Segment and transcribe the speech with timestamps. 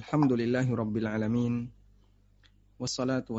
[0.00, 1.68] Alhamdulillahi Rabbil Alamin.
[2.80, 3.36] Wassalatu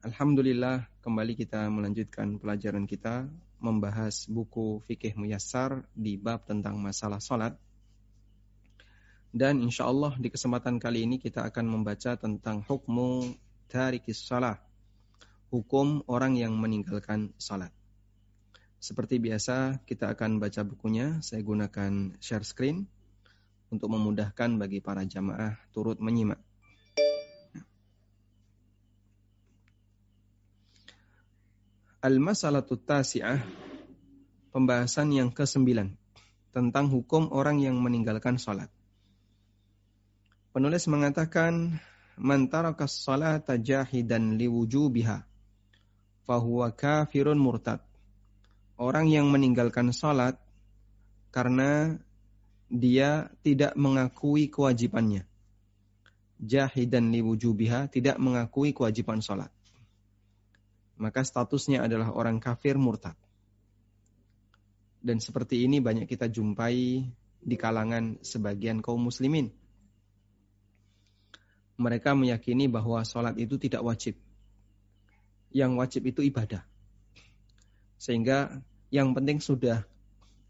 [0.00, 7.54] Alhamdulillah kembali kita melanjutkan pelajaran kita membahas buku fikih muyassar di bab tentang masalah salat.
[9.28, 13.36] Dan insya Allah di kesempatan kali ini kita akan membaca tentang hukmu
[13.68, 14.56] tarikis salah.
[15.52, 17.72] Hukum orang yang meninggalkan salat.
[18.78, 21.18] Seperti biasa kita akan baca bukunya.
[21.20, 22.86] Saya gunakan share screen
[23.68, 26.47] untuk memudahkan bagi para jamaah turut menyimak.
[31.98, 33.42] Al-Masalatu Tasi'ah
[34.54, 35.66] Pembahasan yang ke-9
[36.54, 38.70] Tentang hukum orang yang meninggalkan salat.
[40.54, 41.82] Penulis mengatakan
[42.14, 45.26] Man tarakas salata jahidan liwujubiha
[46.22, 47.82] Fahuwa kafirun murtad.
[48.78, 50.38] Orang yang meninggalkan salat
[51.34, 51.98] Karena
[52.70, 55.26] dia tidak mengakui kewajibannya.
[56.38, 59.50] Jahidan liwujubiha Tidak mengakui kewajiban salat
[60.98, 63.14] maka statusnya adalah orang kafir murtad.
[64.98, 67.06] Dan seperti ini banyak kita jumpai
[67.38, 69.54] di kalangan sebagian kaum muslimin.
[71.78, 74.18] Mereka meyakini bahwa sholat itu tidak wajib.
[75.54, 76.66] Yang wajib itu ibadah.
[77.94, 78.58] Sehingga
[78.90, 79.86] yang penting sudah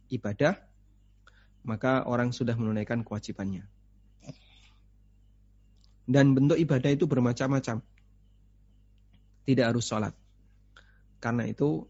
[0.09, 0.57] ibadah,
[1.69, 3.69] maka orang sudah menunaikan kewajibannya.
[6.09, 7.85] Dan bentuk ibadah itu bermacam-macam.
[9.45, 10.17] Tidak harus sholat.
[11.19, 11.87] Karena itu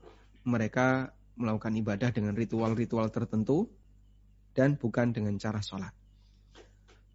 [0.48, 3.68] mereka melakukan ibadah dengan ritual-ritual tertentu
[4.56, 5.94] dan bukan dengan cara sholat.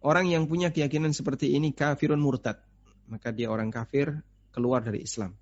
[0.00, 2.60] Orang yang punya keyakinan seperti ini kafirun murtad.
[3.04, 5.36] Maka dia orang kafir keluar dari Islam.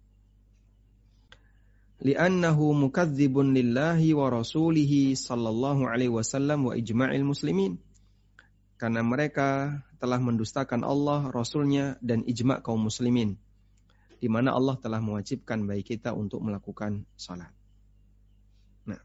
[2.02, 7.78] Li'annahu mukadzibun lillahi wa rasulihi sallallahu alaihi wasallam wa ijma'il muslimin.
[8.74, 13.38] Karena mereka telah mendustakan Allah, Rasulnya, dan ijma' kaum muslimin
[14.22, 17.50] di mana Allah telah mewajibkan bagi kita untuk melakukan salat.
[18.86, 19.02] Nah,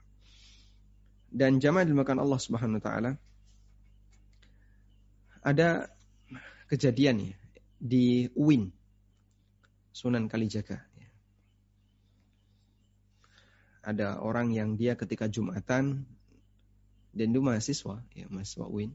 [1.33, 3.11] dan jamaah dimakan Allah Subhanahu wa taala
[5.41, 5.89] ada
[6.69, 7.37] kejadian ya
[7.81, 8.69] di Uin
[9.89, 10.85] Sunan Kalijaga.
[13.81, 16.05] Ada orang yang dia ketika Jumatan
[17.17, 18.93] dan itu mahasiswa, ya mahasiswa Uin.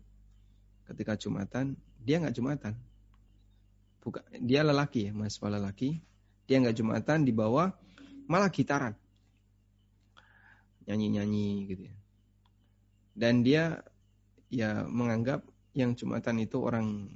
[0.86, 2.78] Ketika Jumatan, dia nggak Jumatan.
[4.06, 5.98] Bukan, dia lelaki ya, mahasiswa lelaki
[6.46, 7.70] dia nggak jumatan di bawah
[8.26, 8.94] malah gitaran.
[10.88, 11.96] Nyanyi-nyanyi gitu ya.
[13.12, 13.84] Dan dia
[14.48, 17.08] ya menganggap yang jumatan itu orang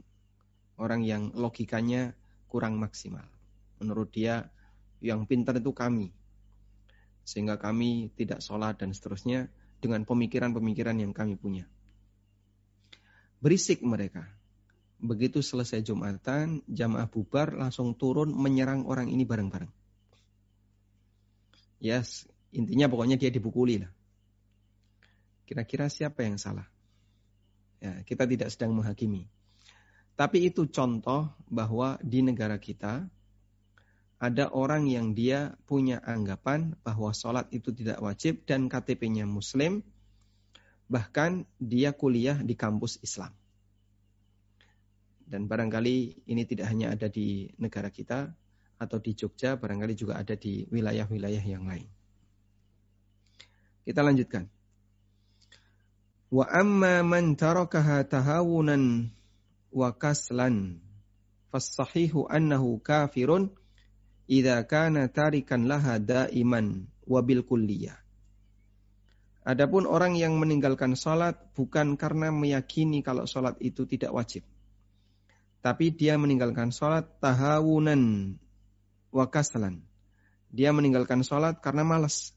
[0.76, 2.12] orang yang logikanya
[2.46, 3.24] kurang maksimal.
[3.82, 4.48] Menurut dia
[5.00, 6.12] yang pintar itu kami.
[7.26, 9.50] Sehingga kami tidak sholat dan seterusnya
[9.82, 11.66] dengan pemikiran-pemikiran yang kami punya.
[13.42, 14.24] Berisik mereka
[14.96, 19.68] Begitu selesai Jumatan, jamaah bubar langsung turun menyerang orang ini bareng-bareng.
[21.84, 22.24] Yes,
[22.56, 23.92] intinya pokoknya dia dipukuli lah.
[25.44, 26.64] Kira-kira siapa yang salah?
[27.78, 29.28] Ya, kita tidak sedang menghakimi.
[30.16, 33.04] Tapi itu contoh bahwa di negara kita
[34.16, 39.84] ada orang yang dia punya anggapan bahwa sholat itu tidak wajib dan KTP-nya muslim.
[40.88, 43.36] Bahkan dia kuliah di kampus Islam.
[45.26, 48.30] Dan barangkali ini tidak hanya ada di negara kita
[48.78, 51.90] atau di Jogja, barangkali juga ada di wilayah-wilayah yang lain.
[53.82, 54.46] Kita lanjutkan.
[56.30, 59.10] Wa amma man tarakaha tahawunan
[59.74, 60.78] wa kaslan
[61.50, 63.50] fassahihu annahu kafirun
[64.30, 67.98] idza kana tarikan laha daiman wa bil kulliyah.
[69.46, 74.42] Adapun orang yang meninggalkan salat bukan karena meyakini kalau salat itu tidak wajib
[75.66, 78.38] tapi dia meninggalkan sholat tahawunan
[79.10, 79.82] wa kasalan.
[80.54, 82.30] Dia meninggalkan sholat karena malas.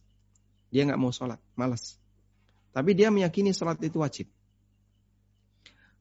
[0.73, 2.01] Dia nggak mau sholat, malas.
[2.73, 4.25] Tapi dia meyakini sholat itu wajib.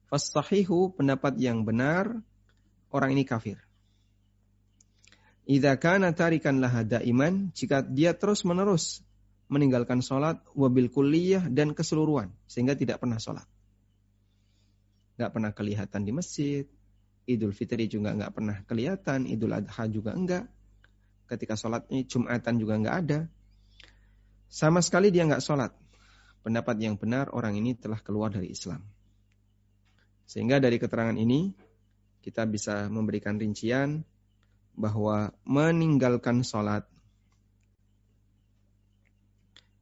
[0.09, 2.17] Fasahihu pendapat yang benar,
[2.89, 3.61] orang ini kafir.
[5.45, 9.05] Idza kana tarikan laha iman, jika dia terus-menerus
[9.53, 13.45] meninggalkan sholat wabil kulliyah dan keseluruhan sehingga tidak pernah sholat.
[15.21, 16.65] Gak pernah kelihatan di masjid,
[17.29, 20.49] Idul Fitri juga nggak pernah kelihatan, Idul Adha juga enggak.
[21.29, 23.19] Ketika sholatnya Jumatan juga nggak ada.
[24.49, 25.69] Sama sekali dia nggak sholat.
[26.41, 28.81] Pendapat yang benar orang ini telah keluar dari Islam.
[30.25, 31.53] Sehingga dari keterangan ini
[32.25, 34.01] kita bisa memberikan rincian
[34.73, 36.89] bahwa meninggalkan sholat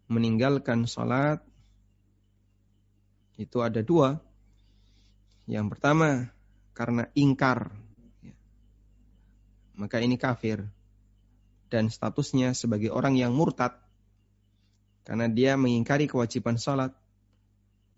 [0.08, 1.44] meninggalkan sholat
[3.38, 4.18] itu ada dua.
[5.48, 6.32] Yang pertama
[6.78, 7.74] karena ingkar,
[9.74, 10.62] maka ini kafir
[11.74, 13.82] dan statusnya sebagai orang yang murtad
[15.02, 16.94] karena dia mengingkari kewajiban sholat.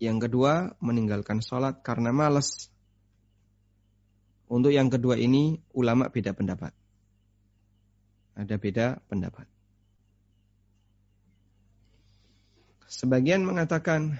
[0.00, 2.72] Yang kedua, meninggalkan sholat karena malas.
[4.48, 6.72] Untuk yang kedua ini, ulama beda pendapat.
[8.32, 9.44] Ada beda pendapat.
[12.88, 14.16] Sebagian mengatakan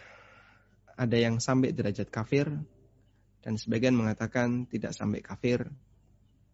[1.01, 2.51] ada yang sampai derajat kafir,
[3.41, 5.69] dan sebagian mengatakan tidak sampai kafir,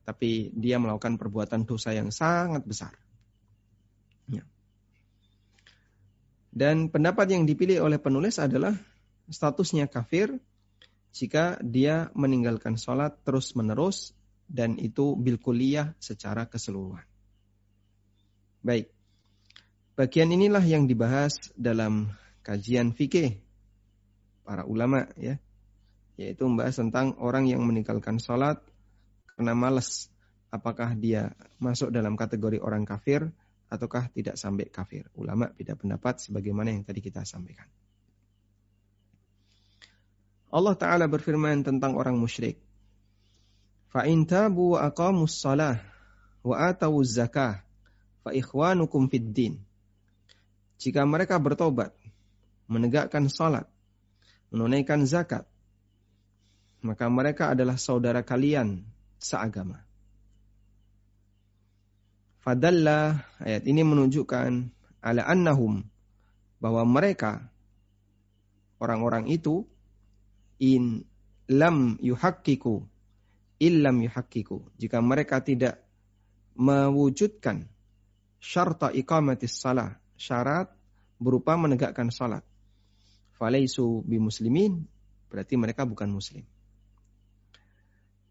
[0.07, 2.95] tapi dia melakukan perbuatan dosa yang sangat besar.
[6.57, 8.73] Dan pendapat yang dipilih oleh penulis adalah
[9.29, 10.41] statusnya kafir
[11.13, 14.17] jika dia meninggalkan sholat terus-menerus
[14.49, 17.05] dan itu bil kuliah secara keseluruhan.
[18.65, 18.89] Baik,
[20.01, 22.09] bagian inilah yang dibahas dalam
[22.41, 23.37] kajian fikih
[24.41, 25.37] para ulama ya,
[26.17, 28.61] yaitu membahas tentang orang yang meninggalkan sholat
[29.37, 30.09] karena malas.
[30.49, 33.29] Apakah dia masuk dalam kategori orang kafir
[33.69, 35.05] ataukah tidak sampai kafir.
[35.19, 37.69] Ulama beda pendapat sebagaimana yang tadi kita sampaikan.
[40.49, 42.57] Allah Ta'ala berfirman tentang orang musyrik.
[43.93, 44.79] Fa'in tabu
[46.47, 47.61] wa atawuz zakah
[48.23, 49.55] fa ikhwanukum fid din.
[50.79, 51.97] Jika mereka bertobat,
[52.71, 53.67] menegakkan salat,
[54.55, 55.49] menunaikan zakat,
[56.87, 58.87] maka mereka adalah saudara kalian
[59.19, 59.83] seagama.
[62.47, 64.51] Fadalla ayat ini menunjukkan
[65.03, 65.83] ala annahum
[66.63, 67.51] bahwa mereka
[68.79, 69.67] orang-orang itu
[70.63, 71.03] in
[71.51, 72.87] lam yuhakkiku
[73.59, 74.63] illam yuhakkiku.
[74.79, 75.83] Jika mereka tidak
[76.55, 77.67] mewujudkan
[78.39, 80.71] syarta iqamatis salah syarat
[81.19, 82.47] berupa menegakkan salat.
[83.37, 84.87] Falaisu bimuslimin
[85.29, 86.47] berarti mereka bukan muslim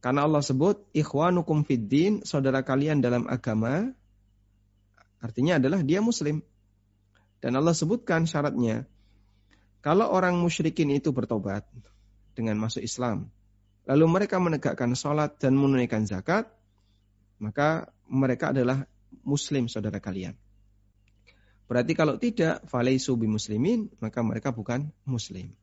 [0.06, 3.90] karena Allah sebut ikhwanukum fid din saudara kalian dalam agama
[5.26, 6.46] Artinya adalah dia muslim.
[7.42, 8.86] Dan Allah sebutkan syaratnya.
[9.82, 11.66] Kalau orang musyrikin itu bertobat
[12.38, 13.34] dengan masuk Islam.
[13.90, 16.50] Lalu mereka menegakkan sholat dan menunaikan zakat.
[17.42, 18.86] Maka mereka adalah
[19.26, 20.38] muslim saudara kalian.
[21.66, 25.58] Berarti kalau tidak, falaisu muslimin, maka mereka bukan muslim.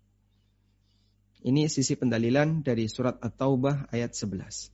[1.42, 4.70] Ini sisi pendalilan dari surat At-Taubah ayat 11.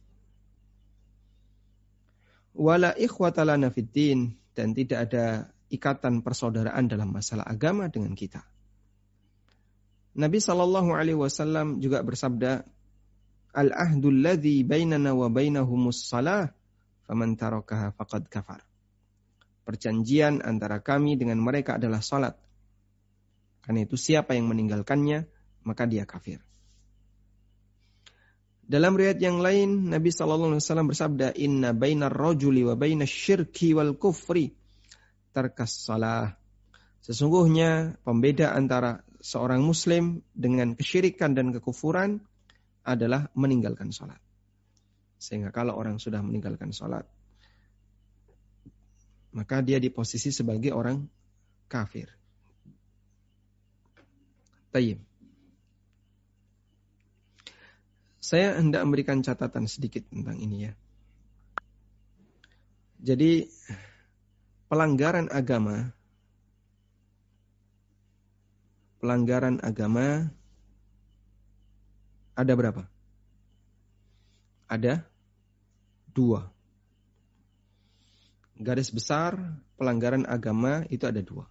[2.61, 3.97] Wala ikhwatalana fid
[4.53, 8.44] dan tidak ada ikatan persaudaraan dalam masalah agama dengan kita.
[10.19, 12.67] Nabi Shallallahu Alaihi Wasallam juga bersabda,
[13.55, 16.53] Al ahdul ladhi bainana wa bainahumus salah,
[17.09, 18.61] faman tarakaha faqad kafar.
[19.64, 22.37] Perjanjian antara kami dengan mereka adalah salat.
[23.64, 25.29] Karena itu siapa yang meninggalkannya,
[25.64, 26.48] maka dia kafir.
[28.69, 32.76] Dalam riwayat yang lain, Nabi Shallallahu Alaihi Wasallam bersabda, Inna bainar rojuli wa
[33.09, 34.53] syirki wal kufri
[35.32, 36.37] tarkas salah.
[37.00, 42.21] Sesungguhnya pembeda antara seorang muslim dengan kesyirikan dan kekufuran
[42.85, 44.21] adalah meninggalkan sholat.
[45.16, 47.09] Sehingga kalau orang sudah meninggalkan sholat,
[49.33, 51.09] maka dia di posisi sebagai orang
[51.73, 52.12] kafir.
[54.76, 55.08] Tayyib.
[58.28, 60.73] Saya hendak memberikan catatan sedikit tentang ini ya.
[63.00, 63.49] Jadi
[64.68, 65.97] pelanggaran agama
[69.00, 70.28] pelanggaran agama
[72.37, 72.85] ada berapa?
[74.68, 75.08] Ada
[76.12, 76.52] dua.
[78.61, 79.40] Garis besar
[79.80, 81.49] pelanggaran agama itu ada dua.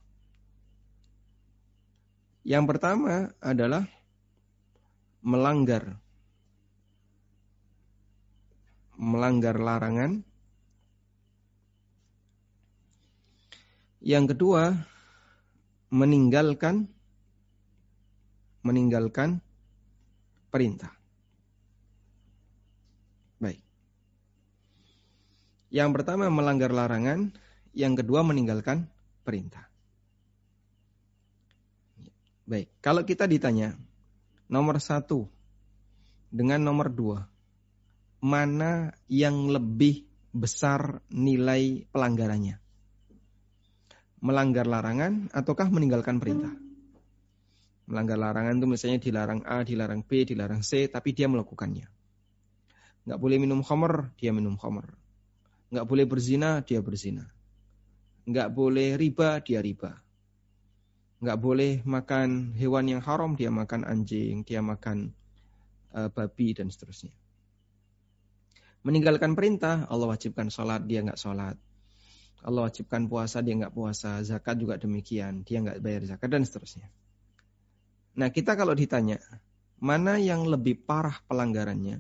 [2.46, 3.90] Yang pertama adalah
[5.26, 5.98] melanggar
[8.98, 10.26] melanggar larangan.
[14.02, 14.74] Yang kedua,
[15.94, 16.90] meninggalkan
[18.66, 19.40] meninggalkan
[20.52, 20.92] perintah.
[23.40, 23.64] Baik.
[25.72, 27.32] Yang pertama melanggar larangan,
[27.72, 28.90] yang kedua meninggalkan
[29.24, 29.70] perintah.
[32.48, 33.76] Baik, kalau kita ditanya
[34.48, 35.28] nomor satu
[36.32, 37.28] dengan nomor dua,
[38.22, 42.62] mana yang lebih besar nilai pelanggarannya?
[44.22, 46.54] melanggar larangan ataukah meninggalkan perintah.
[47.88, 51.88] Melanggar larangan itu misalnya dilarang A, dilarang B, dilarang C, tapi dia melakukannya.
[53.08, 54.92] Nggak boleh minum khamr, dia minum khamr.
[55.72, 57.32] Nggak boleh berzina, dia berzina.
[58.28, 60.04] Nggak boleh riba, dia riba.
[61.24, 65.16] Nggak boleh makan hewan yang haram, dia makan anjing, dia makan
[65.96, 67.16] uh, babi, dan seterusnya.
[68.88, 71.60] Meninggalkan perintah, Allah wajibkan sholat, dia nggak sholat.
[72.40, 74.24] Allah wajibkan puasa, dia nggak puasa.
[74.24, 76.88] Zakat juga demikian, dia nggak bayar zakat, dan seterusnya.
[78.16, 79.20] Nah kita kalau ditanya,
[79.84, 82.00] mana yang lebih parah pelanggarannya?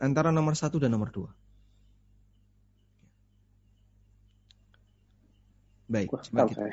[0.00, 1.28] Antara nomor satu dan nomor dua.
[5.84, 6.64] Baik, coba kita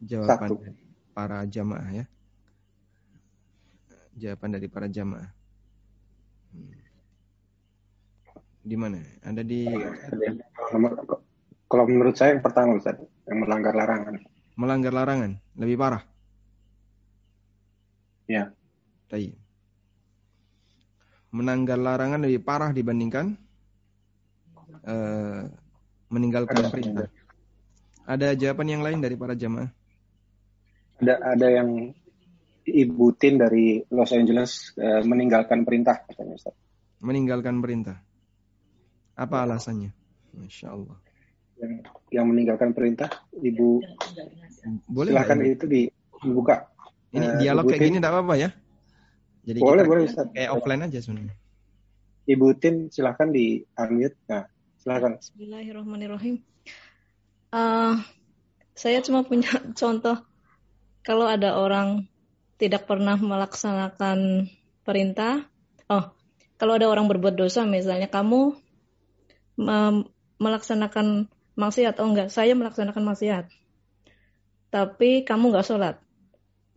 [0.00, 0.56] jawaban Satu.
[1.12, 2.04] para jamaah ya.
[4.16, 5.28] Jawaban dari para jamaah.
[6.56, 6.87] Hmm.
[8.68, 9.00] Di mana?
[9.24, 9.64] Ada di
[11.68, 14.20] Kalau menurut saya yang pertama Ustaz, yang melanggar larangan.
[14.60, 16.04] Melanggar larangan, lebih parah.
[18.28, 18.52] Ya.
[19.08, 19.32] Baik.
[21.32, 23.36] Menanggar larangan lebih parah dibandingkan
[24.84, 25.48] uh,
[26.12, 27.08] meninggalkan perintah.
[28.08, 29.68] Ada jawaban yang lain dari para jamaah?
[31.00, 31.92] Ada ada yang
[32.68, 36.56] Ibu Tin dari Los Angeles uh, meninggalkan perintah katanya Ustaz.
[37.04, 38.07] Meninggalkan perintah.
[39.18, 39.90] Apa alasannya?
[40.38, 40.96] Masya Allah.
[41.58, 41.72] Yang,
[42.14, 43.82] yang meninggalkan perintah, Ibu
[44.86, 46.70] boleh silakan itu dibuka.
[47.10, 47.88] Ini uh, dialog Ibu kayak Tin.
[47.90, 48.48] gini tidak apa-apa ya?
[49.42, 50.30] Jadi boleh boleh Ustaz.
[50.30, 51.34] Kayak offline aja sebenarnya.
[52.30, 54.14] Ibu Tin silahkan di unmute.
[54.30, 54.46] Nah,
[54.78, 55.18] silahkan.
[55.18, 56.38] Bismillahirrahmanirrahim.
[57.50, 57.98] Uh,
[58.78, 60.22] saya cuma punya contoh
[61.02, 62.06] kalau ada orang
[62.60, 64.46] tidak pernah melaksanakan
[64.86, 65.42] perintah.
[65.90, 66.12] Oh,
[66.60, 68.67] kalau ada orang berbuat dosa, misalnya kamu
[70.38, 71.26] melaksanakan
[71.58, 73.44] maksiat, oh enggak, saya melaksanakan maksiat,
[74.70, 75.98] tapi kamu nggak sholat,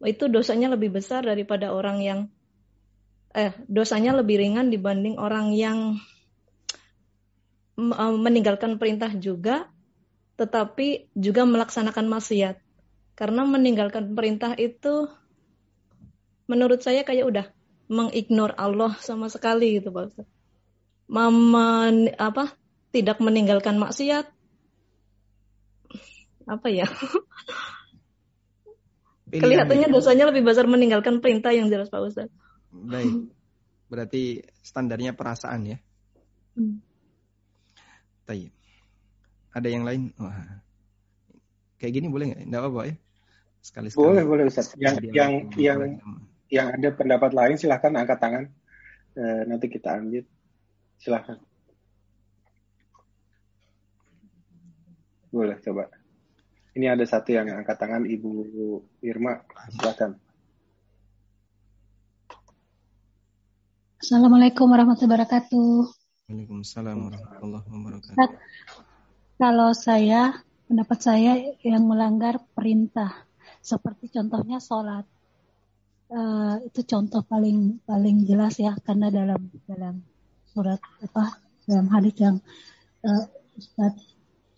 [0.01, 2.19] itu dosanya lebih besar daripada orang yang
[3.31, 6.01] eh dosanya lebih ringan dibanding orang yang
[8.19, 9.71] meninggalkan perintah juga
[10.41, 12.57] tetapi juga melaksanakan maksiat.
[13.13, 15.05] Karena meninggalkan perintah itu
[16.49, 17.45] menurut saya kayak udah
[17.91, 20.27] mengignore Allah sama sekali gitu Pak Ustaz.
[21.05, 22.57] Mama, apa
[22.91, 24.27] tidak meninggalkan maksiat
[26.47, 26.87] apa ya
[29.39, 32.27] kelihatannya dosanya lebih besar meninggalkan perintah yang jelas Pak Ustaz.
[32.71, 33.31] Baik.
[33.87, 35.77] Berarti standarnya perasaan ya.
[36.55, 36.83] Hmm.
[38.27, 38.51] Tayyip.
[39.51, 40.11] Ada yang lain?
[40.19, 40.63] Wah.
[41.79, 42.41] Kayak gini boleh nggak?
[42.47, 42.95] Nggak apa-apa ya?
[43.61, 44.03] Sekali-sekali.
[44.03, 44.75] Boleh, boleh Ustaz.
[44.79, 45.79] Yang yang yang
[46.51, 48.43] yang ada pendapat lain silahkan angkat tangan.
[49.15, 50.23] E, nanti kita ambil.
[50.99, 51.39] Silahkan.
[55.31, 55.87] Boleh coba.
[56.75, 58.31] Ini ada satu yang angkat tangan Ibu
[58.99, 59.39] Irma.
[59.71, 60.19] Silahkan.
[64.03, 65.71] Assalamualaikum warahmatullahi wabarakatuh.
[66.27, 68.39] Waalaikumsalam warahmatullahi wabarakatuh.
[69.39, 70.35] Kalau saya,
[70.67, 71.31] pendapat saya
[71.63, 73.23] yang melanggar perintah,
[73.63, 75.07] seperti contohnya sholat,
[76.11, 80.03] uh, itu contoh paling paling jelas ya, karena dalam dalam
[80.51, 82.35] surat apa dalam hadis yang
[83.07, 83.23] uh,
[83.55, 84.10] Ustaz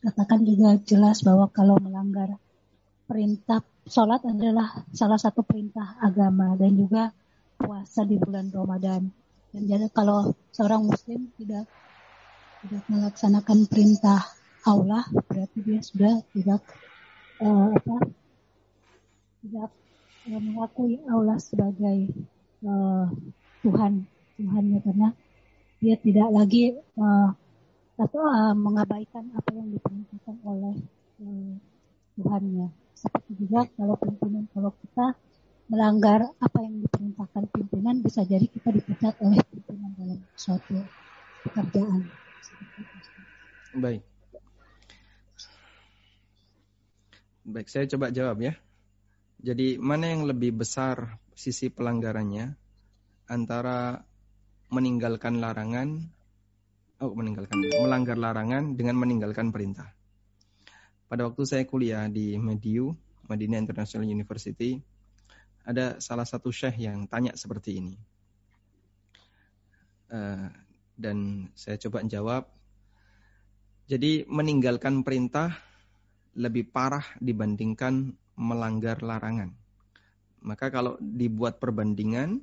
[0.03, 2.36] katakan juga jelas bahwa kalau melanggar
[3.07, 7.15] perintah sholat adalah salah satu perintah agama dan juga
[7.55, 9.07] puasa di bulan Ramadan.
[9.55, 11.69] Dan jadi kalau seorang muslim tidak
[12.63, 14.24] tidak melaksanakan perintah
[14.63, 16.63] Allah berarti dia sudah tidak
[17.43, 17.98] uh, apa
[19.43, 19.69] tidak
[20.31, 22.07] uh, mengakui Allah sebagai
[22.63, 23.12] uh,
[23.60, 24.07] Tuhan
[24.39, 25.10] Tuhannya karena
[25.83, 27.36] dia tidak lagi uh,
[27.94, 30.76] atau uh, mengabaikan apa yang diperintahkan oleh
[31.22, 31.54] uh,
[32.18, 35.18] Tuhannya seperti juga kalau pimpinan kalau kita
[35.68, 40.78] melanggar apa yang diperintahkan pimpinan bisa jadi kita dipecat oleh pimpinan dalam suatu
[41.48, 42.08] pekerjaan.
[43.74, 44.02] Baik.
[47.44, 48.54] Baik, saya coba jawab ya.
[49.44, 52.56] Jadi mana yang lebih besar sisi pelanggarannya
[53.28, 54.00] antara
[54.72, 56.12] meninggalkan larangan
[57.02, 59.90] oh meninggalkan melanggar larangan dengan meninggalkan perintah.
[61.10, 62.94] Pada waktu saya kuliah di Mediu,
[63.30, 64.82] Madinah International University,
[65.64, 67.96] ada salah satu syekh yang tanya seperti ini.
[70.14, 70.50] Uh,
[70.98, 72.44] dan saya coba jawab.
[73.90, 75.54] Jadi meninggalkan perintah
[76.34, 79.54] lebih parah dibandingkan melanggar larangan.
[80.44, 82.42] Maka kalau dibuat perbandingan,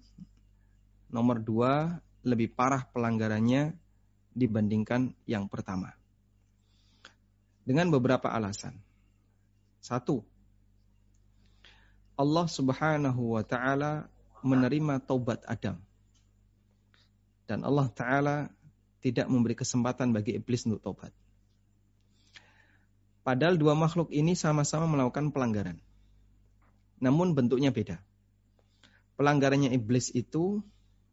[1.11, 3.75] nomor dua lebih parah pelanggarannya
[4.35, 5.95] dibandingkan yang pertama.
[7.67, 8.75] Dengan beberapa alasan.
[9.81, 10.25] Satu,
[12.21, 14.13] Allah Subhanahu wa taala
[14.45, 15.81] menerima taubat Adam.
[17.49, 18.37] Dan Allah taala
[19.01, 21.13] tidak memberi kesempatan bagi iblis untuk taubat.
[23.25, 25.81] Padahal dua makhluk ini sama-sama melakukan pelanggaran.
[27.01, 28.01] Namun bentuknya beda.
[29.17, 30.61] Pelanggarannya iblis itu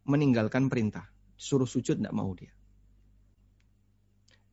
[0.08, 1.08] meninggalkan perintah.
[1.40, 2.57] Suruh sujud tidak mau dia.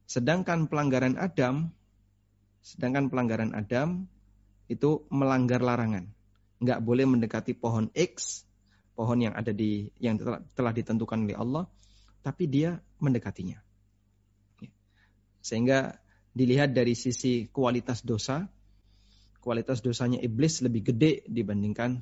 [0.04, 1.72] Sedangkan pelanggaran Adam,
[2.60, 4.04] sedangkan pelanggaran Adam
[4.68, 6.08] itu melanggar larangan.
[6.60, 8.44] Nggak boleh mendekati pohon X,
[8.96, 11.64] pohon yang ada di yang telah, telah ditentukan oleh Allah,
[12.24, 13.58] tapi dia mendekatinya.
[14.60, 14.70] Ya.
[15.44, 16.00] Sehingga
[16.32, 18.48] dilihat dari sisi kualitas dosa,
[19.44, 22.00] kualitas dosanya iblis lebih gede dibandingkan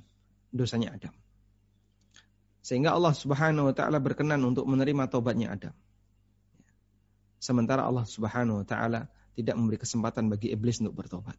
[0.54, 1.14] dosanya Adam.
[2.62, 5.74] Sehingga Allah Subhanahu wa taala berkenan untuk menerima tobatnya Adam.
[7.42, 11.34] Sementara Allah Subhanahu wa taala tidak memberi kesempatan bagi iblis untuk bertobat.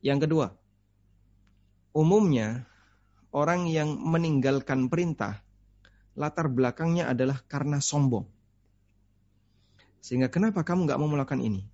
[0.00, 0.46] Yang kedua,
[1.92, 2.64] umumnya
[3.36, 5.44] orang yang meninggalkan perintah
[6.16, 8.24] latar belakangnya adalah karena sombong.
[10.00, 11.68] Sehingga kenapa kamu nggak mau melakukan ini?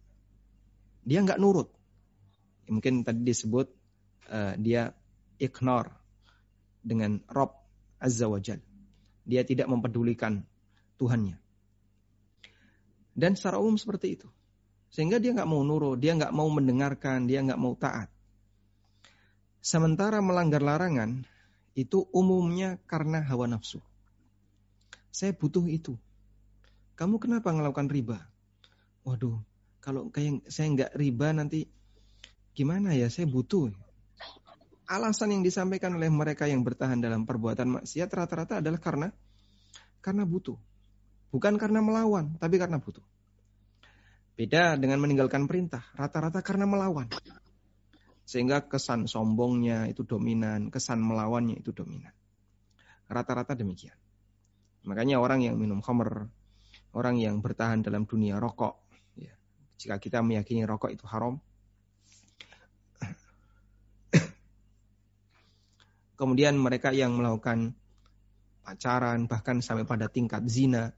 [1.06, 1.70] Dia nggak nurut.
[2.66, 3.70] Mungkin tadi disebut
[4.28, 4.90] uh, dia
[5.38, 5.94] ignore
[6.82, 7.54] dengan Rob
[8.02, 8.58] Azza wa Jal.
[9.22, 10.42] Dia tidak mempedulikan
[10.98, 11.47] Tuhannya.
[13.18, 14.30] Dan secara umum seperti itu.
[14.94, 18.06] Sehingga dia nggak mau nurut, dia nggak mau mendengarkan, dia nggak mau taat.
[19.58, 21.26] Sementara melanggar larangan
[21.74, 23.82] itu umumnya karena hawa nafsu.
[25.10, 25.98] Saya butuh itu.
[26.94, 28.22] Kamu kenapa melakukan riba?
[29.02, 29.42] Waduh,
[29.82, 31.66] kalau kayak saya nggak riba nanti
[32.54, 33.10] gimana ya?
[33.10, 33.74] Saya butuh.
[34.88, 39.08] Alasan yang disampaikan oleh mereka yang bertahan dalam perbuatan maksiat rata-rata adalah karena
[40.00, 40.67] karena butuh.
[41.28, 43.04] Bukan karena melawan, tapi karena butuh.
[44.38, 47.10] Beda dengan meninggalkan perintah, rata-rata karena melawan.
[48.28, 52.12] Sehingga kesan sombongnya itu dominan, kesan melawannya itu dominan.
[53.08, 53.96] Rata-rata demikian.
[54.84, 56.28] Makanya orang yang minum khamr,
[56.94, 58.78] orang yang bertahan dalam dunia rokok.
[59.16, 59.34] Ya.
[59.80, 61.40] Jika kita meyakini rokok itu haram.
[66.20, 67.74] Kemudian mereka yang melakukan
[68.62, 70.92] pacaran, bahkan sampai pada tingkat zina.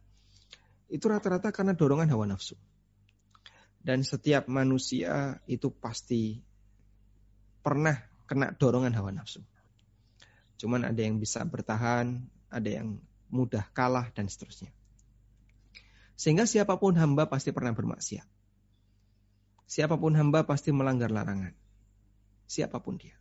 [0.91, 2.59] Itu rata-rata karena dorongan hawa nafsu.
[3.81, 6.43] Dan setiap manusia itu pasti
[7.65, 7.97] pernah
[8.29, 9.41] kena dorongan hawa nafsu.
[10.61, 12.21] Cuman ada yang bisa bertahan,
[12.53, 13.01] ada yang
[13.33, 14.69] mudah kalah, dan seterusnya.
[16.21, 18.29] Sehingga siapa pun hamba pasti pernah bermaksiat.
[19.65, 21.57] Siapa pun hamba pasti melanggar larangan.
[22.45, 23.17] Siapa pun dia.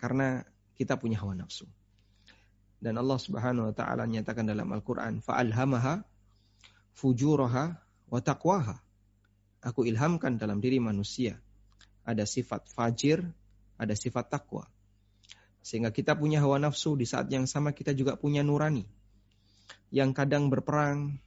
[0.00, 0.40] Karena
[0.72, 1.68] kita punya hawa nafsu.
[2.80, 6.07] Dan Allah Subhanahu wa taala nyatakan dalam Al-Qur'an, "Fa'alhamaha
[6.94, 7.76] fujuraha
[8.08, 8.78] wa taqwaha."
[9.58, 11.42] Aku ilhamkan dalam diri manusia
[12.08, 13.20] ada sifat fajir,
[13.76, 14.64] ada sifat takwa.
[15.60, 18.88] Sehingga kita punya hawa nafsu di saat yang sama kita juga punya nurani.
[19.92, 21.20] Yang kadang berperang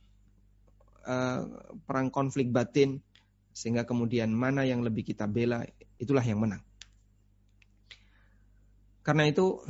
[1.06, 1.42] uh,
[1.86, 3.06] perang konflik batin
[3.54, 5.62] sehingga kemudian mana yang lebih kita bela
[6.02, 6.66] itulah yang menang.
[9.06, 9.62] Karena itu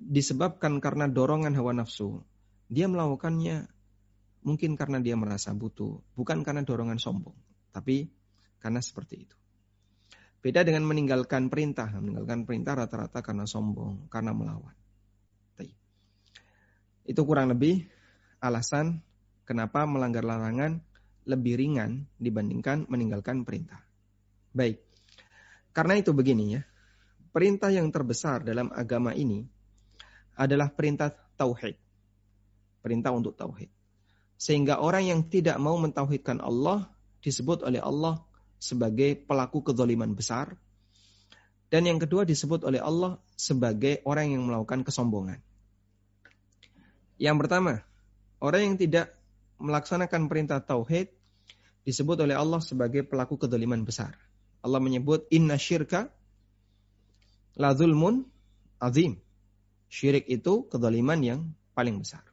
[0.00, 2.22] disebabkan karena dorongan hawa nafsu,
[2.66, 3.70] dia melakukannya
[4.42, 7.36] mungkin karena dia merasa butuh, bukan karena dorongan sombong,
[7.70, 8.08] tapi
[8.60, 9.36] karena seperti itu.
[10.40, 14.72] Beda dengan meninggalkan perintah, meninggalkan perintah rata-rata karena sombong, karena melawan.
[17.04, 17.90] Itu kurang lebih
[18.40, 19.02] alasan
[19.50, 20.78] Kenapa melanggar larangan
[21.26, 23.82] lebih ringan dibandingkan meninggalkan perintah?
[24.54, 24.78] Baik.
[25.74, 26.62] Karena itu begini ya.
[27.34, 29.42] Perintah yang terbesar dalam agama ini
[30.38, 31.74] adalah perintah tauhid.
[32.78, 33.66] Perintah untuk tauhid.
[34.40, 36.88] Sehingga orang yang tidak mau mentauhidkan Allah
[37.20, 38.24] disebut oleh Allah
[38.56, 40.56] sebagai pelaku kezaliman besar.
[41.68, 45.44] Dan yang kedua disebut oleh Allah sebagai orang yang melakukan kesombongan.
[47.20, 47.84] Yang pertama,
[48.40, 49.12] orang yang tidak
[49.60, 51.12] melaksanakan perintah tauhid
[51.84, 54.16] disebut oleh Allah sebagai pelaku kedoliman besar.
[54.64, 56.08] Allah menyebut inna syirka
[57.60, 58.24] la zulmun
[58.80, 59.20] azim.
[59.92, 61.40] Syirik itu kedoliman yang
[61.76, 62.29] paling besar.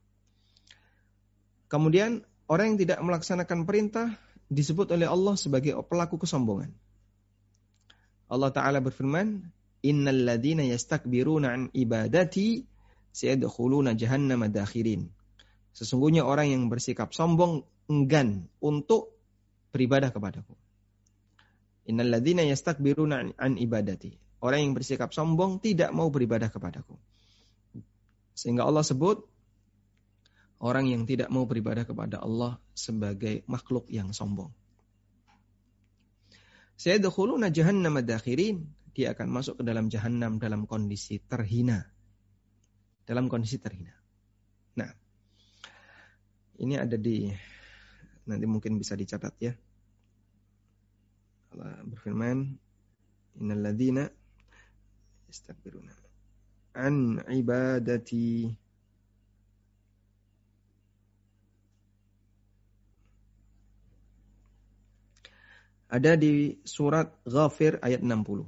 [1.67, 4.15] Kemudian orang yang tidak melaksanakan perintah
[4.47, 6.71] disebut oleh Allah sebagai pelaku kesombongan.
[8.27, 9.43] Allah Ta'ala berfirman,
[9.83, 12.63] Innal ladhina yastakbiruna an ibadati
[13.13, 15.11] sayadkhuluna jahannama dakhirin.
[15.77, 19.13] Sesungguhnya orang yang bersikap sombong enggan untuk
[19.69, 20.57] beribadah kepadaku.
[21.87, 24.17] Innal ladzina yastakbiruna an ibadati.
[24.43, 26.93] Orang yang bersikap sombong tidak mau beribadah kepadaku.
[28.37, 29.25] Sehingga Allah sebut
[30.57, 34.49] orang yang tidak mau beribadah kepada Allah sebagai makhluk yang sombong.
[36.77, 38.65] Sayadkhuluna jahannam dakhirin.
[38.97, 41.85] Dia akan masuk ke dalam jahannam dalam kondisi terhina.
[43.05, 43.93] Dalam kondisi terhina.
[44.73, 44.89] Nah,
[46.57, 47.29] ini ada di
[48.25, 49.53] nanti mungkin bisa dicatat ya.
[51.53, 52.57] Allah berfirman,
[53.37, 54.09] "Innal ladzina
[56.77, 58.53] an ibadati
[65.87, 68.43] Ada di surat Ghafir ayat 60.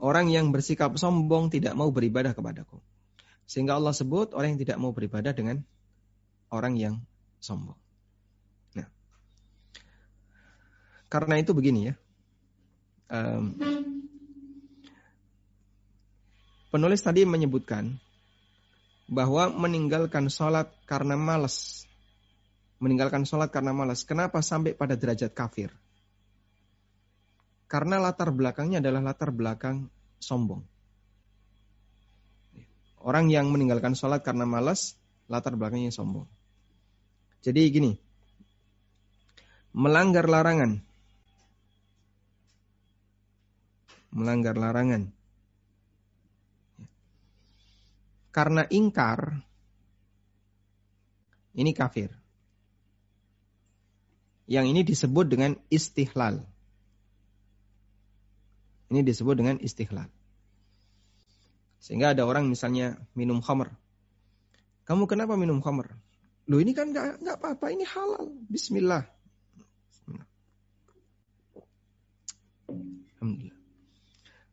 [0.00, 2.80] Orang yang bersikap sombong tidak mau beribadah kepadaku.
[3.44, 5.60] Sehingga Allah sebut orang yang tidak mau beribadah dengan
[6.48, 6.94] orang yang
[7.38, 7.76] sombong.
[8.74, 8.88] Nah,
[11.12, 11.94] karena itu begini ya.
[13.06, 13.54] Um,
[16.74, 18.02] penulis tadi menyebutkan
[19.06, 21.85] bahwa meninggalkan sholat karena malas
[22.78, 24.04] meninggalkan sholat karena malas.
[24.04, 25.72] Kenapa sampai pada derajat kafir?
[27.66, 29.90] Karena latar belakangnya adalah latar belakang
[30.22, 30.62] sombong.
[33.02, 34.98] Orang yang meninggalkan sholat karena malas,
[35.30, 36.26] latar belakangnya sombong.
[37.42, 37.92] Jadi gini,
[39.74, 40.82] melanggar larangan.
[44.10, 45.12] Melanggar larangan.
[48.34, 49.38] Karena ingkar,
[51.56, 52.25] ini kafir.
[54.46, 56.46] Yang ini disebut dengan istihlal.
[58.86, 60.06] Ini disebut dengan istihlal.
[61.82, 63.74] Sehingga ada orang misalnya minum khamr.
[64.86, 65.90] Kamu kenapa minum khamr?
[66.46, 68.30] Loh ini kan nggak apa-apa, ini halal.
[68.46, 69.02] Bismillah.
[73.18, 73.58] Alhamdulillah.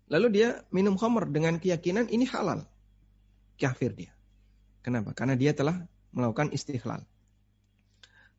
[0.09, 2.65] Lalu dia minum khamr dengan keyakinan ini halal.
[3.61, 4.13] Kafir dia.
[4.81, 5.13] Kenapa?
[5.13, 7.05] Karena dia telah melakukan istihlal.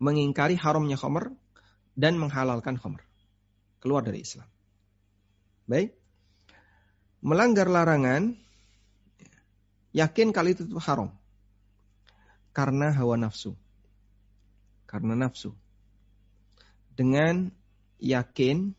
[0.02, 1.30] Mengingkari haramnya khamr
[1.94, 3.02] dan menghalalkan khamr.
[3.78, 4.46] Keluar dari Islam.
[5.64, 5.94] Baik.
[7.24, 8.36] Melanggar larangan,
[9.96, 11.08] yakin kali itu haram.
[12.52, 13.56] Karena hawa nafsu.
[14.84, 15.56] Karena nafsu.
[16.94, 17.50] Dengan
[17.98, 18.76] yakin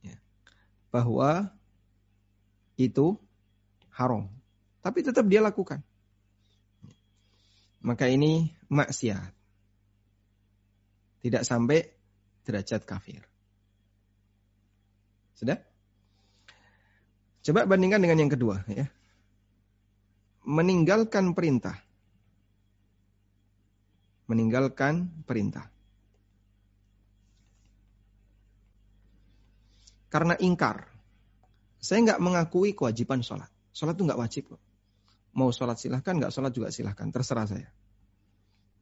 [0.00, 0.16] ya,
[0.94, 1.50] bahwa
[2.78, 3.18] itu
[3.92, 4.30] haram.
[4.80, 5.82] Tapi tetap dia lakukan.
[7.82, 9.34] Maka ini maksiat.
[11.26, 11.95] Tidak sampai
[12.46, 13.26] derajat kafir.
[15.34, 15.58] Sudah?
[17.42, 18.86] Coba bandingkan dengan yang kedua ya.
[20.46, 21.82] Meninggalkan perintah.
[24.30, 25.66] Meninggalkan perintah.
[30.10, 30.90] Karena ingkar.
[31.82, 33.50] Saya nggak mengakui kewajiban sholat.
[33.74, 34.62] Sholat itu nggak wajib kok.
[35.36, 37.10] Mau sholat silahkan, nggak sholat juga silahkan.
[37.12, 37.68] Terserah saya.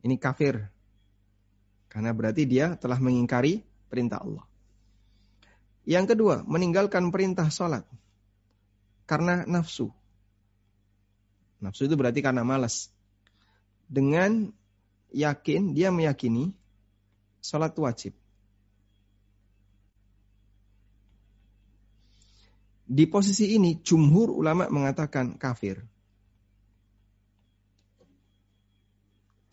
[0.04, 0.73] Ini kafir.
[1.94, 4.42] Karena berarti dia telah mengingkari perintah Allah.
[5.86, 7.86] Yang kedua, meninggalkan perintah sholat.
[9.06, 9.94] Karena nafsu.
[11.62, 12.90] Nafsu itu berarti karena malas.
[13.86, 14.50] Dengan
[15.14, 16.50] yakin, dia meyakini
[17.38, 18.10] sholat wajib.
[22.90, 25.78] Di posisi ini, jumhur ulama mengatakan kafir.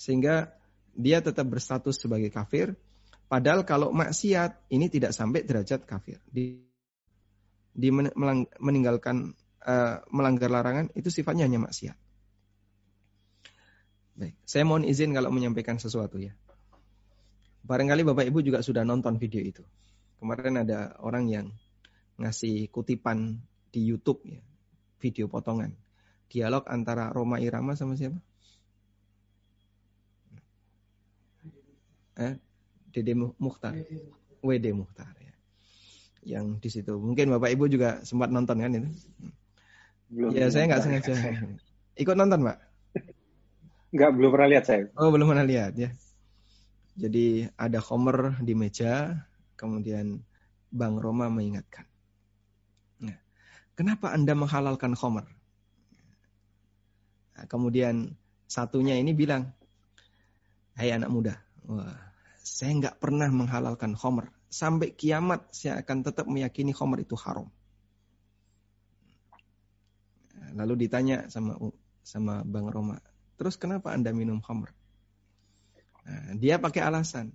[0.01, 0.57] Sehingga
[0.95, 2.75] dia tetap berstatus sebagai kafir.
[3.31, 6.19] Padahal kalau maksiat ini tidak sampai derajat kafir.
[6.27, 6.59] Di,
[7.71, 7.89] di
[8.59, 9.31] meninggalkan
[9.63, 11.95] uh, melanggar larangan itu sifatnya hanya maksiat.
[14.19, 16.35] Baik, saya mohon izin kalau menyampaikan sesuatu ya.
[17.63, 19.63] Barangkali Bapak Ibu juga sudah nonton video itu.
[20.19, 21.47] Kemarin ada orang yang
[22.19, 24.43] ngasih kutipan di YouTube ya,
[24.99, 25.73] video potongan.
[26.27, 28.19] Dialog antara Roma Irama sama siapa?
[32.21, 32.33] Eh,
[32.93, 33.73] Dede Mukhtar,
[34.45, 35.33] WD Mukhtar ya.
[36.21, 36.93] Yang di situ.
[37.01, 38.89] Mungkin Bapak Ibu juga sempat nonton kan itu?
[40.11, 40.29] Belum.
[40.35, 41.13] Ya saya nggak sengaja.
[41.95, 42.57] Ikut nonton, Pak?
[43.91, 44.83] Nggak, belum pernah lihat saya.
[44.95, 45.91] Oh, belum pernah lihat ya.
[46.95, 49.19] Jadi ada Homer di meja,
[49.59, 50.23] kemudian
[50.71, 51.83] Bang Roma mengingatkan.
[53.03, 53.19] Nah,
[53.75, 55.27] kenapa Anda menghalalkan Homer?
[57.35, 58.15] Nah, kemudian
[58.47, 59.51] satunya ini bilang,
[60.75, 61.35] Hai anak muda,
[61.67, 62.10] Wah,
[62.41, 64.33] saya nggak pernah menghalalkan khomer.
[64.51, 67.47] Sampai kiamat saya akan tetap meyakini khomer itu haram.
[70.51, 71.55] Lalu ditanya sama
[72.01, 72.99] sama Bang Roma,
[73.39, 74.73] terus kenapa anda minum khomer?
[76.01, 77.31] Nah, dia pakai alasan,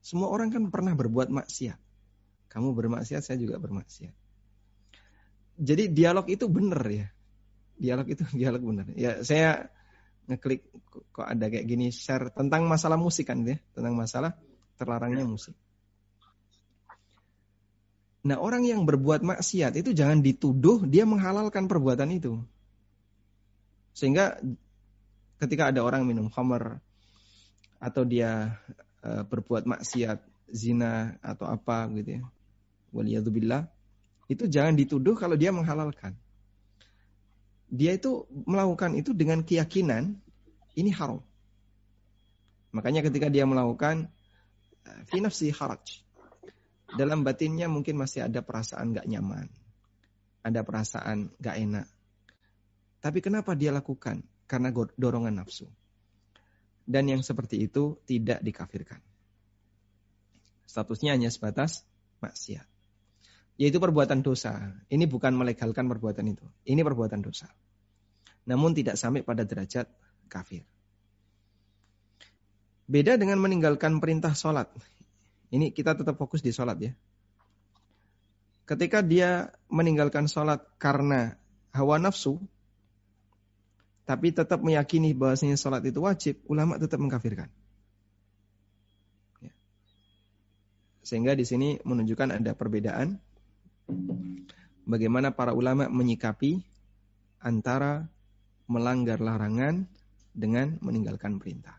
[0.00, 1.78] semua orang kan pernah berbuat maksiat.
[2.50, 4.10] Kamu bermaksiat, saya juga bermaksiat.
[5.60, 7.06] Jadi dialog itu benar ya.
[7.76, 8.86] Dialog itu dialog benar.
[8.96, 9.68] Ya saya
[10.30, 10.62] ngeklik
[11.10, 14.38] kok ada kayak gini share tentang masalah musik kan ya, tentang masalah
[14.78, 15.58] terlarangnya musik.
[18.20, 22.38] Nah orang yang berbuat maksiat itu jangan dituduh dia menghalalkan perbuatan itu.
[23.96, 24.38] Sehingga
[25.40, 26.78] ketika ada orang minum khamar
[27.80, 28.60] atau dia
[29.00, 30.20] uh, berbuat maksiat,
[30.52, 32.22] zina atau apa gitu ya.
[32.92, 33.66] Waliyadzubillah.
[34.30, 36.14] Itu jangan dituduh kalau dia menghalalkan.
[37.70, 40.18] Dia itu melakukan itu dengan keyakinan
[40.74, 41.22] ini haram.
[42.74, 44.10] Makanya ketika dia melakukan
[44.86, 46.02] eh, fi nafsi haraj.
[46.90, 49.46] Dalam batinnya mungkin masih ada perasaan gak nyaman.
[50.42, 51.86] Ada perasaan gak enak.
[52.98, 54.26] Tapi kenapa dia lakukan?
[54.50, 55.70] Karena dorongan nafsu.
[56.82, 58.98] Dan yang seperti itu tidak dikafirkan.
[60.66, 61.86] Statusnya hanya sebatas
[62.22, 62.69] maksiat.
[63.60, 64.72] Yaitu perbuatan dosa.
[64.88, 66.48] Ini bukan melegalkan perbuatan itu.
[66.64, 67.52] Ini perbuatan dosa.
[68.48, 69.84] Namun tidak sampai pada derajat
[70.32, 70.64] kafir.
[72.88, 74.72] Beda dengan meninggalkan perintah sholat.
[75.52, 76.92] Ini kita tetap fokus di sholat ya.
[78.64, 81.36] Ketika dia meninggalkan sholat karena
[81.76, 82.40] hawa nafsu,
[84.08, 87.46] tapi tetap meyakini bahwasanya sholat itu wajib, ulama tetap mengkafirkan.
[89.44, 89.52] Ya.
[91.04, 93.22] Sehingga di sini menunjukkan ada perbedaan
[94.84, 96.62] bagaimana para ulama menyikapi
[97.40, 98.10] antara
[98.70, 99.88] melanggar larangan
[100.30, 101.74] dengan meninggalkan perintah.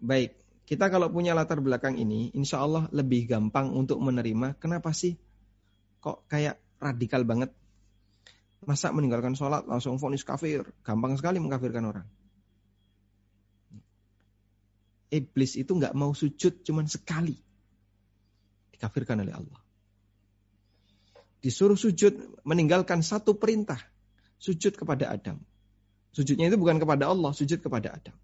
[0.00, 4.56] Baik, kita kalau punya latar belakang ini, insya Allah lebih gampang untuk menerima.
[4.56, 5.16] Kenapa sih
[6.00, 7.52] kok kayak radikal banget?
[8.66, 10.64] Masa meninggalkan sholat langsung vonis kafir?
[10.82, 12.08] Gampang sekali mengkafirkan orang.
[15.06, 17.38] Iblis itu nggak mau sujud cuman sekali.
[18.74, 19.65] Dikafirkan oleh Allah.
[21.46, 23.78] Disuruh sujud meninggalkan satu perintah.
[24.42, 25.38] Sujud kepada Adam.
[26.10, 28.16] Sujudnya itu bukan kepada Allah, sujud kepada Adam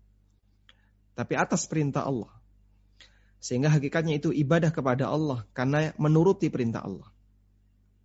[1.12, 2.32] tapi atas perintah Allah.
[3.42, 7.11] Sehingga hakikatnya itu ibadah kepada Allah karena menuruti perintah Allah.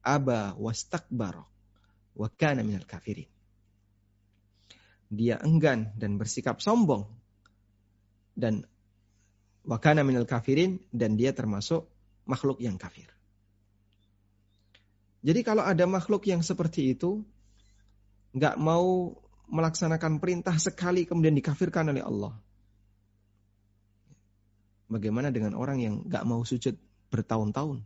[0.02, 1.46] Aba wastakbara
[2.18, 3.30] wa kana minal kafirin.
[5.08, 7.08] Dia enggan dan bersikap sombong
[8.34, 8.66] dan
[9.64, 11.86] wa kana minal kafirin dan dia termasuk
[12.26, 13.08] makhluk yang kafir.
[15.26, 17.26] Jadi kalau ada makhluk yang seperti itu
[18.38, 22.36] nggak mau melaksanakan perintah sekali kemudian dikafirkan oleh Allah.
[24.88, 26.80] Bagaimana dengan orang yang gak mau sujud
[27.12, 27.84] bertahun-tahun?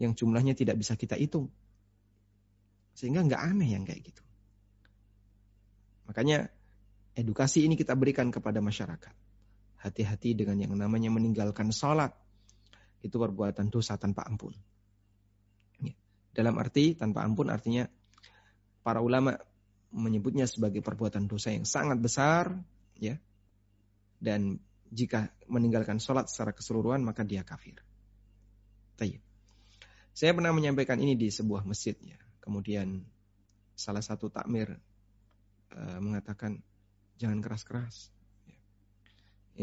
[0.00, 1.52] Yang jumlahnya tidak bisa kita hitung.
[2.96, 4.24] Sehingga gak aneh yang kayak gitu.
[6.08, 6.48] Makanya
[7.12, 9.12] edukasi ini kita berikan kepada masyarakat.
[9.80, 12.16] Hati-hati dengan yang namanya meninggalkan sholat.
[13.04, 14.56] Itu perbuatan dosa tanpa ampun.
[16.30, 17.86] Dalam arti tanpa ampun artinya
[18.86, 19.34] para ulama
[19.90, 22.54] menyebutnya sebagai perbuatan dosa yang sangat besar
[22.94, 23.18] ya
[24.22, 24.62] dan
[24.94, 27.82] jika meninggalkan sholat secara keseluruhan maka dia kafir.
[30.20, 32.20] Saya pernah menyampaikan ini di sebuah masjid ya.
[32.44, 33.00] Kemudian
[33.72, 34.74] salah satu takmir
[35.72, 36.60] uh, mengatakan
[37.16, 38.12] jangan keras-keras.
[38.44, 38.60] Ya.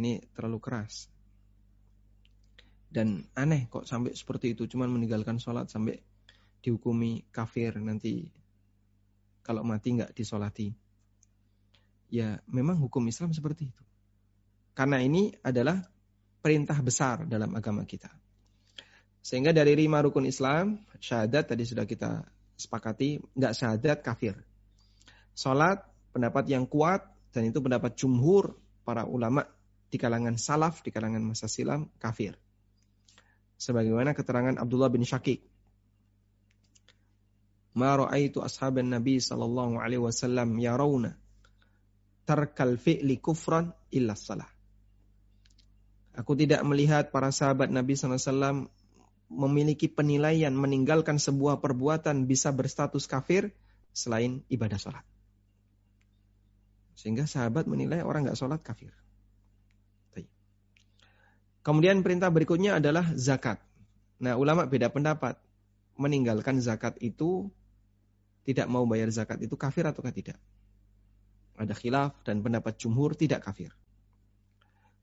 [0.02, 1.14] Ini terlalu keras.
[2.88, 6.00] Dan aneh kok sampai seperti itu cuman meninggalkan sholat sampai
[6.68, 8.28] dihukumi kafir nanti
[9.40, 10.76] kalau mati nggak disolati.
[12.12, 13.84] Ya memang hukum Islam seperti itu.
[14.76, 15.80] Karena ini adalah
[16.44, 18.12] perintah besar dalam agama kita.
[19.24, 22.28] Sehingga dari lima rukun Islam, syahadat tadi sudah kita
[22.60, 24.36] sepakati, nggak syahadat kafir.
[25.32, 29.48] Salat pendapat yang kuat dan itu pendapat jumhur para ulama
[29.88, 32.36] di kalangan salaf, di kalangan masa silam, kafir.
[33.58, 35.57] Sebagaimana keterangan Abdullah bin Syakik.
[37.78, 41.14] Ma ra'aitu ashaban Nabi sallallahu alaihi wasallam yarawna
[42.26, 44.50] tarkal fi'li kufran illa salah.
[46.18, 48.66] Aku tidak melihat para sahabat Nabi SAW
[49.30, 53.54] memiliki penilaian meninggalkan sebuah perbuatan bisa berstatus kafir
[53.94, 55.06] selain ibadah sholat.
[56.98, 58.90] Sehingga sahabat menilai orang nggak sholat kafir.
[61.62, 63.60] Kemudian perintah berikutnya adalah zakat.
[64.24, 65.36] Nah ulama beda pendapat.
[66.00, 67.52] Meninggalkan zakat itu
[68.48, 70.40] tidak mau bayar zakat itu kafir atau tidak.
[71.60, 73.76] Ada khilaf dan pendapat jumhur tidak kafir.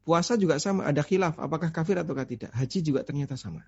[0.08, 2.48] Puasa juga sama, ada khilaf apakah kafir atau tidak.
[2.56, 3.60] Haji juga ternyata sama.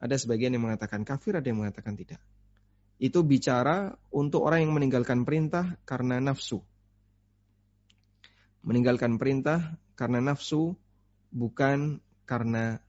[0.00, 2.22] Ada sebagian yang mengatakan kafir, ada yang mengatakan tidak.
[2.96, 6.64] Itu bicara untuk orang yang meninggalkan perintah karena nafsu.
[8.64, 10.72] Meninggalkan perintah karena nafsu
[11.28, 12.80] bukan karena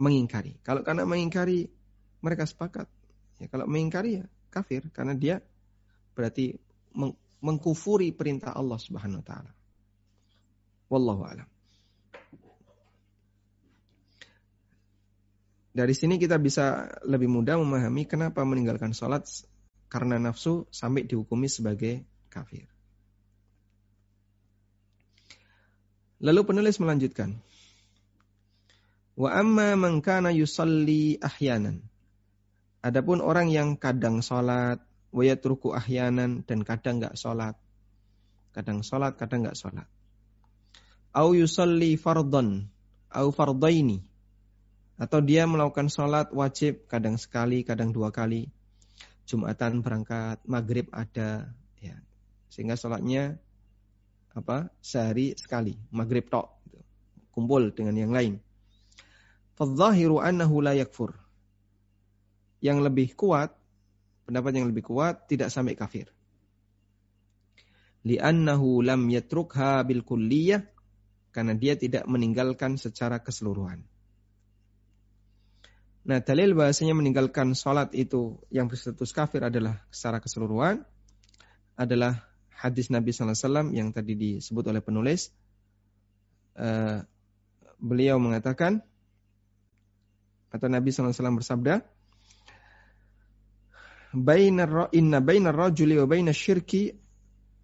[0.00, 0.56] mengingkari.
[0.64, 1.68] Kalau karena mengingkari
[2.24, 2.88] mereka sepakat.
[3.42, 4.24] Ya, kalau mengingkari ya
[4.54, 5.42] kafir karena dia
[6.14, 6.54] berarti
[7.42, 9.52] mengkufuri perintah Allah Subhanahu wa taala.
[10.86, 11.48] Wallahu a'lam.
[15.72, 19.24] Dari sini kita bisa lebih mudah memahami kenapa meninggalkan sholat
[19.88, 22.68] karena nafsu sampai dihukumi sebagai kafir.
[26.22, 27.40] Lalu penulis melanjutkan.
[29.18, 31.82] Wa amma man kana yusalli ahyanan.
[32.82, 34.82] Adapun orang yang kadang sholat,
[35.14, 37.54] wa yatruku ahyanan dan kadang nggak sholat.
[38.50, 39.86] Kadang sholat, kadang nggak sholat.
[41.14, 42.66] Au yusalli fardon,
[43.12, 44.02] au fardaini
[45.02, 48.46] atau dia melakukan sholat wajib kadang sekali, kadang dua kali.
[49.26, 51.50] Jumatan berangkat, maghrib ada,
[51.82, 51.96] ya.
[52.52, 53.38] Sehingga sholatnya
[54.30, 56.54] apa sehari sekali, maghrib tok,
[57.34, 58.38] kumpul dengan yang lain.
[59.58, 61.18] Fadzahiru annahu la yakfur.
[62.62, 63.50] Yang lebih kuat,
[64.24, 66.06] pendapat yang lebih kuat tidak sampai kafir.
[68.06, 70.62] Li'annahu lam yatrukha bil kulliyah
[71.34, 73.82] karena dia tidak meninggalkan secara keseluruhan.
[76.02, 80.82] Nah, dalil bahasanya meninggalkan sholat itu yang berstatus kafir adalah secara keseluruhan
[81.78, 85.30] adalah hadis Nabi SAW yang tadi disebut oleh penulis.
[86.58, 87.06] Uh,
[87.78, 88.82] beliau mengatakan
[90.52, 91.86] atau Nabi SAW bersabda,
[94.12, 96.92] Bainar inna bainar rajuli wa bainas syirki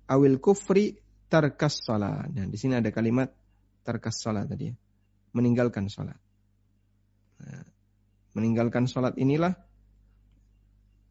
[0.09, 0.97] awil kufri
[1.29, 2.33] tarkas salat.
[2.33, 3.29] Nah, di sini ada kalimat
[3.85, 4.75] tarkas salat tadi ya.
[5.37, 6.17] Meninggalkan salat.
[7.39, 7.65] Nah,
[8.39, 9.55] meninggalkan sholat inilah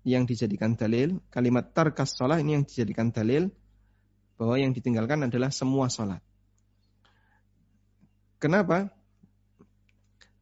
[0.07, 1.19] yang dijadikan dalil.
[1.27, 3.51] Kalimat tarkas sholat ini yang dijadikan dalil
[4.39, 6.23] bahwa yang ditinggalkan adalah semua sholat.
[8.37, 8.93] Kenapa?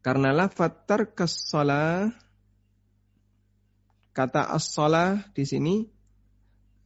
[0.05, 2.13] Karena lafat tarkas sholat
[4.15, 4.71] kata as
[5.35, 5.83] di sini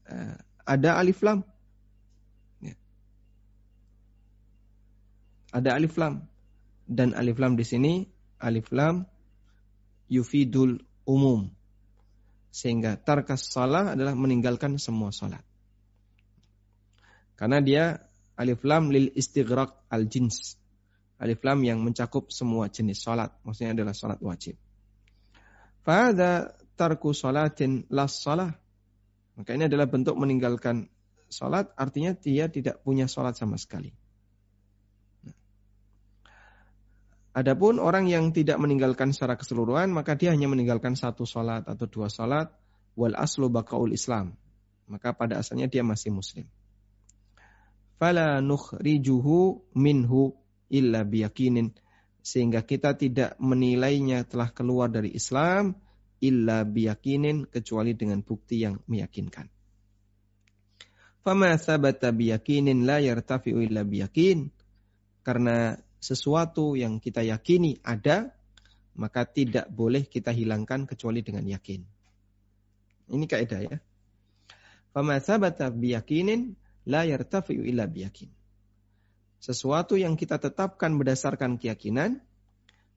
[0.10, 1.46] eh, ada alif lam.
[2.66, 2.74] Ya.
[5.54, 6.26] Ada alif lam
[6.90, 7.94] dan alif lam di sini
[8.42, 9.06] alif lam
[10.10, 11.54] yufidul umum.
[12.50, 15.46] Sehingga tarkas salah adalah meninggalkan semua salat.
[17.38, 18.02] Karena dia
[18.34, 20.58] alif lam lil istighraq al jins.
[21.22, 23.30] Alif lam yang mencakup semua jenis salat.
[23.46, 24.58] Maksudnya adalah salat wajib.
[25.86, 28.56] Fada tarku salatin las salah.
[29.36, 30.88] Maka ini adalah bentuk meninggalkan
[31.28, 31.68] salat.
[31.76, 33.92] Artinya dia tidak punya salat sama sekali.
[37.36, 42.10] Adapun orang yang tidak meninggalkan secara keseluruhan, maka dia hanya meninggalkan satu sholat atau dua
[42.10, 42.52] sholat,
[42.98, 44.36] wal aslu bakaul Islam.
[44.90, 46.50] Maka pada asalnya dia masih muslim.
[48.02, 50.36] Fala nukhrijuhu minhu
[50.74, 51.76] illa biyakinin.
[52.20, 55.78] Sehingga kita tidak menilainya telah keluar dari Islam,
[56.20, 59.48] illa biyakinin, kecuali dengan bukti yang meyakinkan.
[61.20, 64.48] Fama sabata biyakinin la yartafi'u illa biyakin.
[65.20, 68.32] Karena sesuatu yang kita yakini ada,
[68.96, 71.84] maka tidak boleh kita hilangkan kecuali dengan yakin.
[73.10, 73.78] Ini kaidah ya.
[74.96, 76.56] Fama sabata biyakinin
[76.88, 78.32] la yartafi'u illa biyakin.
[79.40, 82.20] Sesuatu yang kita tetapkan berdasarkan keyakinan,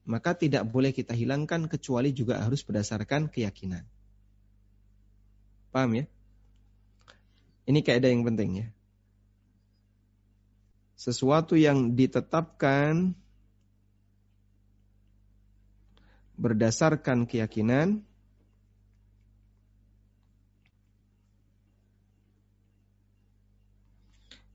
[0.03, 3.87] maka tidak boleh kita hilangkan kecuali juga harus berdasarkan keyakinan.
[5.71, 6.05] Paham ya?
[7.63, 8.67] Ini kaidah yang penting ya
[11.03, 13.11] sesuatu yang ditetapkan
[16.39, 17.99] berdasarkan keyakinan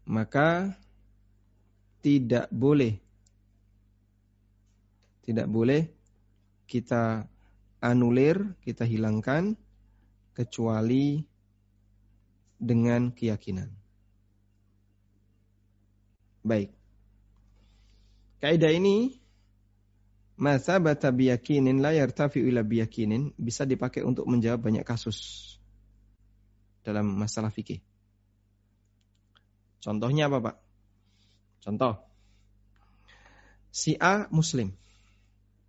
[0.09, 0.73] maka
[2.01, 2.97] tidak boleh
[5.29, 5.93] tidak boleh
[6.65, 7.29] kita
[7.85, 9.53] anulir, kita hilangkan
[10.33, 11.21] kecuali
[12.57, 13.69] dengan keyakinan.
[16.41, 16.73] Baik.
[18.41, 19.21] Kaidah ini
[20.41, 25.61] masa bata biyakinin la yartafi ila biyakinin bisa dipakai untuk menjawab banyak kasus
[26.81, 27.85] dalam masalah fikih.
[29.85, 30.57] Contohnya apa, Pak?
[31.61, 32.01] Contoh.
[33.69, 34.88] Si A muslim.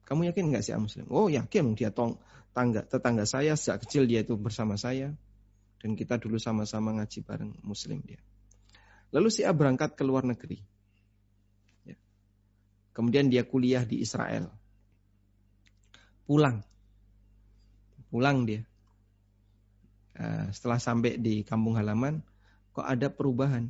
[0.10, 1.05] Kamu yakin nggak si A muslim?
[1.14, 2.18] Oh, yakin dia tong
[2.49, 5.14] tangga tetangga saya sejak kecil dia itu bersama saya
[5.80, 8.18] dan kita dulu sama-sama ngaji bareng muslim dia.
[9.14, 10.57] Lalu si A berangkat ke luar negeri.
[11.86, 11.93] Ya.
[12.97, 14.49] Kemudian dia kuliah di Israel.
[16.26, 16.66] Pulang.
[18.10, 18.66] Pulang dia.
[20.18, 22.26] Uh, setelah sampai di kampung halaman,
[22.74, 23.70] kok ada perubahan.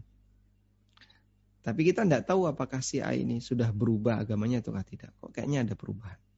[1.67, 5.11] Tapi kita tidak tahu apakah si A ini sudah berubah agamanya atau tidak.
[5.19, 6.28] Kok kayaknya ada perubahan.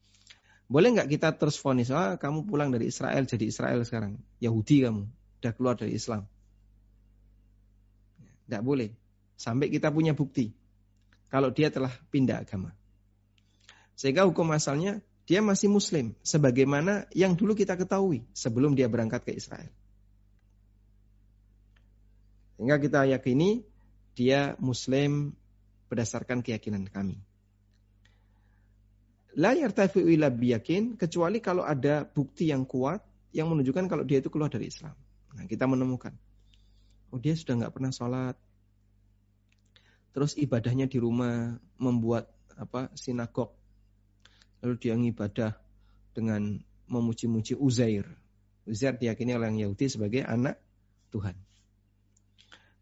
[0.71, 4.15] Boleh nggak kita terus vonis, ah kamu pulang dari Israel jadi Israel sekarang.
[4.39, 5.03] Yahudi kamu,
[5.43, 6.23] udah keluar dari Islam.
[8.47, 8.95] Tidak boleh.
[9.35, 10.55] Sampai kita punya bukti.
[11.27, 12.71] Kalau dia telah pindah agama.
[13.99, 19.35] Sehingga hukum asalnya dia masih muslim sebagaimana yang dulu kita ketahui sebelum dia berangkat ke
[19.35, 19.71] Israel.
[22.55, 23.67] Sehingga kita yakini
[24.15, 25.35] dia muslim
[25.91, 27.19] berdasarkan keyakinan kami.
[29.39, 32.99] La yartafi'u illa biyakin kecuali kalau ada bukti yang kuat
[33.31, 34.91] yang menunjukkan kalau dia itu keluar dari Islam.
[35.31, 36.11] Nah, kita menemukan.
[37.11, 38.35] Oh, dia sudah nggak pernah sholat.
[40.11, 42.27] Terus ibadahnya di rumah membuat
[42.59, 43.55] apa sinagog.
[44.59, 45.55] Lalu dia ngibadah
[46.11, 46.59] dengan
[46.91, 48.03] memuji-muji Uzair.
[48.67, 50.59] Uzair diyakini oleh Yahudi sebagai anak
[51.15, 51.39] Tuhan.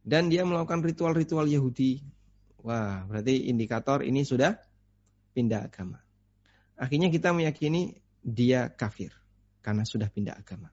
[0.02, 2.02] Dan dia melakukan ritual-ritual Yahudi.
[2.66, 4.58] Wah, berarti indikator ini sudah
[5.38, 6.09] pindah agama.
[6.80, 9.12] Akhirnya kita meyakini dia kafir
[9.60, 10.72] karena sudah pindah agama.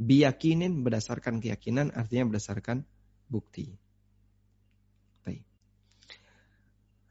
[0.00, 2.88] Biyakinin berdasarkan keyakinan artinya berdasarkan
[3.28, 3.76] bukti.
[5.20, 5.44] Baik.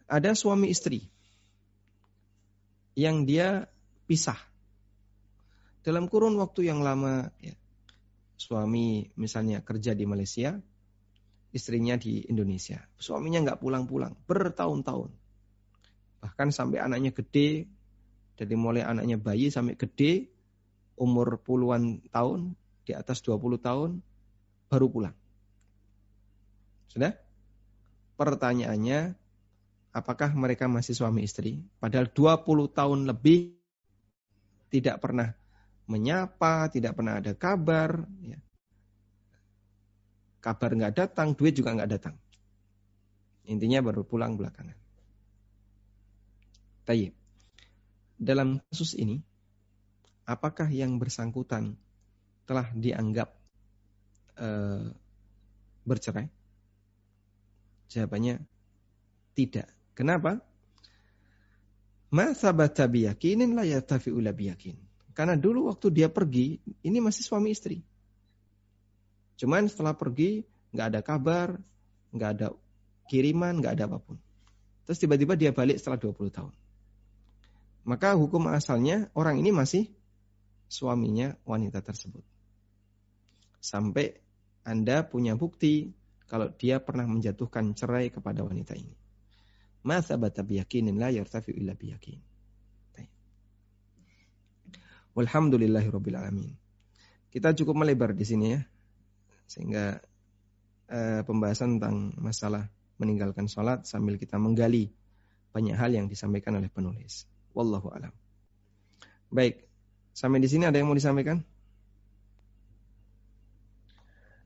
[0.10, 1.06] Ada suami istri
[2.98, 3.70] yang dia
[4.10, 4.42] pisah.
[5.86, 7.54] Dalam kurun waktu yang lama ya,
[8.34, 10.58] suami misalnya kerja di Malaysia,
[11.54, 12.82] istrinya di Indonesia.
[12.98, 15.19] Suaminya nggak pulang-pulang bertahun-tahun.
[16.20, 17.68] Bahkan sampai anaknya gede,
[18.36, 20.28] dari mulai anaknya bayi sampai gede,
[21.00, 24.04] umur puluhan tahun, di atas 20 tahun,
[24.68, 25.16] baru pulang.
[26.90, 27.14] Sudah?
[28.20, 29.16] Pertanyaannya,
[29.96, 31.62] apakah mereka masih suami istri?
[31.80, 33.56] Padahal 20 tahun lebih
[34.70, 35.34] tidak pernah
[35.90, 38.06] menyapa, tidak pernah ada kabar.
[38.22, 38.38] Ya.
[40.40, 42.16] Kabar nggak datang, duit juga nggak datang.
[43.50, 44.89] Intinya baru pulang belakangan.
[46.90, 47.14] Tayyip.
[48.18, 49.22] Dalam kasus ini,
[50.26, 51.78] apakah yang bersangkutan
[52.50, 53.30] telah dianggap
[54.42, 54.90] uh,
[55.86, 56.26] bercerai?
[57.94, 58.42] Jawabannya
[59.38, 59.70] tidak.
[59.94, 60.42] Kenapa?
[62.10, 64.74] Ma sabata biyakinin la yatafi'ula biyakin.
[65.14, 67.86] Karena dulu waktu dia pergi, ini masih suami istri.
[69.38, 70.42] Cuman setelah pergi,
[70.74, 71.54] nggak ada kabar,
[72.18, 72.48] nggak ada
[73.06, 74.18] kiriman, nggak ada apa pun.
[74.90, 76.54] Terus tiba-tiba dia balik setelah 20 tahun
[77.90, 79.90] maka hukum asalnya orang ini masih
[80.70, 82.22] suaminya wanita tersebut.
[83.58, 84.22] Sampai
[84.62, 85.90] Anda punya bukti
[86.30, 88.94] kalau dia pernah menjatuhkan cerai kepada wanita ini.
[89.82, 92.22] Masa bata biyakinin la yartafi illa biyakin.
[95.18, 96.54] Walhamdulillahirabbil alamin.
[97.34, 98.62] Kita cukup melebar di sini ya.
[99.50, 99.98] Sehingga
[100.94, 102.70] uh, pembahasan tentang masalah
[103.02, 104.94] meninggalkan sholat sambil kita menggali
[105.50, 107.26] banyak hal yang disampaikan oleh penulis.
[107.60, 108.16] Wallahu alam.
[109.28, 109.68] Baik,
[110.16, 111.44] sampai di sini ada yang mau disampaikan?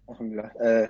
[0.09, 0.49] Alhamdulillah.
[0.57, 0.87] Eh,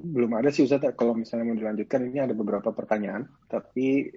[0.00, 0.96] belum ada sih Ustaz.
[0.96, 3.28] Kalau misalnya mau dilanjutkan, ini ada beberapa pertanyaan.
[3.52, 4.08] Tapi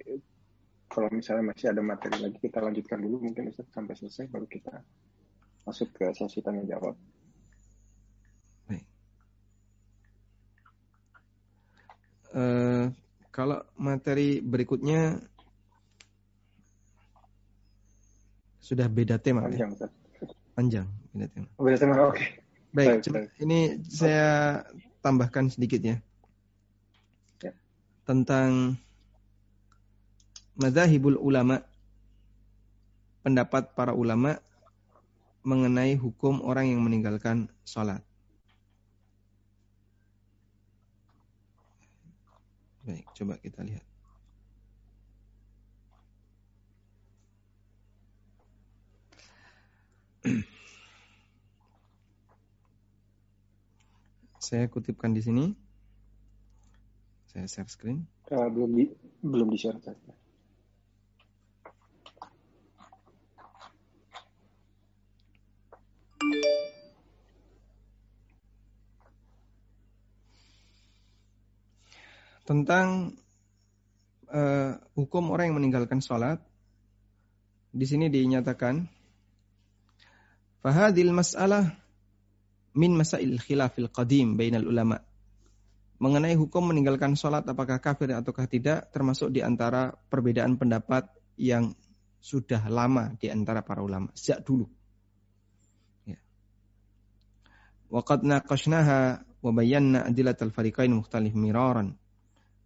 [0.88, 4.72] kalau misalnya masih ada materi lagi, kita lanjutkan dulu mungkin Ustaz sampai selesai, baru kita
[5.68, 6.96] masuk ke sesi tanya jawab.
[8.64, 8.86] Baik.
[12.32, 12.88] Uh,
[13.28, 15.20] kalau materi berikutnya
[18.62, 19.50] sudah beda tema.
[19.50, 19.88] Panjang, ya?
[20.54, 21.48] Panjang, beda tema.
[21.58, 22.14] Oh, beda tema, oke.
[22.14, 22.28] Okay.
[22.72, 24.62] Baik, baik, coba, ini saya
[25.04, 25.96] tambahkan sedikit ya.
[27.44, 27.52] ya.
[28.08, 28.80] Tentang
[30.56, 31.60] madhahibul ulama,
[33.20, 34.40] pendapat para ulama
[35.42, 38.00] mengenai hukum orang yang meninggalkan sholat.
[42.88, 43.91] Baik, coba kita lihat.
[54.38, 55.50] Saya kutipkan di sini.
[57.34, 58.06] Saya share screen.
[58.30, 58.86] Uh, belum di
[59.18, 59.82] belum di share
[72.42, 73.14] Tentang
[74.30, 76.42] uh, hukum orang yang meninggalkan sholat,
[77.72, 79.01] di sini dinyatakan
[80.62, 81.74] Fahadil mas'alah
[82.78, 85.02] min masail khilafil qadim bainal ulama.
[85.98, 91.06] Mengenai hukum meninggalkan sholat apakah kafir ataukah tidak termasuk di antara perbedaan pendapat
[91.38, 91.74] yang
[92.22, 94.66] sudah lama di antara para ulama sejak dulu.
[96.06, 96.18] Ya.
[97.90, 101.98] Waqad naqashnaha wa bayanna adilatal fariqain mukhtalif miraran.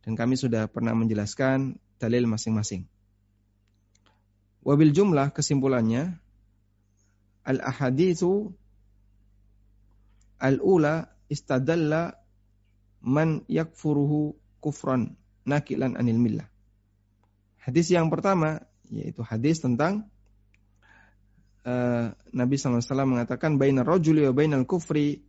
[0.05, 2.85] Dan kami sudah pernah menjelaskan dalil masing-masing.
[4.63, 6.21] Wabil jumlah kesimpulannya
[7.47, 8.51] al-ahaditsu
[10.43, 12.19] al-ula istadalla
[13.07, 15.15] man yakfuruhu kufran
[15.47, 16.49] nakilan anil millah.
[17.63, 20.07] Hadis yang pertama yaitu hadis tentang
[21.67, 25.23] uh, Nabi SAW mengatakan baina rajuli wa bainal kufri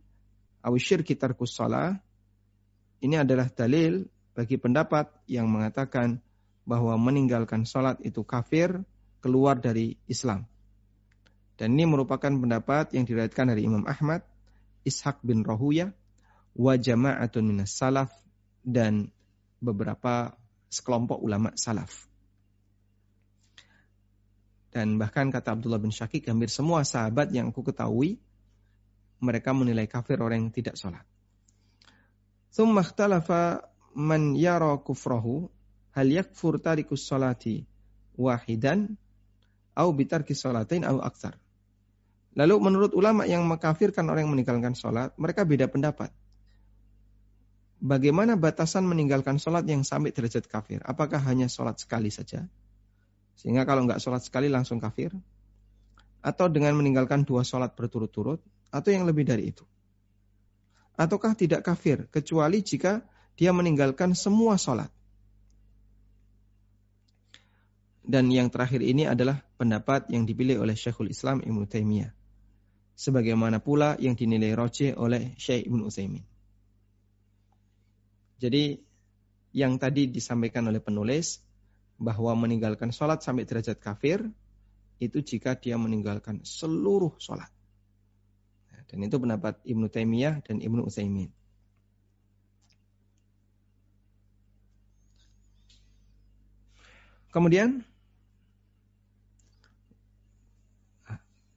[0.62, 1.98] aw syirki tarkus shalah.
[2.98, 6.18] Ini adalah dalil bagi pendapat yang mengatakan
[6.66, 8.82] bahwa meninggalkan salat itu kafir,
[9.22, 10.50] keluar dari Islam.
[11.58, 14.22] Dan ini merupakan pendapat yang diriwayatkan dari Imam Ahmad,
[14.86, 15.90] Ishaq bin Rahuya,
[16.54, 18.14] wa jama'atun minas salaf
[18.62, 19.10] dan
[19.58, 20.38] beberapa
[20.70, 22.06] sekelompok ulama salaf.
[24.70, 28.22] Dan bahkan kata Abdullah bin Syakik, hampir semua sahabat yang aku ketahui,
[29.18, 31.02] mereka menilai kafir orang yang tidak sholat.
[32.54, 33.66] Thumma ikhtalafa
[33.98, 35.50] man yara kufrahu
[35.98, 37.66] hal yakfur tarikus sholati
[38.14, 38.94] wahidan
[39.74, 41.34] au bitarki sholatain au aktar.
[42.36, 46.12] Lalu menurut ulama yang mengkafirkan orang yang meninggalkan sholat, mereka beda pendapat.
[47.78, 50.82] Bagaimana batasan meninggalkan sholat yang sampai derajat kafir?
[50.82, 52.42] Apakah hanya sholat sekali saja?
[53.38, 55.14] Sehingga kalau nggak sholat sekali langsung kafir.
[56.18, 58.42] Atau dengan meninggalkan dua sholat berturut-turut.
[58.74, 59.62] Atau yang lebih dari itu.
[60.98, 62.10] Ataukah tidak kafir.
[62.10, 63.06] Kecuali jika
[63.38, 64.90] dia meninggalkan semua sholat.
[68.02, 72.17] Dan yang terakhir ini adalah pendapat yang dipilih oleh Syekhul Islam Ibn Taimiyah.
[72.98, 76.24] Sebagaimana pula yang dinilai roce oleh Syekh Ibn Utsaimin.
[78.42, 78.74] Jadi
[79.54, 81.38] yang tadi disampaikan oleh penulis
[81.98, 84.26] bahwa meninggalkan sholat sampai derajat kafir
[84.98, 87.50] itu jika dia meninggalkan seluruh sholat.
[88.88, 91.30] Dan itu pendapat Ibnu Taimiyah dan Ibnu Utsaimin.
[97.28, 97.84] Kemudian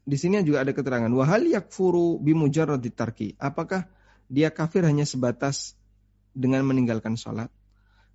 [0.01, 3.37] di sini juga ada keterangan wahal yakfuru bimujarrad tarki.
[3.37, 3.85] Apakah
[4.31, 5.77] dia kafir hanya sebatas
[6.33, 7.53] dengan meninggalkan sholat?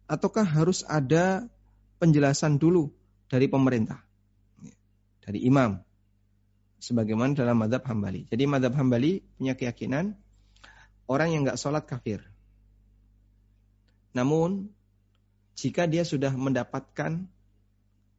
[0.07, 1.47] Ataukah harus ada
[1.99, 2.91] penjelasan dulu
[3.27, 4.03] dari pemerintah,
[5.23, 5.83] dari imam,
[6.79, 8.27] sebagaimana dalam madhab hambali.
[8.31, 10.15] Jadi madhab hambali punya keyakinan
[11.11, 12.23] orang yang nggak sholat kafir.
[14.15, 14.71] Namun
[15.59, 17.27] jika dia sudah mendapatkan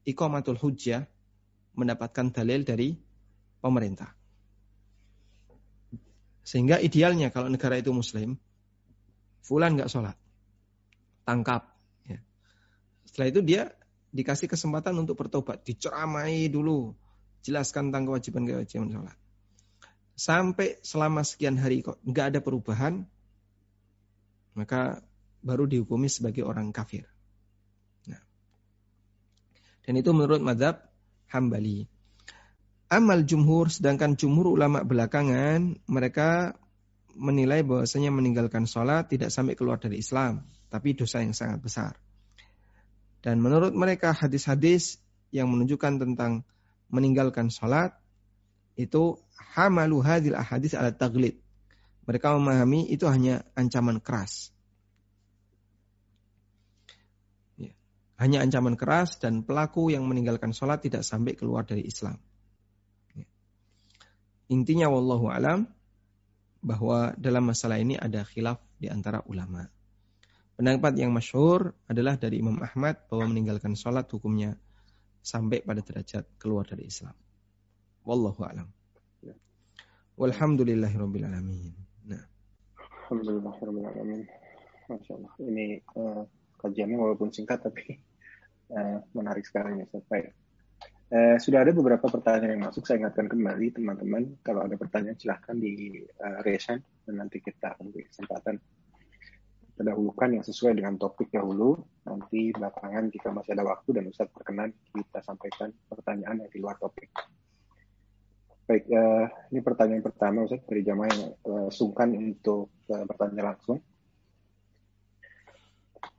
[0.04, 1.08] ikomatul hujjah,
[1.78, 3.07] mendapatkan dalil dari
[3.68, 4.16] pemerintah.
[6.48, 8.40] Sehingga idealnya kalau negara itu muslim,
[9.44, 10.16] fulan nggak sholat,
[11.28, 11.78] tangkap,
[13.18, 13.74] setelah itu dia
[14.14, 16.94] dikasih kesempatan untuk bertobat, diceramai dulu,
[17.42, 19.18] jelaskan tentang kewajiban-kewajiban sholat.
[20.14, 23.10] Sampai selama sekian hari kok nggak ada perubahan,
[24.54, 25.02] maka
[25.42, 27.10] baru dihukumi sebagai orang kafir.
[28.06, 28.22] Nah.
[29.82, 30.86] Dan itu menurut madhab
[31.34, 31.90] hambali.
[32.88, 36.56] Amal jumhur, sedangkan jumhur ulama belakangan, mereka
[37.18, 41.94] menilai bahwasanya meninggalkan sholat tidak sampai keluar dari Islam, tapi dosa yang sangat besar.
[43.20, 45.04] Dan menurut mereka hadis-hadis
[45.36, 46.48] yang menunjukkan tentang
[46.88, 47.92] meninggalkan sholat
[48.80, 51.42] itu hamalu hadil ahadis ala taglid.
[52.08, 54.56] Mereka memahami itu hanya ancaman keras.
[57.60, 57.76] Ya.
[58.16, 62.16] Hanya ancaman keras dan pelaku yang meninggalkan sholat tidak sampai keluar dari Islam.
[64.48, 64.56] Ya.
[64.56, 65.68] Intinya wallahu alam
[66.64, 69.68] bahwa dalam masalah ini ada khilaf di antara ulama.
[70.58, 74.58] Pendapat yang masyhur adalah dari Imam Ahmad bahwa meninggalkan sholat hukumnya
[75.22, 77.14] sampai pada derajat keluar dari Islam.
[78.08, 78.66] Wallahu a'lam.
[79.22, 79.36] Ya.
[80.18, 81.76] Walhamdulillahirabbil alamin.
[82.10, 82.24] Nah.
[83.06, 84.22] Alhamdulillahirabbil alamin.
[84.88, 85.34] Masya Allah.
[85.44, 86.24] Ini uh,
[86.64, 88.00] kajiannya walaupun singkat tapi
[88.72, 90.32] uh, menarik sekali ya sampai
[91.12, 92.84] uh, sudah ada beberapa pertanyaan yang masuk.
[92.84, 98.60] Saya ingatkan kembali teman-teman kalau ada pertanyaan silahkan di uh, dan nanti kita ambil kesempatan
[99.78, 101.78] terdahulukan yang sesuai dengan topik dahulu.
[102.04, 106.76] Nanti belakangan jika masih ada waktu dan Ustadz berkenan kita sampaikan pertanyaan yang di luar
[106.82, 107.08] topik.
[108.68, 113.80] Baik, uh, ini pertanyaan pertama Ustadz dari jamaah yang uh, sungkan untuk uh, bertanya langsung.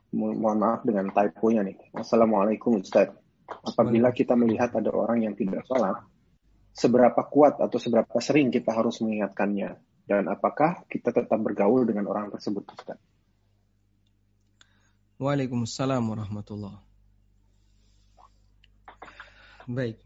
[0.09, 1.77] Mo mohon maaf dengan typo-nya nih.
[1.93, 3.28] Assalamualaikum Ustadz.
[3.65, 5.99] Apabila kita melihat ada orang yang tidak sholat,
[6.73, 9.77] seberapa kuat atau seberapa sering kita harus mengingatkannya?
[10.09, 12.65] Dan apakah kita tetap bergaul dengan orang tersebut?
[15.21, 16.81] Waalaikumsalam warahmatullah.
[19.69, 20.01] Baik.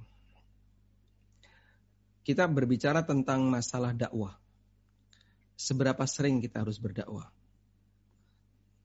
[2.27, 4.35] Kita berbicara tentang masalah dakwah.
[5.55, 7.31] Seberapa sering kita harus berdakwah?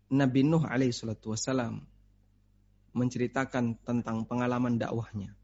[0.09, 1.83] Nabi Nuh alaihi salatu wasalam
[2.93, 5.35] menceritakan tentang pengalaman dakwahnya.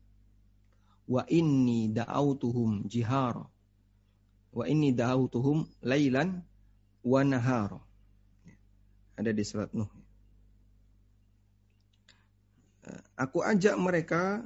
[1.05, 3.45] Wa inni da'autuhum jihara.
[4.55, 6.40] Wa inni da'autuhum lailan
[7.05, 7.80] wa nahara.
[9.14, 9.90] Ada di surat Nuh.
[13.14, 14.42] Aku ajak mereka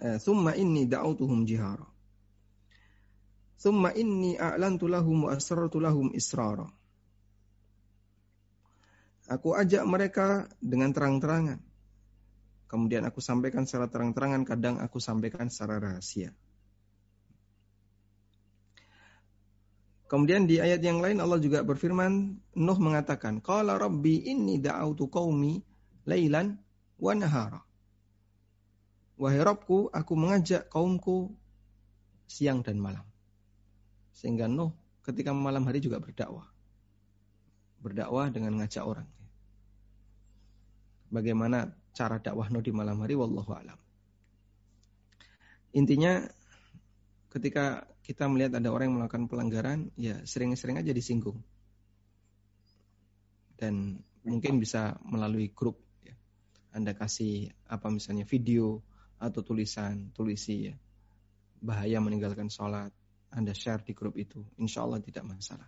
[0.00, 1.84] eh, thumma inni da'autuhum jihara.
[3.56, 6.68] Thumma inni a'lantu lahum wa asrartu lahum israra.
[9.26, 11.58] Aku ajak mereka dengan terang-terangan.
[12.66, 16.34] Kemudian aku sampaikan secara terang-terangan, kadang aku sampaikan secara rahasia.
[20.06, 25.58] Kemudian di ayat yang lain Allah juga berfirman, Nuh mengatakan, Qala Rabbi inni da'autu qaumi
[26.06, 26.54] lailan
[27.02, 27.66] wa nahara.
[29.18, 31.34] Wahai Rabbku, aku mengajak kaumku
[32.30, 33.02] siang dan malam.
[34.14, 34.70] Sehingga Nuh
[35.02, 36.46] ketika malam hari juga berdakwah.
[37.82, 39.15] Berdakwah dengan ngajak orang.
[41.06, 43.78] Bagaimana cara dakwah di malam hari, wallahu alam.
[45.76, 46.24] Intinya
[47.30, 51.42] ketika kita melihat ada orang yang melakukan pelanggaran, ya sering-sering aja disinggung.
[53.56, 55.80] Dan mungkin bisa melalui grup.
[56.04, 56.16] Ya.
[56.72, 58.80] Anda kasih apa misalnya video
[59.16, 60.76] atau tulisan, tulisi ya.
[61.60, 62.92] Bahaya meninggalkan sholat.
[63.32, 64.44] Anda share di grup itu.
[64.60, 65.66] Insya Allah tidak masalah.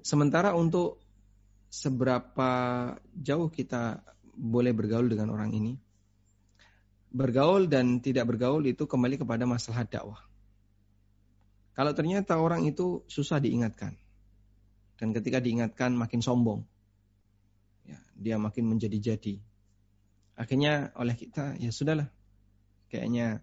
[0.00, 0.98] Sementara untuk
[1.72, 2.50] seberapa
[3.16, 4.04] jauh kita
[4.36, 5.72] boleh bergaul dengan orang ini,
[7.08, 10.20] bergaul dan tidak bergaul itu kembali kepada masalah dakwah.
[11.72, 13.96] Kalau ternyata orang itu susah diingatkan,
[15.00, 16.60] dan ketika diingatkan makin sombong,
[17.88, 19.40] ya, dia makin menjadi-jadi.
[20.36, 22.12] Akhirnya oleh kita, ya sudahlah,
[22.92, 23.40] kayaknya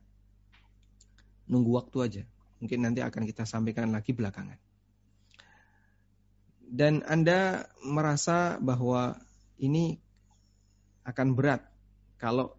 [1.50, 2.24] nunggu waktu aja.
[2.62, 4.69] Mungkin nanti akan kita sampaikan lagi belakangan.
[6.70, 9.18] Dan Anda merasa bahwa
[9.58, 9.98] ini
[11.02, 11.66] akan berat
[12.22, 12.54] kalau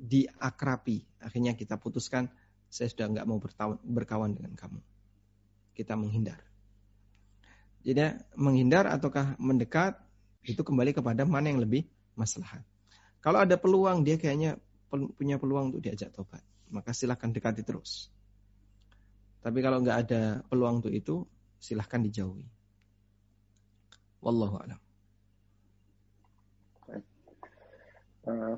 [0.00, 1.04] diakrapi.
[1.20, 2.32] Akhirnya kita putuskan,
[2.72, 3.36] saya sudah nggak mau
[3.84, 4.80] berkawan dengan kamu.
[5.76, 6.40] Kita menghindar.
[7.84, 10.00] Jadi menghindar ataukah mendekat
[10.42, 11.84] itu kembali kepada mana yang lebih
[12.16, 12.64] maslahat.
[13.20, 14.56] Kalau ada peluang dia kayaknya
[14.88, 16.40] punya peluang untuk diajak tobat,
[16.72, 18.08] maka silahkan dekati terus.
[19.44, 21.28] Tapi kalau nggak ada peluang untuk itu,
[21.60, 22.57] silahkan dijauhi.
[24.22, 24.80] Wallahu a'lam.
[28.28, 28.56] Uh,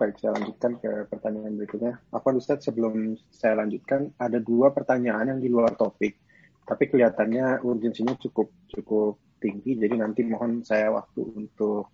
[0.00, 2.00] Baik, saya lanjutkan ke pertanyaan berikutnya.
[2.08, 6.16] Apa Ustadz sebelum saya lanjutkan, ada dua pertanyaan yang di luar topik,
[6.64, 11.92] tapi kelihatannya urgensinya cukup cukup tinggi, jadi nanti mohon saya waktu untuk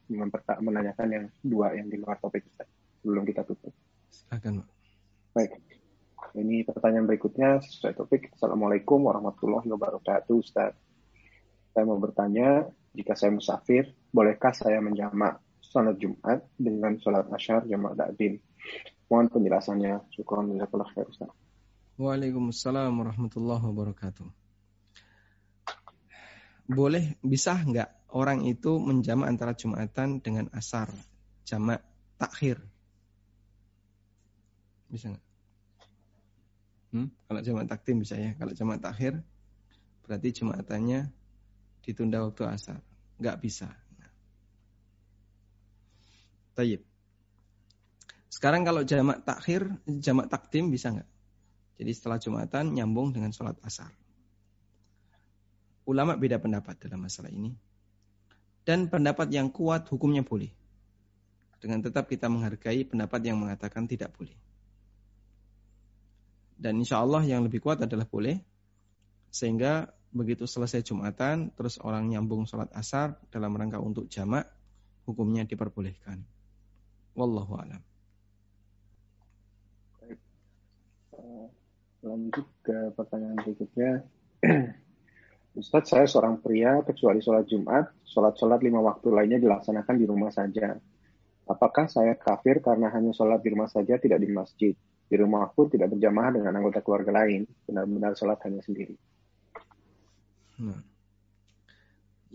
[0.62, 3.74] menanyakan yang dua yang di luar topik Ustadz, sebelum kita tutup.
[4.06, 4.62] Silakan,
[5.34, 5.58] Baik.
[6.38, 8.30] Ini pertanyaan berikutnya sesuai topik.
[8.38, 10.85] Assalamualaikum warahmatullahi wabarakatuh, Ustadz.
[11.76, 12.64] Saya mau bertanya,
[12.96, 18.40] jika saya musafir, bolehkah saya menjamak salat Jumat dengan salat asyar jamaah takdim.
[19.12, 20.08] Mohon penjelasannya.
[20.08, 21.04] Syukran jazakallah khair.
[22.00, 24.24] Waalaikumsalam warahmatullahi wabarakatuh.
[26.64, 30.88] Boleh, bisa nggak orang itu menjamak antara Jumatan dengan asar,
[31.44, 31.84] jamak
[32.16, 32.56] takhir?
[34.88, 35.24] Bisa nggak?
[36.96, 37.12] Hmm?
[37.28, 38.32] Kalau jamak takdim bisa ya.
[38.40, 39.20] Kalau jamak takhir,
[40.08, 41.25] berarti Jumatannya
[41.86, 42.82] ditunda waktu asar.
[43.22, 43.70] Nggak bisa.
[46.58, 46.82] Tayyib.
[48.32, 51.08] Sekarang kalau jamak takhir, jamak takdim bisa nggak?
[51.76, 53.92] Jadi setelah Jumatan nyambung dengan sholat asar.
[55.86, 57.54] Ulama beda pendapat dalam masalah ini.
[58.66, 60.50] Dan pendapat yang kuat hukumnya boleh.
[61.62, 64.34] Dengan tetap kita menghargai pendapat yang mengatakan tidak boleh.
[66.56, 68.40] Dan insya Allah yang lebih kuat adalah boleh.
[69.30, 74.48] Sehingga begitu selesai Jumatan, terus orang nyambung sholat asar dalam rangka untuk jamak,
[75.04, 76.24] hukumnya diperbolehkan.
[77.16, 77.82] Wallahu a'lam.
[81.16, 81.48] Eh,
[82.04, 83.90] lanjut ke pertanyaan berikutnya.
[85.56, 90.76] Ustadz, saya seorang pria kecuali sholat Jumat, sholat-sholat lima waktu lainnya dilaksanakan di rumah saja.
[91.48, 94.74] Apakah saya kafir karena hanya sholat di rumah saja, tidak di masjid?
[95.06, 98.98] Di rumah pun tidak berjamaah dengan anggota keluarga lain, benar-benar sholat hanya sendiri.
[100.60, 100.80] Nah.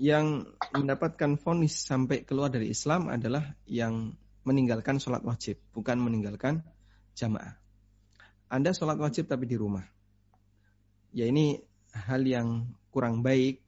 [0.01, 4.15] Yang mendapatkan vonis sampai keluar dari Islam adalah yang
[4.47, 6.65] meninggalkan sholat wajib, bukan meninggalkan
[7.13, 7.59] jamaah.
[8.49, 9.85] Anda sholat wajib tapi di rumah.
[11.13, 11.59] Ya ini
[11.93, 13.61] hal yang kurang baik,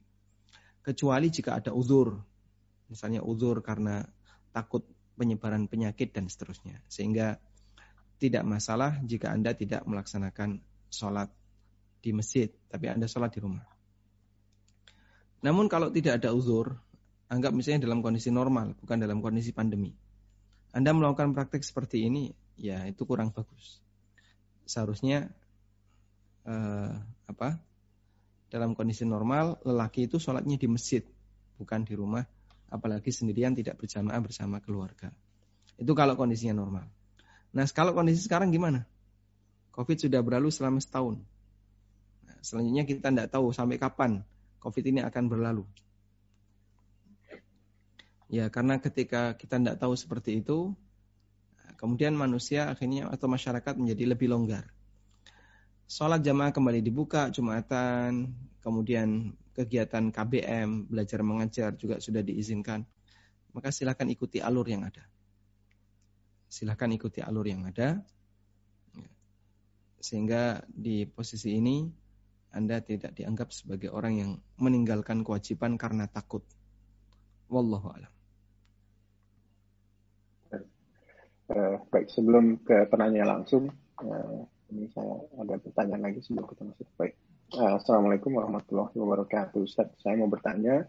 [0.84, 2.18] kecuali jika ada uzur.
[2.90, 4.04] Misalnya uzur karena
[4.52, 4.84] takut
[5.14, 6.82] penyebaran penyakit dan seterusnya.
[6.90, 7.38] Sehingga
[8.18, 10.60] tidak masalah jika Anda tidak melaksanakan
[10.92, 11.32] sholat
[12.04, 13.73] di masjid, tapi Anda sholat di rumah.
[15.44, 16.72] Namun kalau tidak ada uzur,
[17.28, 19.92] anggap misalnya dalam kondisi normal, bukan dalam kondisi pandemi.
[20.72, 23.84] Anda melakukan praktek seperti ini, ya itu kurang bagus.
[24.64, 25.28] Seharusnya
[26.48, 26.92] eh,
[27.28, 27.60] apa?
[28.48, 31.04] Dalam kondisi normal, lelaki itu sholatnya di masjid,
[31.60, 32.24] bukan di rumah,
[32.72, 35.12] apalagi sendirian tidak berjamaah bersama keluarga.
[35.76, 36.88] Itu kalau kondisinya normal.
[37.52, 38.88] Nah, kalau kondisi sekarang gimana?
[39.76, 41.20] COVID sudah berlalu selama setahun.
[42.24, 44.24] Nah, selanjutnya kita tidak tahu sampai kapan
[44.64, 45.68] COVID ini akan berlalu.
[48.32, 50.72] Ya, karena ketika kita tidak tahu seperti itu,
[51.76, 54.72] kemudian manusia akhirnya atau masyarakat menjadi lebih longgar.
[55.84, 58.32] Sholat jamaah kembali dibuka, Jumatan,
[58.64, 62.88] kemudian kegiatan KBM, belajar mengajar juga sudah diizinkan.
[63.52, 65.04] Maka silakan ikuti alur yang ada
[66.54, 67.98] silahkan ikuti alur yang ada.
[69.98, 71.90] Sehingga di posisi ini
[72.54, 74.30] Anda tidak dianggap sebagai orang yang
[74.62, 76.46] meninggalkan kewajiban karena takut.
[77.50, 78.12] Wallahu a'lam.
[81.44, 83.68] Uh, baik, sebelum ke penanya langsung,
[84.00, 84.38] uh,
[84.72, 86.88] ini saya ada pertanyaan lagi sebelum kita masuk.
[86.96, 87.20] Baik,
[87.58, 89.60] uh, Assalamualaikum warahmatullahi wabarakatuh.
[89.60, 90.88] Ustaz, saya mau bertanya,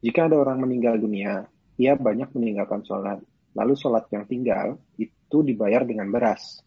[0.00, 1.44] jika ada orang meninggal dunia,
[1.76, 3.20] ia banyak meninggalkan sholat,
[3.56, 6.60] Lalu sholat yang tinggal itu dibayar dengan beras.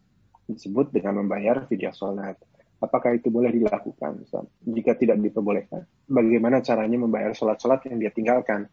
[0.49, 2.41] Disebut dengan membayar fidyah sholat.
[2.79, 4.23] Apakah itu boleh dilakukan?
[4.63, 8.71] Jika tidak diperbolehkan, bagaimana caranya membayar sholat-sholat yang dia tinggalkan?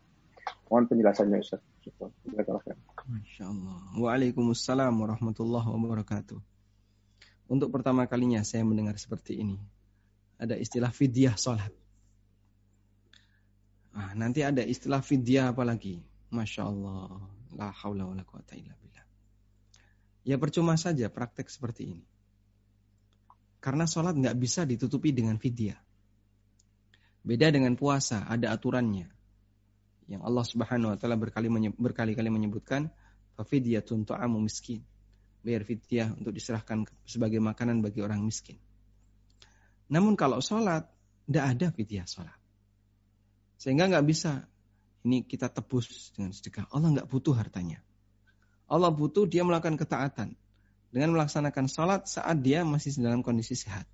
[0.70, 1.62] Mohon penjelasannya Ustaz.
[3.06, 3.78] Masya Allah.
[3.98, 6.38] Waalaikumsalam warahmatullahi wabarakatuh.
[7.46, 9.58] Untuk pertama kalinya saya mendengar seperti ini.
[10.38, 11.70] Ada istilah fidyah sholat.
[13.94, 16.02] Nah, nanti ada istilah fidyah apa lagi?
[16.30, 17.22] Masya Allah.
[17.54, 19.06] La haula wa la quwata illa billah.
[20.26, 22.06] Ya percuma saja praktek seperti ini.
[23.66, 25.74] Karena sholat nggak bisa ditutupi dengan fidyah.
[27.26, 29.10] Beda dengan puasa, ada aturannya.
[30.06, 31.18] Yang Allah Subhanahu wa taala
[31.74, 32.86] berkali-kali menyebutkan
[33.34, 34.86] fafidiyatun tu'amu miskin.
[35.42, 38.54] Bayar fidyah untuk diserahkan sebagai makanan bagi orang miskin.
[39.90, 40.86] Namun kalau sholat,
[41.26, 42.38] tidak ada fidyah sholat.
[43.58, 44.46] Sehingga nggak bisa
[45.02, 46.70] ini kita tebus dengan sedekah.
[46.70, 47.82] Allah nggak butuh hartanya.
[48.70, 50.38] Allah butuh dia melakukan ketaatan
[50.96, 53.84] dengan melaksanakan salat saat dia masih dalam kondisi sehat.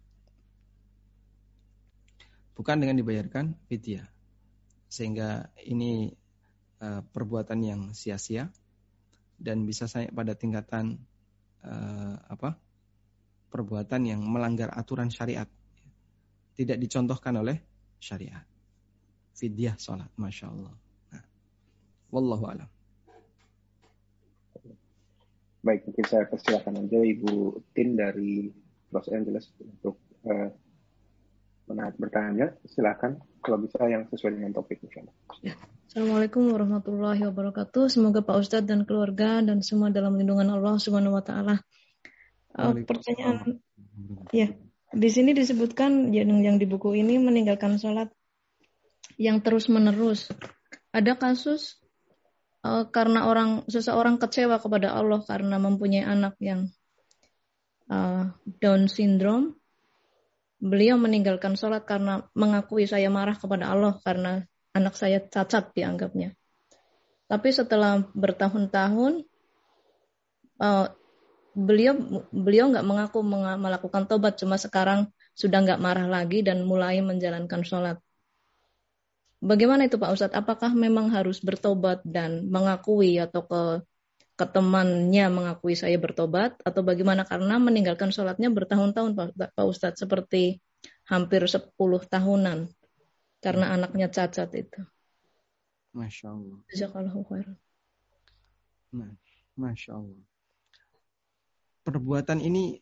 [2.55, 4.07] Bukan dengan dibayarkan fidyah.
[4.87, 6.15] Sehingga ini
[6.79, 8.55] uh, perbuatan yang sia-sia
[9.35, 11.03] dan bisa saya pada tingkatan
[11.67, 12.55] uh, apa?
[13.51, 15.51] perbuatan yang melanggar aturan syariat.
[16.55, 17.59] Tidak dicontohkan oleh
[17.99, 18.47] syariat.
[19.35, 20.75] Fidyah salat, Masya Allah.
[22.15, 22.71] Wallahu a'lam.
[25.63, 28.51] Baik, mungkin saya persilakan aja Ibu Tin dari
[28.91, 29.95] Los Angeles untuk
[30.27, 30.51] uh,
[31.71, 32.51] bertanya.
[32.67, 35.15] Silakan kalau bisa yang sesuai dengan topik misalnya.
[35.87, 37.87] Assalamualaikum warahmatullahi wabarakatuh.
[37.87, 41.63] Semoga Pak Ustadz dan keluarga dan semua dalam lindungan Allah Subhanahu wa taala.
[42.53, 43.63] Uh, pertanyaan
[44.35, 44.53] ya,
[44.93, 48.11] di sini disebutkan yang, yang di buku ini meninggalkan sholat
[49.15, 50.29] yang terus menerus.
[50.93, 51.82] Ada kasus
[52.63, 56.71] uh, karena orang seseorang kecewa kepada Allah karena mempunyai anak yang
[57.91, 58.31] uh,
[58.63, 59.59] Down syndrome,
[60.63, 66.33] beliau meninggalkan sholat karena mengakui saya marah kepada Allah karena anak saya cacat dianggapnya.
[67.27, 69.25] Tapi setelah bertahun-tahun,
[70.61, 70.87] uh,
[71.53, 71.95] beliau
[72.33, 73.21] beliau nggak mengaku
[73.61, 77.99] melakukan tobat, cuma sekarang sudah nggak marah lagi dan mulai menjalankan sholat.
[79.43, 80.39] Bagaimana itu Pak Ustadz?
[80.39, 83.63] Apakah memang harus bertobat dan mengakui atau ke
[84.33, 90.63] ke temannya mengakui saya bertobat atau bagaimana karena meninggalkan sholatnya bertahun-tahun Pak Ustadz seperti
[91.11, 91.75] hampir 10
[92.09, 92.59] tahunan
[93.43, 94.81] karena anaknya cacat itu.
[95.93, 96.59] Masya Allah.
[96.73, 97.59] Jazakallahu khairan.
[98.95, 99.13] Nah,
[99.59, 100.23] Masya Allah.
[101.83, 102.79] Perbuatan ini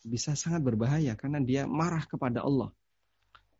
[0.00, 2.72] bisa sangat berbahaya karena dia marah kepada Allah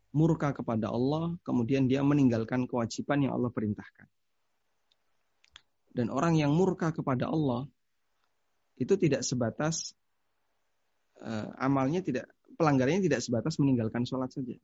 [0.09, 4.07] murka kepada Allah, kemudian dia meninggalkan kewajiban yang Allah perintahkan.
[5.93, 7.65] Dan orang yang murka kepada Allah
[8.79, 9.93] itu tidak sebatas
[11.19, 14.55] uh, amalnya tidak pelanggarannya tidak sebatas meninggalkan sholat saja.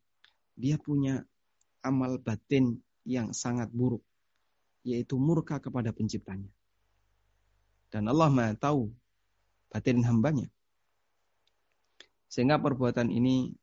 [0.56, 1.20] Dia punya
[1.84, 4.02] amal batin yang sangat buruk,
[4.82, 6.50] yaitu murka kepada penciptanya.
[7.92, 8.90] Dan Allah Maha tahu
[9.70, 10.50] batin hambanya.
[12.32, 13.56] Sehingga perbuatan ini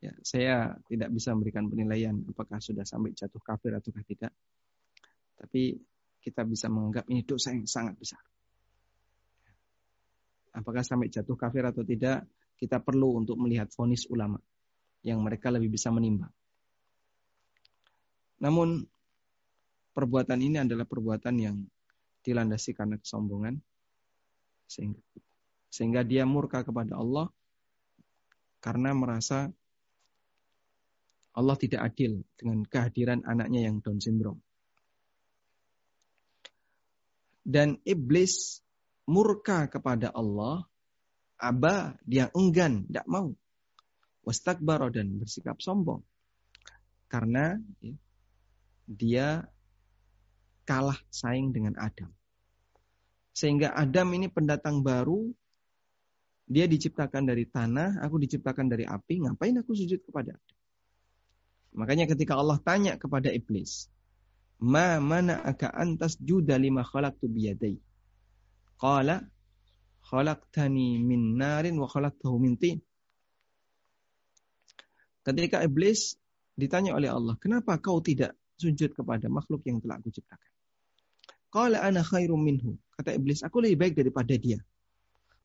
[0.00, 4.32] Ya, saya tidak bisa memberikan penilaian apakah sudah sampai jatuh kafir atau tidak.
[5.36, 5.76] Tapi
[6.20, 8.20] kita bisa menganggap ini dosa yang sangat besar.
[10.56, 12.24] Apakah sampai jatuh kafir atau tidak,
[12.56, 14.40] kita perlu untuk melihat fonis ulama
[15.04, 16.32] yang mereka lebih bisa menimbang.
[18.40, 18.80] Namun
[19.92, 21.56] perbuatan ini adalah perbuatan yang
[22.24, 23.56] dilandasi karena kesombongan
[24.64, 25.00] sehingga
[25.70, 27.30] sehingga dia murka kepada Allah
[28.60, 29.48] karena merasa
[31.30, 34.42] Allah tidak adil dengan kehadiran anaknya yang Down syndrome.
[37.46, 38.60] Dan iblis
[39.08, 40.66] murka kepada Allah,
[41.40, 43.32] aba dia enggan, tidak mau.
[44.26, 46.04] Wastakbaro dan bersikap sombong.
[47.10, 47.94] Karena ya,
[48.86, 49.26] dia
[50.68, 52.12] kalah saing dengan Adam.
[53.34, 55.30] Sehingga Adam ini pendatang baru,
[56.50, 60.59] dia diciptakan dari tanah, aku diciptakan dari api, ngapain aku sujud kepada Adam?
[61.70, 63.86] Makanya ketika Allah tanya kepada iblis,
[64.58, 67.78] "Ma mana aka antas juda lima khalaqtu biyadai?"
[68.80, 69.22] Qala
[70.10, 72.82] khalaqtani min narin wa khalaqtahu min tin.
[75.22, 76.18] Ketika iblis
[76.58, 80.50] ditanya oleh Allah, "Kenapa kau tidak sujud kepada makhluk yang telah aku ciptakan?"
[81.50, 82.78] Qala ana khairum minhu.
[82.94, 84.58] Kata iblis, aku lebih baik daripada dia.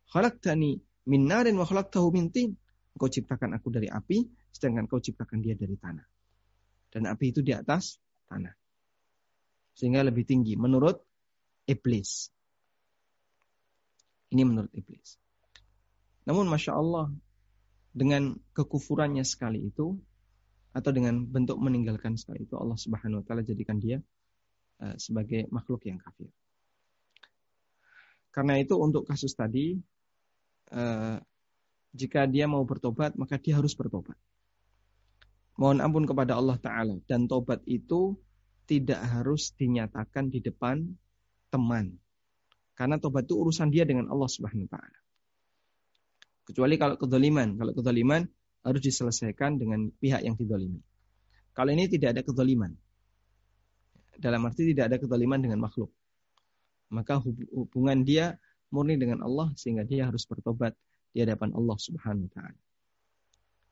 [0.10, 0.78] Khalaqtani
[1.10, 2.54] min narin wa khalaqtahu min tin.
[2.96, 4.24] Kau ciptakan aku dari api,
[4.56, 6.15] sedangkan kau ciptakan dia dari tanah.
[6.96, 8.00] Dan api itu di atas
[8.32, 8.56] tanah.
[9.76, 10.96] Sehingga lebih tinggi menurut
[11.68, 12.32] iblis.
[14.32, 15.20] Ini menurut iblis.
[16.24, 17.12] Namun Masya Allah,
[17.92, 20.00] dengan kekufurannya sekali itu,
[20.72, 24.00] atau dengan bentuk meninggalkan sekali itu, Allah Subhanahu wa Ta'ala jadikan dia
[24.76, 26.28] Eh, sebagai makhluk yang kafir.
[28.36, 29.80] Karena itu untuk kasus tadi,
[30.76, 31.18] eh,
[31.96, 34.20] jika dia mau bertobat, maka dia harus bertobat.
[35.56, 36.96] Mohon ampun kepada Allah Ta'ala.
[37.08, 38.16] Dan tobat itu
[38.68, 40.84] tidak harus dinyatakan di depan
[41.54, 41.96] teman.
[42.76, 45.00] Karena tobat itu urusan dia dengan Allah Subhanahu wa taala.
[46.44, 47.56] Kecuali kalau kedoliman.
[47.56, 48.28] Kalau kedoliman
[48.68, 50.84] harus diselesaikan dengan pihak yang didolimi.
[51.56, 52.76] Kalau ini tidak ada kedoliman
[54.20, 55.92] dalam arti tidak ada kezaliman dengan makhluk.
[56.92, 57.20] Maka
[57.52, 58.40] hubungan dia
[58.72, 60.76] murni dengan Allah sehingga dia harus bertobat
[61.12, 62.60] di hadapan Allah Subhanahu wa taala.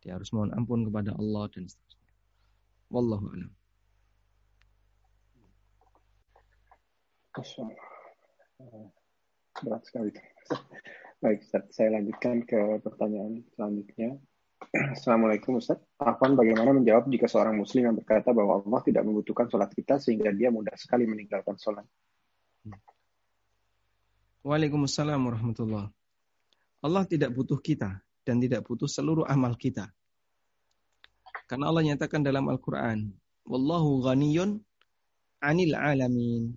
[0.03, 2.11] Dia harus mohon ampun kepada Allah dan seterusnya.
[2.91, 3.51] Wallahu a'lam.
[9.63, 10.11] Berat sekali.
[11.23, 11.39] Baik,
[11.71, 14.19] saya lanjutkan ke pertanyaan selanjutnya.
[14.99, 15.79] Assalamualaikum Ustaz.
[15.95, 20.35] Afwan bagaimana menjawab jika seorang muslim yang berkata bahwa Allah tidak membutuhkan sholat kita sehingga
[20.35, 21.87] dia mudah sekali meninggalkan sholat.
[24.43, 25.87] Waalaikumsalam warahmatullah.
[26.83, 29.87] Allah tidak butuh kita dan tidak butuh seluruh amal kita.
[31.47, 33.11] Karena Allah nyatakan dalam Al-Quran,
[33.43, 34.63] Wallahu ghaniyun
[35.43, 36.55] anil alamin.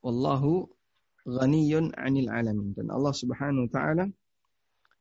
[0.00, 0.70] Wallahu
[1.26, 2.70] ghaniyun anil alamin.
[2.78, 4.04] Dan Allah subhanahu wa ta'ala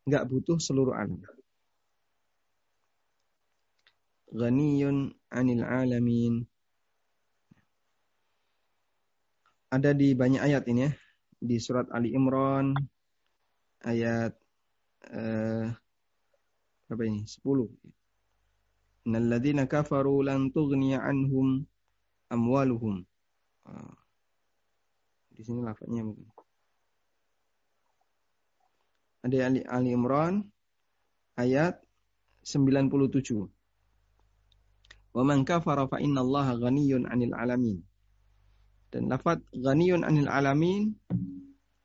[0.09, 1.21] nggak butuh seluruh alam
[4.31, 6.43] ghaniyun 'anil 'alamin.
[9.67, 10.91] Ada di banyak ayat ini ya.
[11.38, 12.73] Di surat Ali Imran
[13.83, 14.33] ayat
[15.12, 15.68] eh,
[16.88, 17.24] berapa ini?
[17.26, 19.08] 10.
[19.08, 21.64] Innal ladzina kafaru lan tughniya anhum
[22.28, 23.08] amwaluhum.
[23.64, 23.95] Ah.
[25.32, 26.28] Di sini lafaznya mungkin.
[29.22, 30.43] Ada Ali, Ali Imran
[31.38, 31.78] ayat
[32.41, 33.45] 97.
[35.14, 37.80] Wa man kafara fa inna Allah ghaniyun 'anil alamin.
[38.89, 40.95] Dan lafaz ghaniyun 'anil alamin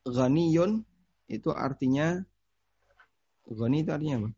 [0.07, 0.83] ghaniyun
[1.29, 2.23] itu artinya
[3.53, 4.31] ghani itu artinya apa?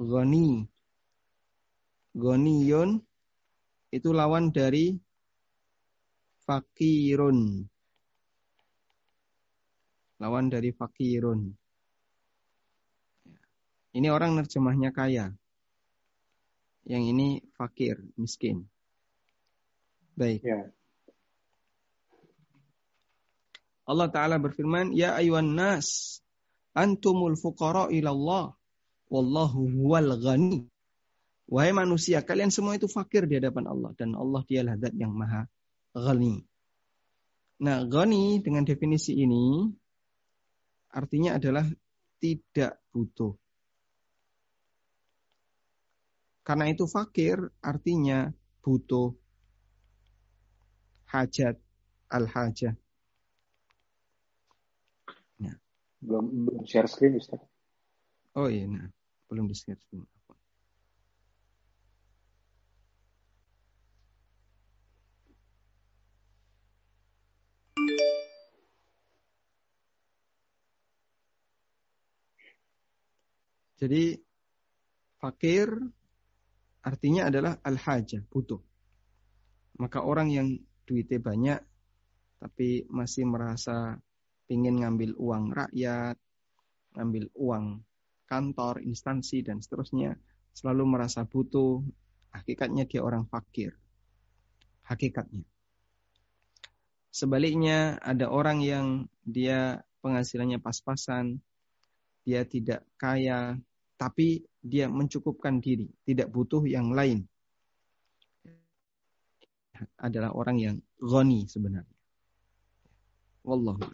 [0.00, 0.48] Ghani.
[2.14, 3.02] Ghaniyun
[3.90, 4.94] itu lawan dari
[6.46, 7.66] fakirun.
[10.22, 11.50] Lawan dari fakirun.
[13.94, 15.34] Ini orang nerjemahnya kaya.
[16.86, 17.28] Yang ini
[17.58, 18.66] fakir, miskin.
[20.14, 20.42] Baik.
[20.46, 20.70] Ya.
[23.84, 26.20] Allah Ta'ala berfirman, Ya ayuan nas,
[26.72, 28.56] antumul fuqara ilallah,
[29.12, 30.64] wallahu huwal ghani.
[31.44, 33.92] Wahai manusia, kalian semua itu fakir di hadapan Allah.
[33.92, 35.44] Dan Allah dialah zat yang maha
[35.92, 36.40] ghani.
[37.60, 39.68] Nah, ghani dengan definisi ini,
[40.90, 41.68] artinya adalah
[42.18, 43.36] tidak butuh.
[46.44, 48.28] Karena itu fakir artinya
[48.60, 49.16] butuh
[51.08, 51.56] hajat
[52.12, 52.74] al-hajah.
[55.40, 55.56] Nah.
[56.04, 57.40] Belum, belum share screen Ustaz.
[58.36, 58.88] Oh iya, nah.
[59.24, 60.04] belum di share screen.
[73.80, 74.16] Jadi
[75.20, 75.68] fakir
[76.84, 78.60] artinya adalah al-hajah, butuh.
[79.80, 80.48] Maka orang yang
[80.84, 81.60] duitnya banyak
[82.40, 83.96] tapi masih merasa
[84.48, 86.16] ingin ngambil uang rakyat,
[86.94, 87.80] ngambil uang
[88.28, 90.16] kantor, instansi dan seterusnya,
[90.54, 91.82] selalu merasa butuh.
[92.34, 93.78] Hakikatnya dia orang fakir.
[94.90, 95.46] Hakikatnya.
[97.14, 101.38] Sebaliknya ada orang yang dia penghasilannya pas-pasan,
[102.26, 103.54] dia tidak kaya,
[103.94, 107.22] tapi dia mencukupkan diri, tidak butuh yang lain.
[109.94, 111.94] Adalah orang yang ghani sebenarnya.
[113.46, 113.84] Wallahu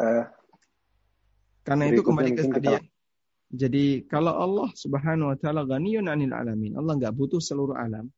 [0.00, 0.24] Uh,
[1.60, 2.80] Karena itu kembali ke tadi ya.
[3.50, 8.08] Jadi kalau Allah Subhanahu wa taala ghaniyun 'anil alamin, Allah nggak butuh seluruh alam,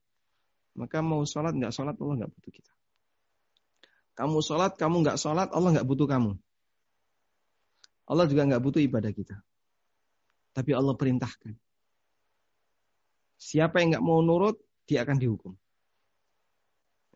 [0.78, 2.72] maka mau sholat nggak sholat Allah nggak butuh kita.
[4.12, 6.36] Kamu sholat, kamu nggak sholat, Allah nggak butuh kamu.
[8.06, 9.40] Allah juga nggak butuh ibadah kita.
[10.52, 11.56] Tapi Allah perintahkan.
[13.40, 15.56] Siapa yang nggak mau nurut, dia akan dihukum.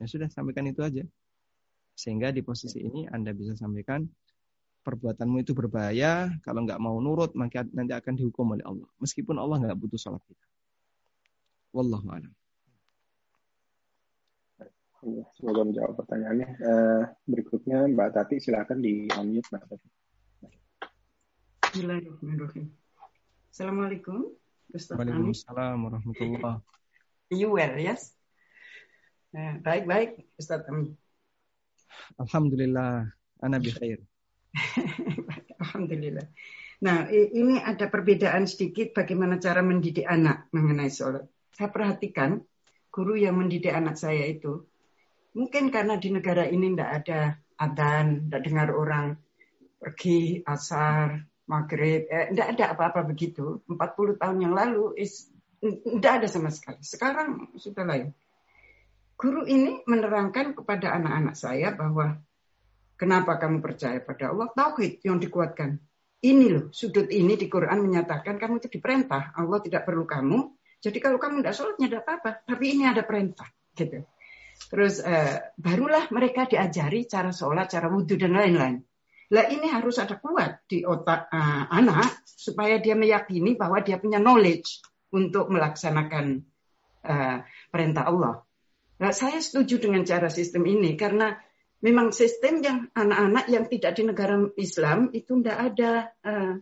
[0.00, 1.04] Ya sudah, sampaikan itu aja.
[1.92, 4.08] Sehingga di posisi ini Anda bisa sampaikan,
[4.86, 8.86] perbuatanmu itu berbahaya, kalau nggak mau nurut, maka nanti akan dihukum oleh Allah.
[9.02, 10.46] Meskipun Allah nggak butuh sholat kita.
[11.74, 12.30] Wallahu a'lam.
[15.34, 16.48] Semoga menjawab pertanyaannya.
[16.62, 19.88] Uh, berikutnya Mbak Tati silakan di unmute Mbak Tati.
[21.66, 22.70] Bismillahirrahmanirrahim.
[23.50, 24.30] Assalamualaikum.
[24.74, 26.62] Ustaz Waalaikumsalam warahmatullahi
[27.30, 28.14] You well, yes?
[29.36, 30.94] Baik-baik, Ustaz Ami.
[32.16, 33.10] Alhamdulillah,
[33.44, 34.00] ana bi khair.
[35.62, 36.26] Alhamdulillah.
[36.84, 41.24] Nah, ini ada perbedaan sedikit bagaimana cara mendidik anak mengenai sholat.
[41.56, 42.44] Saya perhatikan
[42.92, 44.64] guru yang mendidik anak saya itu,
[45.32, 47.20] mungkin karena di negara ini tidak ada
[47.56, 49.06] adan, tidak dengar orang
[49.80, 53.64] pergi asar, maghrib, eh, tidak ada apa-apa begitu.
[53.64, 54.92] 40 tahun yang lalu,
[55.60, 56.84] tidak ada sama sekali.
[56.84, 58.12] Sekarang sudah lain
[59.16, 62.20] guru ini menerangkan kepada anak-anak saya bahwa
[62.96, 64.48] kenapa kamu percaya pada Allah?
[64.52, 65.78] Tauhid yang dikuatkan.
[66.26, 69.36] Ini loh, sudut ini di Quran menyatakan kamu itu diperintah.
[69.36, 70.38] Allah tidak perlu kamu.
[70.80, 72.30] Jadi kalau kamu tidak sholat, tidak apa-apa.
[72.42, 73.46] Tapi ini ada perintah.
[73.76, 74.02] gitu.
[74.72, 78.80] Terus eh, barulah mereka diajari cara sholat, cara wudhu, dan lain-lain.
[79.30, 84.22] Lah ini harus ada kuat di otak uh, anak supaya dia meyakini bahwa dia punya
[84.22, 84.78] knowledge
[85.10, 86.46] untuk melaksanakan
[87.02, 88.46] uh, perintah Allah.
[89.02, 91.34] Nah, saya setuju dengan cara sistem ini karena
[91.84, 95.90] memang sistem yang anak-anak yang tidak di negara Islam itu tidak ada
[96.24, 96.54] uh,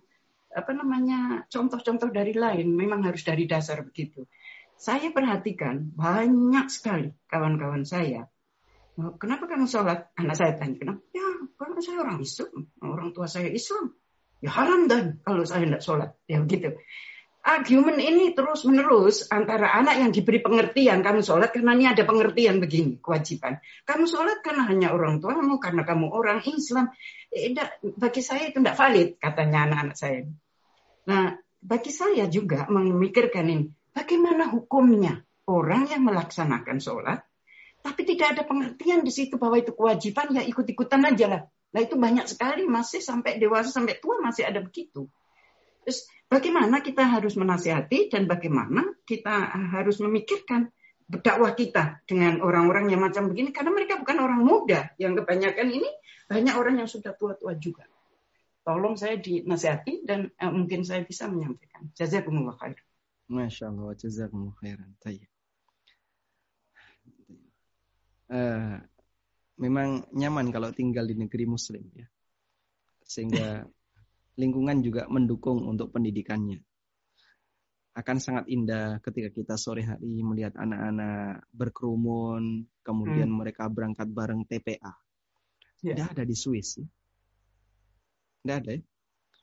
[0.55, 2.75] apa namanya contoh-contoh dari lain.
[2.75, 4.27] Memang harus dari dasar begitu.
[4.75, 8.27] Saya perhatikan banyak sekali kawan-kawan saya.
[8.95, 10.15] Oh, kenapa kamu sholat?
[10.15, 11.03] Anak saya tanya, kenapa?
[11.11, 11.27] Ya,
[11.59, 12.71] karena saya orang Islam.
[12.79, 13.91] Orang tua saya Islam.
[14.39, 16.11] Ya haram dan kalau saya tidak sholat.
[16.31, 16.79] Ya begitu
[17.45, 22.57] argumen ini terus menerus antara anak yang diberi pengertian kamu sholat karena ini ada pengertian
[22.57, 23.61] begini kewajiban.
[23.85, 26.89] Kamu sholat karena hanya orang tuamu karena kamu orang Islam.
[27.29, 27.53] Eh,
[28.01, 30.25] bagi saya itu tidak valid katanya anak-anak saya.
[31.05, 37.21] Nah bagi saya juga memikirkan ini bagaimana hukumnya orang yang melaksanakan sholat
[37.85, 41.43] tapi tidak ada pengertian di situ bahwa itu kewajiban ya ikut-ikutan aja lah.
[41.77, 45.05] Nah itu banyak sekali masih sampai dewasa sampai tua masih ada begitu.
[45.85, 50.73] Terus Bagaimana kita harus menasihati dan bagaimana kita harus memikirkan
[51.05, 55.89] dakwah kita dengan orang-orang yang macam begini karena mereka bukan orang muda yang kebanyakan ini
[56.25, 57.85] banyak orang yang sudah tua-tua juga.
[58.65, 61.93] Tolong saya dinasihati dan uh, mungkin saya bisa menyampaikan.
[61.93, 62.81] Jazakumullah khair.
[63.29, 64.89] Masya Allah, jazakumullah khairan.
[68.25, 68.81] Uh,
[69.61, 72.09] memang nyaman kalau tinggal di negeri muslim ya.
[73.05, 73.69] Sehingga
[74.35, 76.59] lingkungan juga mendukung untuk pendidikannya.
[77.95, 83.39] Akan sangat indah ketika kita sore hari melihat anak-anak berkerumun, kemudian hmm.
[83.39, 84.93] mereka berangkat bareng TPA.
[85.79, 85.95] Yeah.
[85.95, 86.83] Tidak ada di Swiss.
[86.83, 86.87] Ya?
[88.43, 88.83] Tidak ada ya?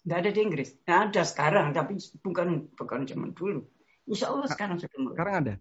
[0.02, 0.70] Tidak ada di Inggris.
[0.84, 3.64] Ada sekarang, tapi bukan bukan zaman dulu.
[4.10, 5.16] Insya Allah sekarang sudah mulai.
[5.16, 5.54] Sekarang ada?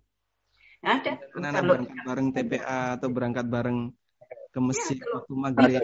[0.80, 1.12] Ada.
[1.36, 3.78] Anak-anak berangkat bareng TPA atau berangkat bareng
[4.50, 5.82] ke ya, masjid ya, waktu maghrib.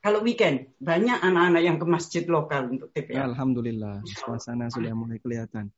[0.00, 3.28] Kalau weekend, banyak anak-anak yang ke masjid lokal untuk TPA.
[3.28, 5.68] Alhamdulillah, suasana sudah mulai kelihatan.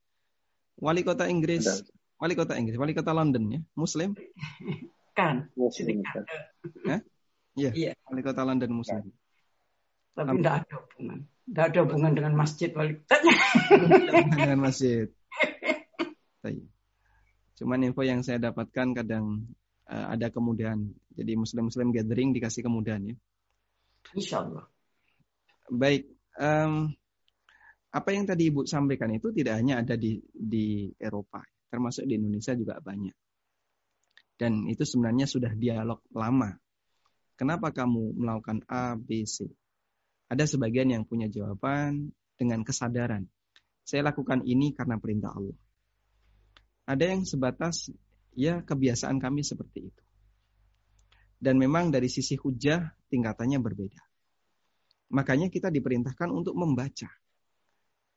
[0.78, 1.66] Wali kota Inggris,
[2.22, 4.14] wali kota Inggris, wali kota London ya, Muslim?
[5.18, 6.06] Kan, Muslim.
[6.06, 6.24] Kan.
[7.58, 9.10] Iya, iya, wali kota London Muslim.
[10.14, 11.18] Tapi tidak ada hubungan.
[11.42, 13.34] Tidak ada hubungan dengan masjid wali kotanya.
[14.38, 15.10] dengan masjid.
[17.62, 19.46] Cuman info yang saya dapatkan kadang
[19.86, 20.82] uh, ada kemudahan.
[21.14, 23.16] Jadi muslim-muslim gathering dikasih kemudahan ya.
[24.12, 24.66] Insya Allah.
[25.70, 26.10] Baik.
[26.36, 26.90] Um,
[27.92, 32.56] apa yang tadi Ibu sampaikan itu tidak hanya ada di, di Eropa, termasuk di Indonesia
[32.56, 33.16] juga banyak.
[34.36, 36.50] Dan itu sebenarnya sudah dialog lama.
[37.36, 39.44] Kenapa kamu melakukan A, B, C?
[40.32, 43.28] Ada sebagian yang punya jawaban dengan kesadaran.
[43.84, 45.58] Saya lakukan ini karena perintah Allah.
[46.88, 47.92] Ada yang sebatas
[48.32, 50.02] ya kebiasaan kami seperti itu.
[51.42, 54.02] Dan memang dari sisi hujah tingkatannya berbeda.
[55.10, 57.10] Makanya kita diperintahkan untuk membaca.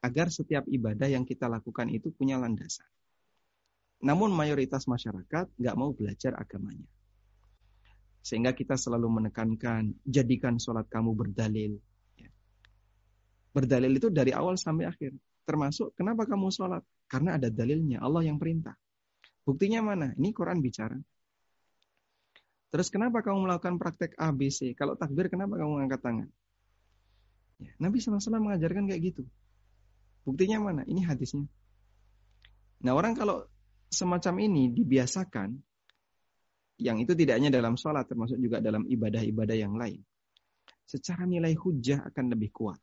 [0.05, 2.85] Agar setiap ibadah yang kita lakukan itu punya landasan.
[4.05, 6.85] Namun mayoritas masyarakat nggak mau belajar agamanya.
[8.21, 11.81] Sehingga kita selalu menekankan, jadikan sholat kamu berdalil.
[12.17, 12.29] Ya.
[13.53, 15.17] Berdalil itu dari awal sampai akhir.
[15.45, 16.81] Termasuk kenapa kamu sholat?
[17.09, 18.73] Karena ada dalilnya, Allah yang perintah.
[19.45, 20.13] Buktinya mana?
[20.17, 20.97] Ini Quran bicara.
[22.73, 24.73] Terus kenapa kamu melakukan praktek A, B, C?
[24.75, 26.29] Kalau takbir, kenapa kamu angkat tangan?
[27.55, 29.23] Ya, Nabi SAW mengajarkan kayak gitu.
[30.27, 30.81] Buktinya mana?
[30.83, 31.47] Ini hadisnya.
[32.83, 33.47] Nah orang kalau
[33.87, 35.55] semacam ini dibiasakan,
[36.75, 40.03] yang itu tidak hanya dalam sholat, termasuk juga dalam ibadah-ibadah yang lain.
[40.83, 42.81] Secara nilai hujah akan lebih kuat.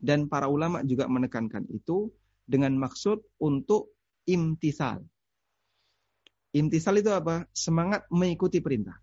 [0.00, 2.10] Dan para ulama juga menekankan itu
[2.42, 3.94] dengan maksud untuk
[4.26, 5.04] imtisal.
[6.50, 7.46] Imtisal itu apa?
[7.54, 8.98] Semangat mengikuti perintah.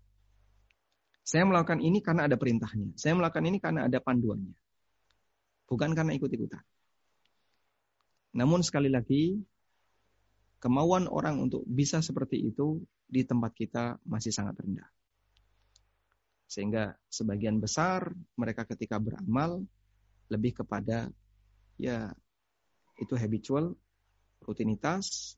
[1.28, 2.96] Saya melakukan ini karena ada perintahnya.
[2.96, 4.56] Saya melakukan ini karena ada panduannya.
[5.68, 6.64] Bukan karena ikut-ikutan.
[8.32, 9.36] Namun sekali lagi,
[10.56, 14.88] kemauan orang untuk bisa seperti itu di tempat kita masih sangat rendah.
[16.48, 18.08] Sehingga sebagian besar
[18.40, 19.60] mereka ketika beramal
[20.32, 21.12] lebih kepada
[21.76, 22.08] ya
[22.96, 23.76] itu habitual,
[24.40, 25.36] rutinitas,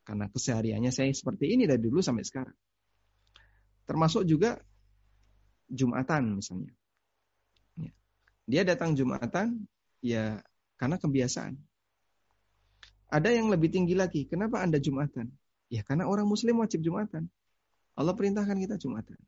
[0.00, 2.56] karena kesehariannya saya seperti ini dari dulu sampai sekarang.
[3.84, 4.56] Termasuk juga
[5.66, 6.72] Jumatan misalnya.
[7.78, 7.92] Ya.
[8.46, 9.66] Dia datang Jumatan
[10.02, 10.40] ya
[10.78, 11.54] karena kebiasaan.
[13.06, 14.26] Ada yang lebih tinggi lagi.
[14.26, 15.30] Kenapa Anda Jumatan?
[15.70, 17.26] Ya karena orang muslim wajib Jumatan.
[17.96, 19.18] Allah perintahkan kita Jumatan.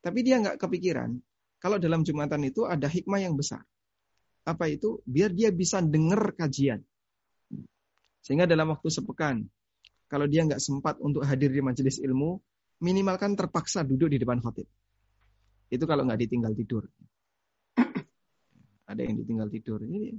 [0.00, 1.16] Tapi dia nggak kepikiran
[1.60, 3.64] kalau dalam Jumatan itu ada hikmah yang besar.
[4.46, 5.02] Apa itu?
[5.02, 6.78] Biar dia bisa dengar kajian.
[8.22, 9.42] Sehingga dalam waktu sepekan,
[10.06, 12.38] kalau dia nggak sempat untuk hadir di majelis ilmu,
[12.82, 14.66] minimalkan terpaksa duduk di depan khotib.
[15.66, 16.86] Itu kalau nggak ditinggal tidur.
[18.86, 19.82] Ada yang ditinggal tidur.
[19.82, 20.14] Ini.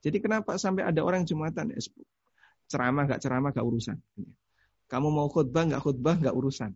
[0.00, 1.76] Jadi kenapa sampai ada orang Jumatan?
[2.66, 3.96] Ceramah nggak ceramah nggak urusan.
[4.88, 6.72] Kamu mau khutbah nggak khutbah nggak urusan.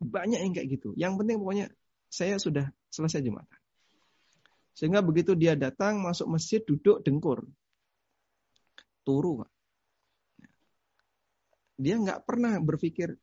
[0.00, 0.92] Banyak yang kayak gitu.
[0.96, 1.66] Yang penting pokoknya
[2.12, 3.60] saya sudah selesai Jumatan.
[4.76, 7.44] Sehingga begitu dia datang masuk masjid duduk dengkur.
[9.04, 9.44] Turu.
[11.80, 13.16] Dia nggak pernah berpikir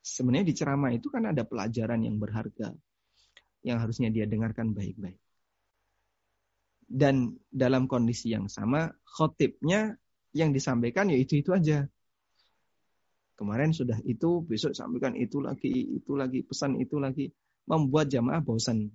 [0.00, 2.72] Sebenarnya di ceramah itu kan ada pelajaran yang berharga
[3.60, 5.20] yang harusnya dia dengarkan baik-baik.
[6.90, 9.94] Dan dalam kondisi yang sama, khotibnya
[10.34, 11.86] yang disampaikan ya itu-itu aja.
[13.38, 17.30] Kemarin sudah itu, besok sampaikan itu lagi, itu lagi, pesan itu lagi.
[17.70, 18.90] Membuat jamaah bosan.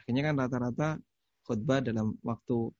[0.00, 0.88] Akhirnya kan rata-rata
[1.46, 2.72] khutbah dalam waktu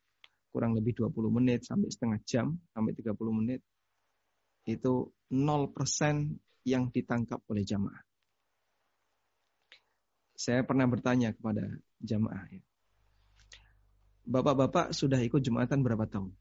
[0.51, 3.61] kurang lebih 20 menit sampai setengah jam, sampai 30 menit.
[4.67, 5.71] Itu 0%
[6.65, 8.03] yang ditangkap oleh jamaah.
[10.35, 11.63] Saya pernah bertanya kepada
[12.03, 12.45] jamaah.
[12.51, 12.65] Ya.
[14.25, 16.33] Bapak-bapak sudah ikut Jumatan berapa tahun?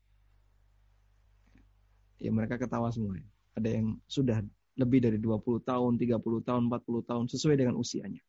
[2.17, 3.19] Ya mereka ketawa semua.
[3.19, 3.27] Ya.
[3.53, 4.41] Ada yang sudah
[4.73, 8.23] lebih dari 20 tahun, 30 tahun, 40 tahun, sesuai dengan usianya.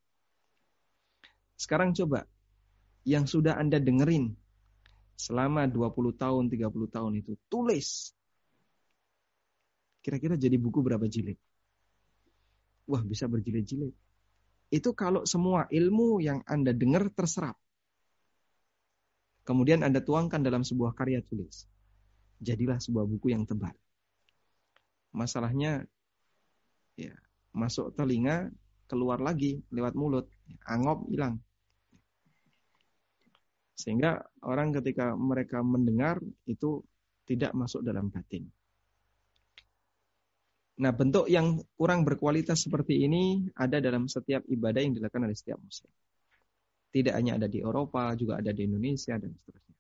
[1.57, 2.29] Sekarang coba,
[3.09, 4.37] yang sudah Anda dengerin
[5.17, 8.13] selama 20 tahun, 30 tahun itu, tulis.
[10.05, 11.41] Kira-kira jadi buku berapa jilid?
[12.89, 13.93] Wah bisa berjilid-jilid.
[14.73, 17.55] Itu kalau semua ilmu yang Anda dengar terserap.
[19.45, 21.69] Kemudian Anda tuangkan dalam sebuah karya tulis.
[22.41, 23.77] Jadilah sebuah buku yang tebal.
[25.15, 25.85] Masalahnya
[26.99, 27.15] ya
[27.55, 28.51] masuk telinga,
[28.91, 30.27] keluar lagi lewat mulut,
[30.67, 31.39] angop hilang.
[33.79, 36.83] Sehingga orang ketika mereka mendengar itu
[37.29, 38.49] tidak masuk dalam batin.
[40.75, 45.63] Nah, bentuk yang kurang berkualitas seperti ini ada dalam setiap ibadah yang dilakukan oleh setiap
[45.63, 45.93] muslim.
[46.91, 49.79] Tidak hanya ada di Eropa, juga ada di Indonesia dan seterusnya.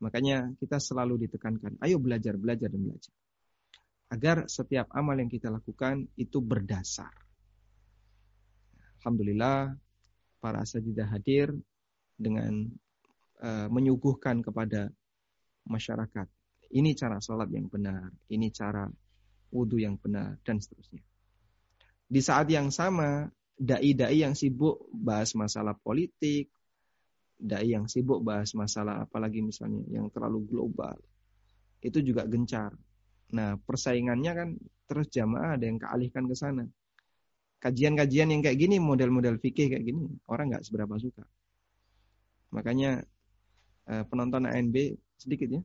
[0.00, 3.14] Makanya kita selalu ditekankan, ayo belajar, belajar dan belajar.
[4.08, 7.12] Agar setiap amal yang kita lakukan itu berdasar.
[9.00, 9.76] Alhamdulillah
[10.40, 11.52] para sajidah hadir
[12.16, 12.64] dengan
[13.44, 14.88] uh, menyuguhkan kepada
[15.68, 16.26] masyarakat.
[16.72, 18.88] Ini cara sholat yang benar, ini cara
[19.52, 21.02] wudhu yang benar, dan seterusnya.
[22.08, 26.48] Di saat yang sama, dai-dai yang sibuk bahas masalah politik,
[27.38, 30.96] dai yang sibuk bahas masalah apalagi misalnya yang terlalu global,
[31.82, 32.72] itu juga gencar.
[33.34, 34.48] Nah, persaingannya kan
[34.88, 36.64] terus jamaah ada yang kealihkan ke sana.
[37.58, 41.26] Kajian-kajian yang kayak gini, model-model fikih kayak gini, orang nggak seberapa suka.
[42.54, 43.02] Makanya
[43.90, 45.62] eh, penonton ANB sedikit ya.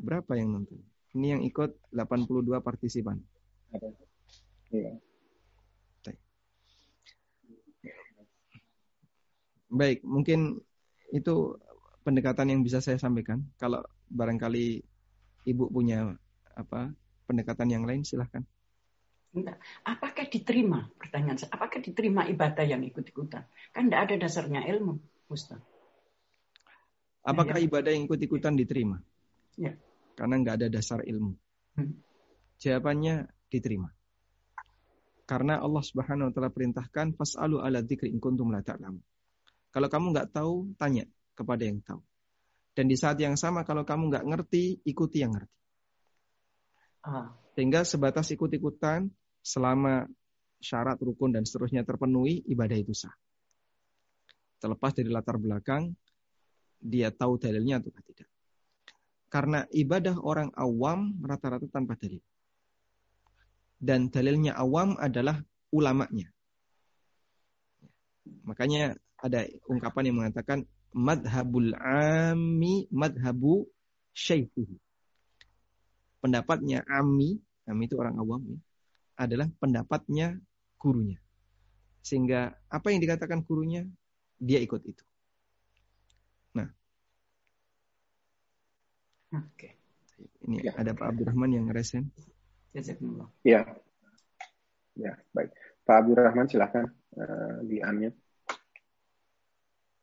[0.00, 0.80] Berapa yang nonton?
[1.12, 3.20] Ini yang ikut 82 partisipan.
[4.72, 4.96] Iya.
[9.70, 10.58] Baik, mungkin
[11.14, 11.54] itu
[12.02, 13.44] pendekatan yang bisa saya sampaikan.
[13.54, 14.82] Kalau barangkali
[15.46, 16.10] ibu punya
[16.58, 16.90] apa
[17.30, 18.42] pendekatan yang lain, silahkan.
[19.86, 20.90] Apakah diterima?
[20.98, 23.46] Pertanyaan saya, apakah diterima ibadah yang ikut-ikutan?
[23.70, 24.98] Kan tidak ada dasarnya ilmu,
[25.30, 25.62] Ustaz.
[27.22, 27.70] Apakah ya.
[27.70, 28.98] ibadah yang ikut-ikutan diterima?
[29.54, 29.78] Ya.
[30.20, 31.32] Karena nggak ada dasar ilmu.
[31.80, 31.96] Hmm.
[32.60, 33.88] Jawabannya diterima.
[35.24, 39.00] Karena Allah Subhanahu wa taala perintahkan fas'alu ala dzikri in kuntum la ta'lamun.
[39.72, 42.04] Kalau kamu nggak tahu, tanya kepada yang tahu.
[42.76, 45.56] Dan di saat yang sama kalau kamu nggak ngerti, ikuti yang ngerti.
[47.00, 47.32] Ah.
[47.56, 49.08] Sehingga sebatas ikut-ikutan
[49.40, 50.04] selama
[50.60, 53.16] syarat rukun dan seterusnya terpenuhi, ibadah itu sah.
[54.60, 55.96] Terlepas dari latar belakang,
[56.76, 58.28] dia tahu dalilnya atau tidak.
[59.30, 62.18] Karena ibadah orang awam rata-rata tanpa dalil.
[63.78, 65.38] Dan dalilnya awam adalah
[65.70, 66.28] ulamanya.
[68.44, 73.70] Makanya ada ungkapan yang mengatakan madhabul ami madhabu
[74.12, 74.76] syaikhihi.
[76.20, 78.58] Pendapatnya ami, ami itu orang awam ya,
[79.16, 80.36] adalah pendapatnya
[80.76, 81.16] gurunya.
[82.04, 83.88] Sehingga apa yang dikatakan gurunya,
[84.36, 85.04] dia ikut itu.
[86.56, 86.68] Nah.
[89.30, 89.78] Oke.
[90.46, 90.72] Ini ya.
[90.74, 92.10] ada Pak Abdurrahman yang resen.
[93.46, 93.62] Ya.
[94.98, 95.54] Ya, baik.
[95.86, 98.18] Pak Abdurrahman silahkan uh, di unmute.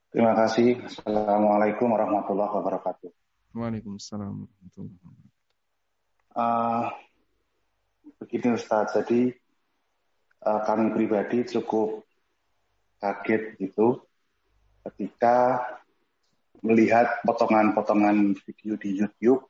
[0.08, 0.80] Terima kasih.
[0.88, 3.12] Assalamualaikum warahmatullahi wabarakatuh.
[3.52, 5.36] Waalaikumsalam warahmatullahi wabarakatuh.
[6.38, 6.86] Uh,
[8.24, 9.36] begini Ustaz, jadi
[10.48, 12.08] uh, kami pribadi cukup
[13.04, 14.02] kaget gitu
[14.88, 15.62] ketika
[16.68, 19.48] melihat potongan-potongan video di YouTube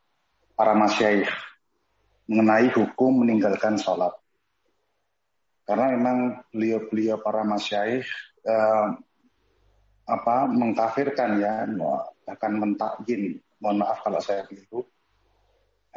[0.53, 1.26] para masyaih
[2.30, 4.14] mengenai hukum meninggalkan sholat.
[5.65, 8.06] Karena memang beliau-beliau para masyaih
[10.07, 11.68] apa mengkafirkan ya
[12.23, 14.85] bahkan mentakyin mohon maaf kalau saya keliru.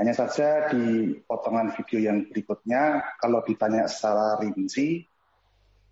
[0.01, 5.05] Hanya saja di potongan video yang berikutnya kalau ditanya secara rinci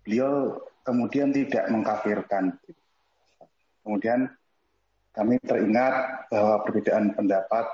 [0.01, 2.57] beliau kemudian tidak mengkafirkan.
[3.85, 4.33] Kemudian
[5.13, 7.65] kami teringat bahwa perbedaan pendapat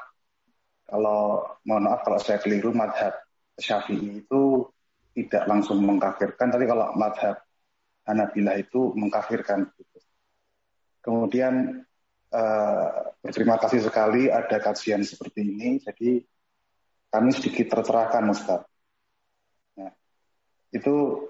[0.86, 3.14] kalau mohon maaf kalau saya keliru madhab
[3.58, 4.70] syafi'i itu
[5.16, 7.40] tidak langsung mengkafirkan tapi kalau madhab
[8.06, 9.66] Hanabilah itu mengkafirkan
[11.06, 11.86] Kemudian
[12.34, 12.90] uh,
[13.22, 15.78] berterima kasih sekali ada kajian seperti ini.
[15.78, 16.18] Jadi
[17.14, 18.66] kami sedikit tercerahkan Ustaz.
[19.78, 19.94] Nah,
[20.74, 21.30] itu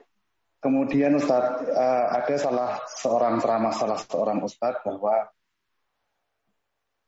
[0.64, 5.27] kemudian Ustaz uh, ada salah seorang ceramah salah seorang Ustaz bahwa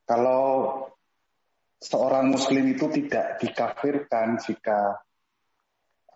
[0.07, 0.87] kalau
[1.83, 4.97] seorang Muslim itu tidak dikafirkan jika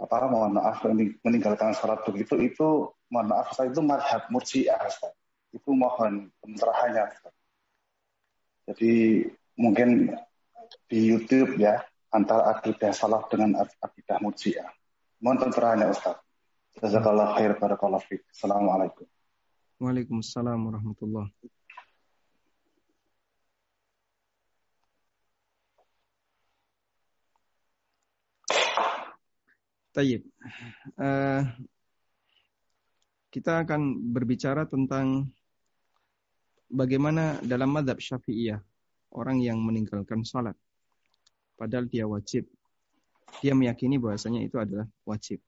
[0.01, 0.81] apa mohon maaf
[1.21, 4.81] meninggalkan sholat begitu itu mohon maaf saya itu madhab murjiah
[5.51, 7.11] itu mohon pencerahannya.
[8.71, 9.27] Jadi
[9.59, 10.15] mungkin
[10.87, 14.63] di YouTube ya antara akidah salah dengan akidah mujia.
[15.19, 16.17] Mohon pencerahannya Ustaz.
[16.79, 18.15] Jazakallah khair barakallahu.
[18.31, 19.03] Assalamualaikum.
[19.83, 21.27] Waalaikumsalam warahmatullah.
[29.91, 30.23] Tayyib.
[30.95, 31.43] Uh,
[33.31, 35.27] kita akan berbicara tentang
[36.71, 38.59] bagaimana dalam madhab syafi'iyah
[39.11, 40.55] orang yang meninggalkan salat
[41.59, 42.47] padahal dia wajib
[43.43, 45.39] dia meyakini bahwasanya itu adalah wajib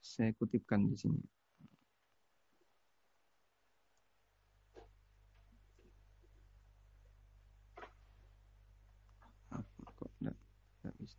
[0.00, 1.20] saya kutipkan di sini
[9.98, 11.18] kok tidak bisa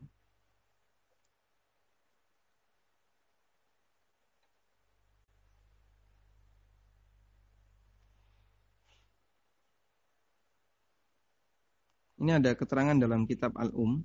[12.19, 14.03] Ini ada keterangan dalam kitab Al-Um.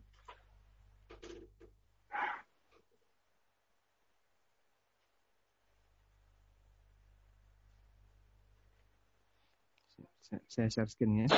[10.47, 11.29] Saya share screen ya.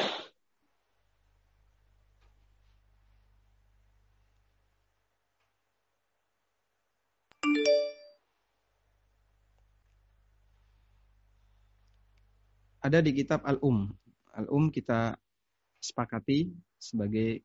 [12.84, 13.88] Ada di kitab Al-Um.
[14.36, 15.16] Al-Um kita
[15.80, 17.42] sepakati sebagai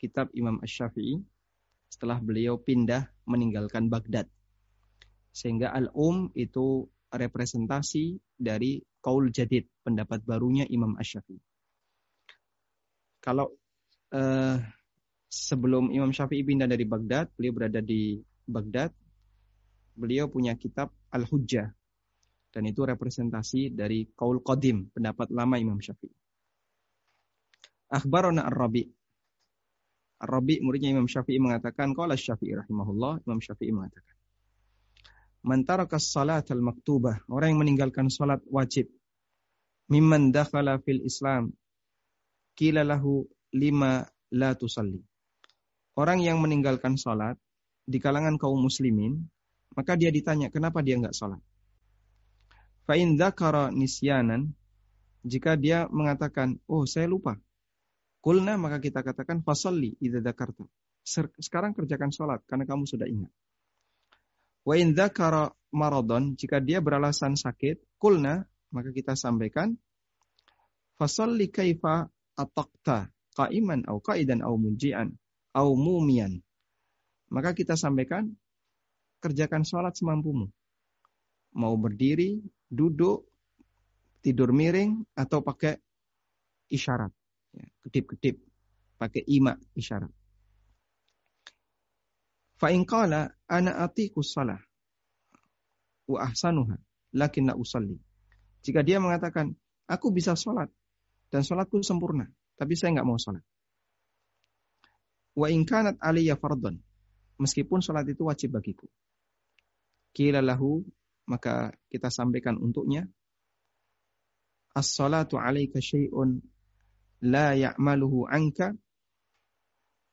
[0.00, 1.22] kitab Imam Ash-Syafi'i
[1.92, 4.26] setelah beliau pindah meninggalkan Baghdad.
[5.32, 11.40] Sehingga Al-Um itu representasi dari Kaul Jadid, pendapat barunya Imam Ash-Syafi'i.
[13.22, 13.54] Kalau
[14.10, 14.56] uh,
[15.30, 18.18] sebelum Imam Syafi'i pindah dari Baghdad, beliau berada di
[18.48, 18.90] Baghdad.
[19.92, 21.68] Beliau punya kitab Al-Hujjah.
[22.52, 26.21] Dan itu representasi dari Qaul Qadim, pendapat lama Imam Syafi'i.
[27.92, 28.88] Akhbarona Ar-Rabi.
[30.24, 34.16] Ar-Rabi muridnya Imam Syafi'i mengatakan, Qala Syafi'i rahimahullah, Imam Syafi'i mengatakan.
[35.44, 37.28] Mantarakas salat al-maktubah.
[37.28, 38.88] Orang yang meninggalkan salat wajib.
[39.92, 41.52] Mimman dakhala fil Islam.
[42.56, 45.02] Kila lahu lima la tusalli.
[45.92, 47.36] Orang yang meninggalkan salat
[47.84, 49.28] di kalangan kaum muslimin,
[49.76, 51.42] maka dia ditanya, kenapa dia enggak salat?
[52.88, 54.56] Fa'in dzakara nisyanan,
[55.26, 57.36] jika dia mengatakan, oh saya lupa.
[58.22, 60.22] Kulna maka kita katakan fasalli idza.
[61.42, 63.34] Sekarang kerjakan salat karena kamu sudah ingat.
[64.62, 69.74] Wa in dzakara maradon, jika dia beralasan sakit, kulna, maka kita sampaikan
[70.94, 72.06] fasalli kaifa
[72.38, 75.10] ataqta qaiman au qaidan au munjian
[75.50, 76.38] au mumian.
[77.26, 78.30] Maka kita sampaikan
[79.18, 80.46] kerjakan sholat semampumu.
[81.58, 82.38] Mau berdiri,
[82.70, 83.26] duduk,
[84.22, 85.74] tidur miring, atau pakai
[86.70, 87.12] isyarat.
[87.52, 88.40] Ya, kedip-kedip.
[88.96, 90.10] Pakai ima isyarat.
[92.62, 94.62] Fa'in qala ana atiku salah
[96.06, 96.78] wa ahsanuha
[97.12, 97.98] lakin la usalli.
[98.62, 99.58] Jika dia mengatakan,
[99.90, 100.70] aku bisa sholat
[101.34, 103.42] dan sholatku sempurna, tapi saya nggak mau sholat.
[105.34, 106.78] Wa in kanat aliyya fardhan.
[107.42, 108.86] Meskipun sholat itu wajib bagiku.
[110.14, 110.84] Kila lahu,
[111.26, 113.08] maka kita sampaikan untuknya.
[114.72, 116.38] As-salatu alaika syai'un
[117.22, 118.74] la ya'maluhu anka.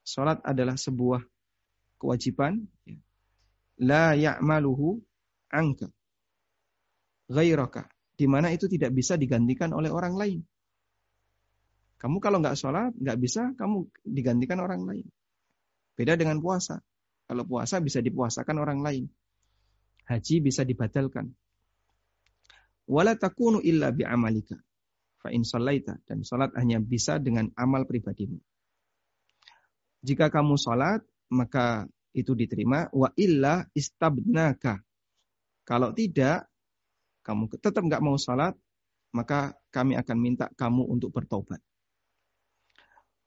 [0.05, 1.21] Salat adalah sebuah
[2.01, 2.97] kewajiban ya.
[3.83, 4.97] la ya'maluhu
[5.53, 5.89] angka
[7.29, 7.85] ghairaka
[8.19, 10.39] di mana itu tidak bisa digantikan oleh orang lain.
[11.99, 15.07] Kamu kalau nggak sholat, nggak bisa kamu digantikan orang lain.
[15.95, 16.79] Beda dengan puasa.
[17.27, 19.03] Kalau puasa bisa dipuasakan orang lain.
[20.07, 21.31] Haji bisa dibatalkan.
[22.87, 24.59] Wala takunu illa bi'amalika.
[25.19, 28.39] Fa in dan salat hanya bisa dengan amal pribadimu.
[29.99, 31.83] Jika kamu salat, maka
[32.15, 34.79] itu diterima wa illa istabnaka.
[35.67, 36.47] Kalau tidak,
[37.21, 38.55] kamu tetap nggak mau salat,
[39.11, 41.59] maka kami akan minta kamu untuk bertobat.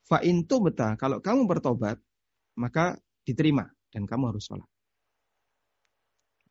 [0.08, 2.00] Fa intu beta, kalau kamu bertobat,
[2.58, 4.68] maka diterima dan kamu harus sholat.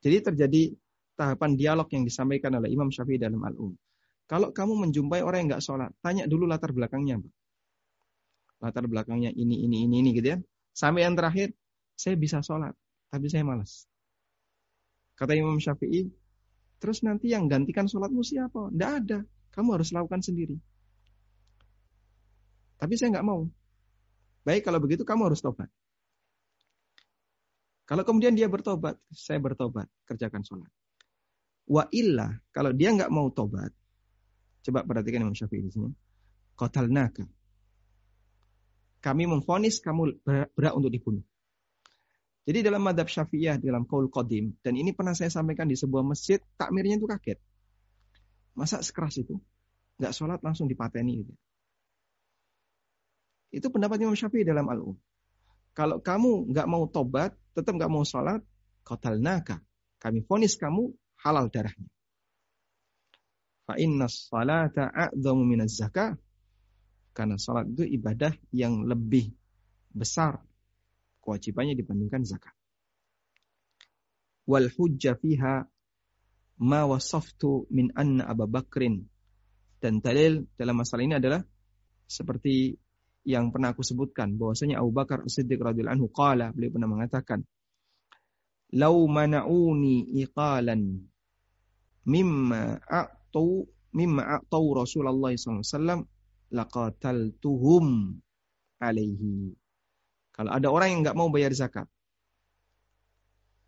[0.01, 0.61] Jadi terjadi
[1.13, 3.77] tahapan dialog yang disampaikan oleh Imam Syafi'i dalam Al-Um.
[4.31, 7.19] Kalau kamu menjumpai orang yang nggak sholat, tanya dulu latar belakangnya.
[8.63, 10.37] Latar belakangnya ini, ini, ini, ini gitu ya.
[10.71, 11.51] Sampai yang terakhir,
[11.99, 12.71] saya bisa sholat,
[13.11, 13.91] tapi saya malas.
[15.19, 16.07] Kata Imam Syafi'i,
[16.79, 18.71] terus nanti yang gantikan sholatmu siapa?
[18.71, 19.19] Tidak ada.
[19.51, 20.55] Kamu harus lakukan sendiri.
[22.79, 23.51] Tapi saya nggak mau.
[24.47, 25.67] Baik, kalau begitu kamu harus tobat.
[27.83, 30.71] Kalau kemudian dia bertobat, saya bertobat, kerjakan sholat.
[31.67, 33.75] Wa illa, kalau dia nggak mau tobat,
[34.61, 35.89] coba perhatikan Imam Syafi'i di sini.
[36.89, 37.25] naka.
[39.01, 40.21] Kami memfonis kamu
[40.53, 41.25] berat untuk dibunuh.
[42.41, 46.41] Jadi dalam madhab syafi'iyah, dalam kaul qadim, dan ini pernah saya sampaikan di sebuah masjid,
[46.57, 47.37] takmirnya itu kaget.
[48.57, 49.37] Masa sekeras itu?
[50.01, 51.33] Nggak sholat langsung dipateni gitu.
[53.53, 54.97] Itu pendapat Imam Syafi'i dalam Al-Um.
[55.77, 58.41] Kalau kamu nggak mau tobat, tetap nggak mau sholat,
[59.21, 59.61] naka.
[60.01, 60.89] Kami fonis kamu
[61.21, 61.87] halal darahnya.
[63.71, 66.11] Fa inna salata a'zamu minaz zakah.
[67.15, 69.31] Karena salat itu ibadah yang lebih
[69.95, 70.43] besar
[71.23, 72.51] kewajibannya dibandingkan zakat.
[74.43, 75.63] Wal hujjah fiha
[76.67, 79.07] ma wasaftu min anna Abu Bakrin.
[79.79, 81.39] Dan dalil dalam masalah ini adalah
[82.03, 82.75] seperti
[83.23, 87.39] yang pernah aku sebutkan bahwasanya Abu Bakar Siddiq radhiyallahu anhu qala beliau pernah mengatakan
[88.75, 91.07] lau mana'uni iqalan
[92.03, 92.83] mimma
[93.31, 93.63] a'tu
[93.95, 96.03] mimma a'tau Rasulullah SAW
[96.51, 98.19] laqataltuhum
[98.83, 99.55] alaihi
[100.31, 101.87] kalau ada orang yang nggak mau bayar zakat,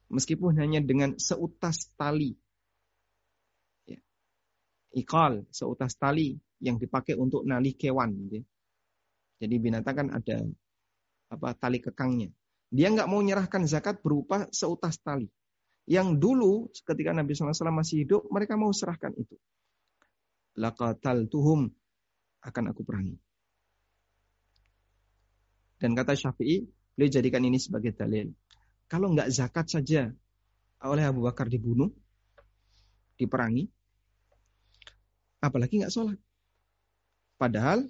[0.08, 2.34] meskipun hanya dengan seutas tali,
[3.84, 4.00] ya.
[4.96, 8.16] ikal, seutas tali yang dipakai untuk nali kewan.
[8.26, 8.42] Gitu.
[8.42, 8.44] Ya.
[9.44, 10.42] Jadi binatang kan ada
[11.28, 12.32] apa tali kekangnya.
[12.74, 15.28] Dia nggak mau menyerahkan zakat berupa seutas tali.
[15.84, 19.36] Yang dulu ketika Nabi SAW masih hidup, mereka mau serahkan itu.
[20.56, 21.68] Laqatal tuhum
[22.44, 23.18] akan aku perangi.
[25.84, 26.64] Dan kata Syafi'i,
[26.96, 28.32] beliau jadikan ini sebagai dalil.
[28.88, 30.08] Kalau nggak zakat saja
[30.84, 31.92] oleh Abu Bakar dibunuh,
[33.20, 33.68] diperangi,
[35.44, 36.20] apalagi nggak sholat.
[37.36, 37.84] Padahal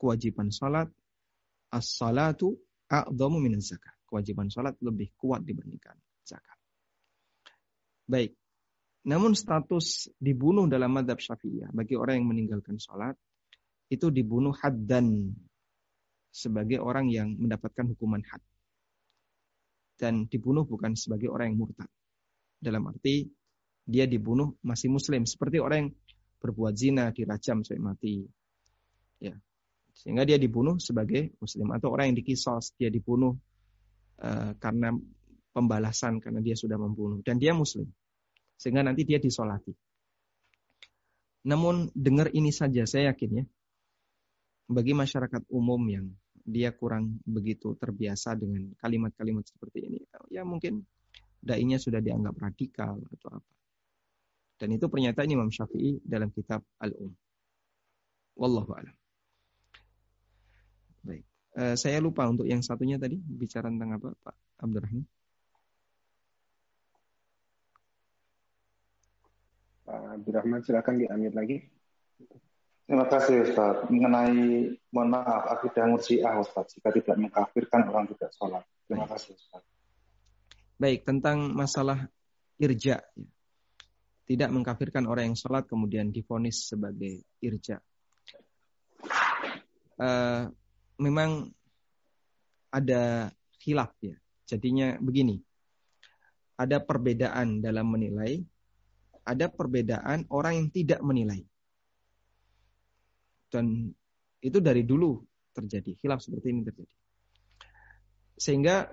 [0.00, 0.88] kewajiban sholat
[1.68, 2.56] as-salatu
[2.88, 3.92] a'dhamu min zakat.
[4.08, 6.61] Kewajiban salat lebih kuat dibandingkan zakat.
[8.06, 8.34] Baik.
[9.02, 13.18] Namun status dibunuh dalam madhab syafi'iyah bagi orang yang meninggalkan salat
[13.90, 15.34] itu dibunuh haddan
[16.32, 18.40] sebagai orang yang mendapatkan hukuman had.
[19.98, 21.90] Dan dibunuh bukan sebagai orang yang murtad.
[22.62, 23.26] Dalam arti
[23.82, 25.90] dia dibunuh masih muslim seperti orang yang
[26.38, 28.14] berbuat zina dirajam sampai mati.
[29.18, 29.34] Ya.
[29.92, 33.36] Sehingga dia dibunuh sebagai muslim atau orang yang dikisos dia dibunuh
[34.22, 34.94] uh, karena
[35.52, 37.86] pembalasan karena dia sudah membunuh dan dia muslim.
[38.56, 39.72] Sehingga nanti dia disolati.
[41.46, 43.44] Namun dengar ini saja saya yakin ya.
[44.72, 46.06] Bagi masyarakat umum yang
[46.42, 49.98] dia kurang begitu terbiasa dengan kalimat-kalimat seperti ini.
[50.30, 50.82] Ya mungkin
[51.42, 53.52] dainya sudah dianggap radikal atau apa.
[54.62, 57.10] Dan itu pernyataan Imam Syafi'i dalam kitab Al-Um.
[58.38, 58.96] Wallahu a'lam.
[61.02, 61.26] Baik.
[61.58, 65.04] Uh, saya lupa untuk yang satunya tadi bicara tentang apa, Pak Abdurrahman?
[69.82, 71.58] Pak Abdurrahman silakan diambil lagi.
[72.86, 73.90] Terima kasih Ustaz.
[73.90, 78.62] Mengenai mohon maaf akidah murjiah Ustaz jika tidak mengkafirkan orang tidak sholat.
[78.86, 79.62] Terima kasih Ustaz.
[80.78, 82.06] Baik, tentang masalah
[82.58, 83.02] irja.
[83.02, 83.26] Ya
[84.32, 87.82] tidak mengkafirkan orang yang sholat kemudian difonis sebagai irja.
[89.98, 90.48] Uh,
[90.96, 91.52] memang
[92.72, 93.28] ada
[93.60, 94.16] khilaf ya.
[94.48, 95.36] Jadinya begini.
[96.56, 98.40] Ada perbedaan dalam menilai,
[99.22, 101.42] ada perbedaan orang yang tidak menilai.
[103.52, 103.92] Dan
[104.42, 105.22] itu dari dulu
[105.52, 106.94] terjadi, khilaf seperti ini terjadi.
[108.34, 108.88] Sehingga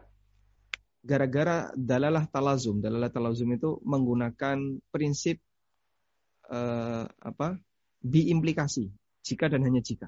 [0.99, 2.84] gara-gara dalalah talazum.
[2.84, 5.39] Dalalah talazum itu menggunakan prinsip
[6.51, 7.57] uh, apa?
[7.99, 8.88] biimplikasi,
[9.27, 10.07] jika dan hanya jika.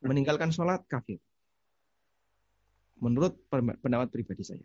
[0.00, 1.20] Meninggalkan sholat kafir.
[2.96, 4.64] Menurut pendapat pribadi saya.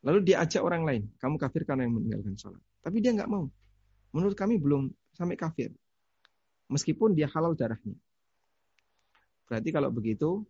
[0.00, 2.62] Lalu dia ajak orang lain, kamu kafir karena yang meninggalkan sholat.
[2.80, 3.48] Tapi dia nggak mau.
[4.16, 5.70] Menurut kami belum sampai kafir.
[6.72, 7.98] Meskipun dia halal darahnya.
[9.44, 10.46] Berarti kalau begitu,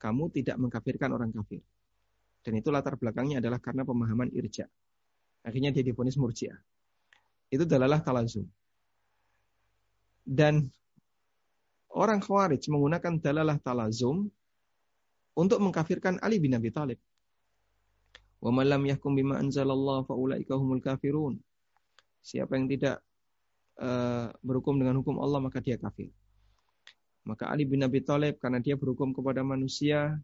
[0.00, 1.60] kamu tidak mengkafirkan orang kafir.
[2.40, 4.64] Dan itu latar belakangnya adalah karena pemahaman irja.
[5.44, 6.56] Akhirnya dia difonis murjiah.
[7.52, 8.48] Itu dalalah talazum.
[10.24, 10.72] Dan
[11.92, 14.32] orang khawarij menggunakan dalalah talazum
[15.36, 16.96] untuk mengkafirkan Ali bin Abi Thalib.
[18.40, 18.66] Wa man
[19.16, 21.36] bima anzalallah fa ulaika humul kafirun.
[22.24, 23.04] Siapa yang tidak
[23.80, 26.08] uh, berhukum dengan hukum Allah maka dia kafir.
[27.28, 30.16] Maka Ali bin Abi Thalib karena dia berhukum kepada manusia,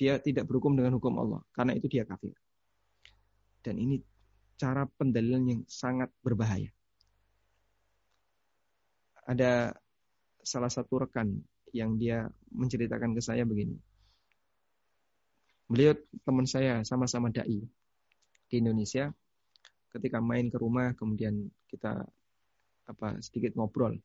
[0.00, 1.44] dia tidak berhukum dengan hukum Allah.
[1.52, 2.32] Karena itu dia kafir.
[3.60, 4.00] Dan ini
[4.56, 6.72] cara pendalilan yang sangat berbahaya.
[9.28, 9.76] Ada
[10.40, 11.36] salah satu rekan
[11.74, 13.76] yang dia menceritakan ke saya begini.
[15.66, 17.62] Beliau teman saya sama-sama dai
[18.46, 19.10] di Indonesia.
[19.90, 22.04] Ketika main ke rumah, kemudian kita
[22.86, 23.98] apa sedikit ngobrol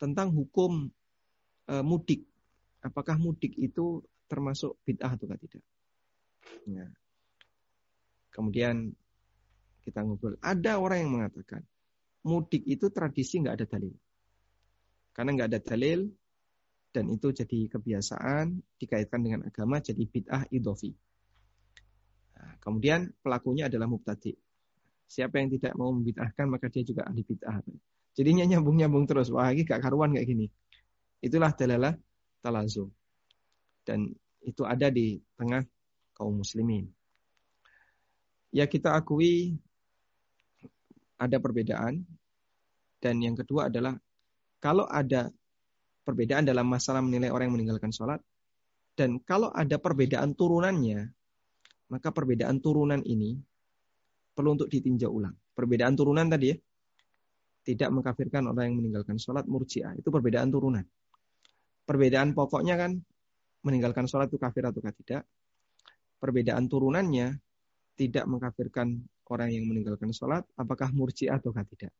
[0.00, 0.88] tentang hukum
[1.68, 2.26] e, mudik.
[2.80, 5.62] Apakah mudik itu termasuk bid'ah atau tidak.
[6.64, 6.88] Ya.
[8.32, 8.96] Kemudian
[9.84, 10.40] kita ngobrol.
[10.40, 11.62] Ada orang yang mengatakan
[12.24, 13.94] mudik itu tradisi nggak ada dalil.
[15.12, 16.08] Karena nggak ada dalil
[16.90, 20.90] dan itu jadi kebiasaan dikaitkan dengan agama jadi bid'ah idofi.
[22.34, 24.34] Nah, kemudian pelakunya adalah mubtadi.
[25.10, 27.62] Siapa yang tidak mau membid'ahkan maka dia juga ahli bid'ah.
[28.14, 29.30] Jadinya nyambung-nyambung terus.
[29.30, 30.46] Wah, ini gak karuan kayak gini.
[31.22, 31.94] Itulah dalalah
[32.42, 32.90] talazum
[33.84, 34.08] dan
[34.40, 35.64] itu ada di tengah
[36.16, 36.88] kaum muslimin.
[38.54, 39.58] Ya kita akui
[41.18, 42.06] ada perbedaan
[43.02, 43.98] dan yang kedua adalah
[44.62, 45.32] kalau ada
[46.10, 48.18] perbedaan dalam masalah menilai orang yang meninggalkan sholat
[48.98, 51.06] dan kalau ada perbedaan turunannya
[51.90, 53.38] maka perbedaan turunan ini
[54.34, 55.34] perlu untuk ditinjau ulang.
[55.54, 56.56] Perbedaan turunan tadi ya
[57.60, 60.86] tidak mengkafirkan orang yang meninggalkan sholat murjiah itu perbedaan turunan.
[61.84, 62.98] Perbedaan pokoknya kan
[63.66, 65.26] meninggalkan sholat itu kafir atau tidak.
[66.22, 67.36] Perbedaan turunannya
[67.98, 71.92] tidak mengkafirkan orang yang meninggalkan sholat, apakah murji atau tidak.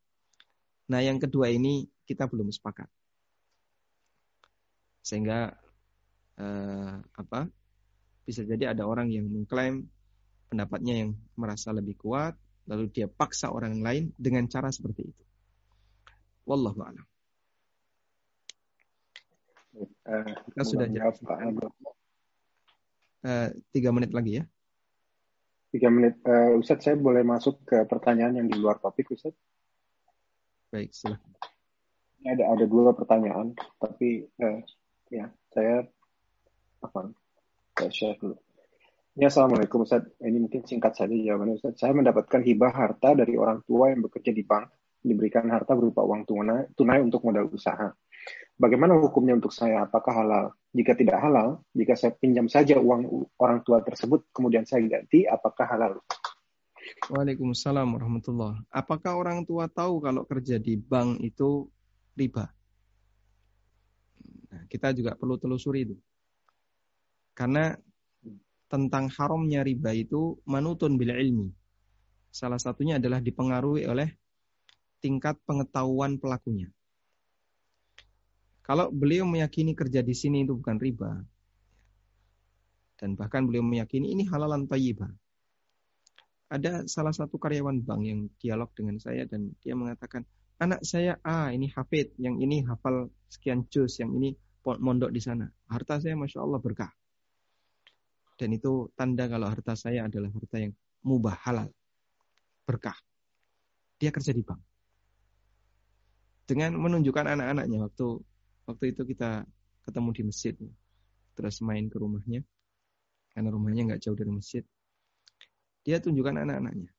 [0.89, 2.89] Nah yang kedua ini kita belum sepakat.
[5.01, 5.53] Sehingga
[6.37, 7.49] eh, apa
[8.25, 9.89] bisa jadi ada orang yang mengklaim
[10.47, 12.37] pendapatnya yang merasa lebih kuat,
[12.69, 15.23] lalu dia paksa orang lain dengan cara seperti itu.
[16.45, 17.07] Wallahu a'lam.
[20.03, 21.37] Uh, kita sudah jawab Pak
[23.23, 24.43] uh, tiga menit lagi ya.
[25.71, 26.19] Tiga menit.
[26.27, 29.39] Uh, Ustadz, saya boleh masuk ke pertanyaan yang di luar topik, Ustadz?
[30.75, 31.31] Baik, silahkan.
[32.19, 34.59] Ini ada ada dua pertanyaan, tapi uh,
[35.11, 35.83] ya Saya
[36.81, 37.11] apa?
[37.75, 38.39] Saya share dulu.
[39.19, 40.07] Ya, Assalamualaikum Ustaz.
[40.23, 41.83] Ini mungkin singkat saja jawabannya Ustaz.
[41.83, 44.71] Saya mendapatkan hibah harta dari orang tua yang bekerja di bank,
[45.03, 47.91] diberikan harta berupa uang tunai, tunai untuk modal usaha.
[48.55, 49.83] Bagaimana hukumnya untuk saya?
[49.83, 50.45] Apakah halal?
[50.71, 55.67] Jika tidak halal, jika saya pinjam saja uang orang tua tersebut, kemudian saya ganti, apakah
[55.67, 55.93] halal?
[57.11, 58.63] Waalaikumsalam warahmatullah.
[58.71, 61.67] Apakah orang tua tahu kalau kerja di bank itu
[62.15, 62.47] riba?
[64.51, 65.95] Nah, kita juga perlu telusuri itu.
[67.31, 67.71] Karena
[68.67, 71.51] tentang haramnya riba itu manutun bila ilmi.
[72.31, 74.07] Salah satunya adalah dipengaruhi oleh
[75.03, 76.71] tingkat pengetahuan pelakunya.
[78.61, 81.11] Kalau beliau meyakini kerja di sini itu bukan riba,
[83.01, 85.09] dan bahkan beliau meyakini ini halalan tayyibah.
[86.53, 90.21] Ada salah satu karyawan bank yang dialog dengan saya dan dia mengatakan,
[90.61, 95.49] anak saya A ini hafid, yang ini hafal sekian juz, yang ini mondok di sana.
[95.65, 96.93] Harta saya masya Allah berkah.
[98.37, 101.69] Dan itu tanda kalau harta saya adalah harta yang mubah halal.
[102.65, 102.97] Berkah.
[103.97, 104.61] Dia kerja di bank.
[106.45, 108.07] Dengan menunjukkan anak-anaknya waktu
[108.69, 109.45] waktu itu kita
[109.85, 110.55] ketemu di masjid.
[111.33, 112.45] Terus main ke rumahnya.
[113.33, 114.61] Karena rumahnya nggak jauh dari masjid.
[115.81, 116.89] Dia tunjukkan anak-anaknya.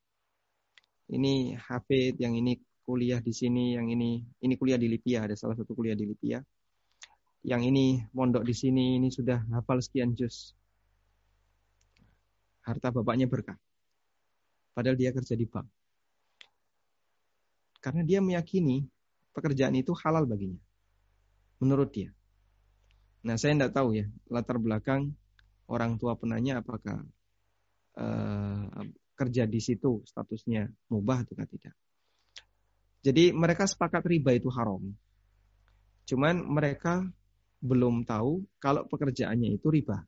[1.13, 5.55] Ini hafid, yang ini kuliah di sini, yang ini ini kuliah di Libya, ada salah
[5.55, 6.43] satu kuliah di Libya.
[7.43, 10.55] Yang ini mondok di sini, ini sudah hafal sekian juz
[12.63, 13.59] harta bapaknya berkah.
[14.73, 15.69] Padahal dia kerja di bank.
[17.83, 18.87] Karena dia meyakini
[19.35, 20.59] pekerjaan itu halal baginya.
[21.59, 22.11] Menurut dia.
[23.27, 25.15] Nah saya tidak tahu ya latar belakang
[25.71, 27.03] orang tua penanya apakah
[27.99, 28.83] uh,
[29.15, 31.75] kerja di situ statusnya mubah atau tidak.
[33.03, 34.83] Jadi mereka sepakat riba itu haram.
[36.07, 37.03] Cuman mereka
[37.59, 40.03] belum tahu kalau pekerjaannya itu riba.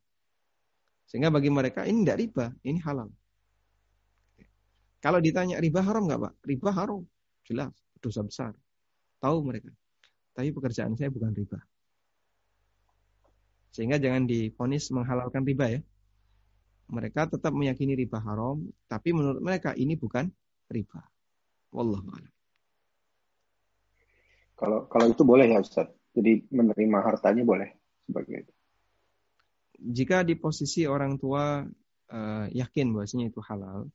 [1.11, 3.11] Sehingga bagi mereka ini tidak riba, ini halal.
[5.03, 6.33] Kalau ditanya riba haram nggak pak?
[6.49, 7.03] Riba haram,
[7.45, 8.53] jelas dosa besar.
[9.21, 9.71] Tahu mereka.
[10.35, 11.61] Tapi pekerjaan saya bukan riba.
[13.75, 15.81] Sehingga jangan difonis menghalalkan riba ya.
[16.85, 20.31] Mereka tetap meyakini riba haram, tapi menurut mereka ini bukan
[20.71, 21.01] riba.
[21.75, 22.34] Wallahu a'lam.
[24.55, 25.91] Kalau kalau itu boleh ya Ustaz.
[26.15, 27.75] Jadi menerima hartanya boleh
[28.07, 28.53] sebagai itu
[29.85, 31.61] jika di posisi orang tua
[32.09, 33.91] uh, yakin bahwasanya itu halal,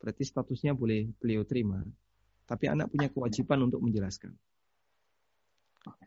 [0.00, 1.84] berarti statusnya boleh beliau terima.
[2.44, 4.32] Tapi anak punya kewajiban untuk menjelaskan.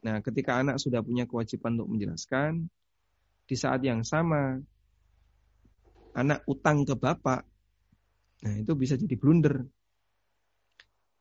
[0.01, 2.65] Nah, ketika anak sudah punya kewajiban untuk menjelaskan,
[3.45, 4.57] di saat yang sama
[6.17, 7.45] anak utang ke bapak,
[8.41, 9.65] nah itu bisa jadi blunder.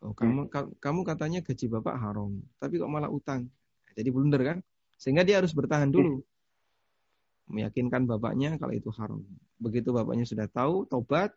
[0.06, 0.46] Oh, kamu
[0.78, 3.50] kamu katanya gaji bapak haram, tapi kok malah utang.
[3.98, 4.58] Jadi blunder kan?
[4.94, 6.22] Sehingga dia harus bertahan dulu
[7.50, 9.22] meyakinkan bapaknya kalau itu haram.
[9.58, 11.34] Begitu bapaknya sudah tahu, tobat,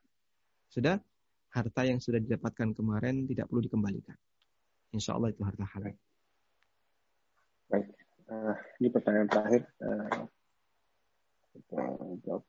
[0.70, 1.02] sudah
[1.50, 4.18] harta yang sudah didapatkan kemarin tidak perlu dikembalikan.
[4.94, 5.94] Insya Allah itu harta halal.
[7.70, 7.90] Baik,
[8.30, 9.62] uh, ini pertanyaan terakhir.
[9.82, 10.30] Uh,
[12.26, 12.44] jawab.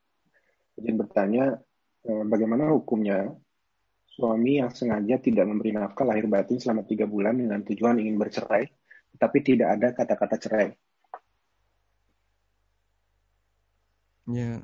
[0.81, 1.61] Izin bertanya,
[2.09, 3.29] uh, bagaimana hukumnya
[4.21, 8.69] suami yang sengaja tidak memberi nafkah lahir batin selama tiga bulan dengan tujuan ingin bercerai,
[9.17, 10.69] tetapi tidak ada kata-kata cerai.
[14.29, 14.61] Ya.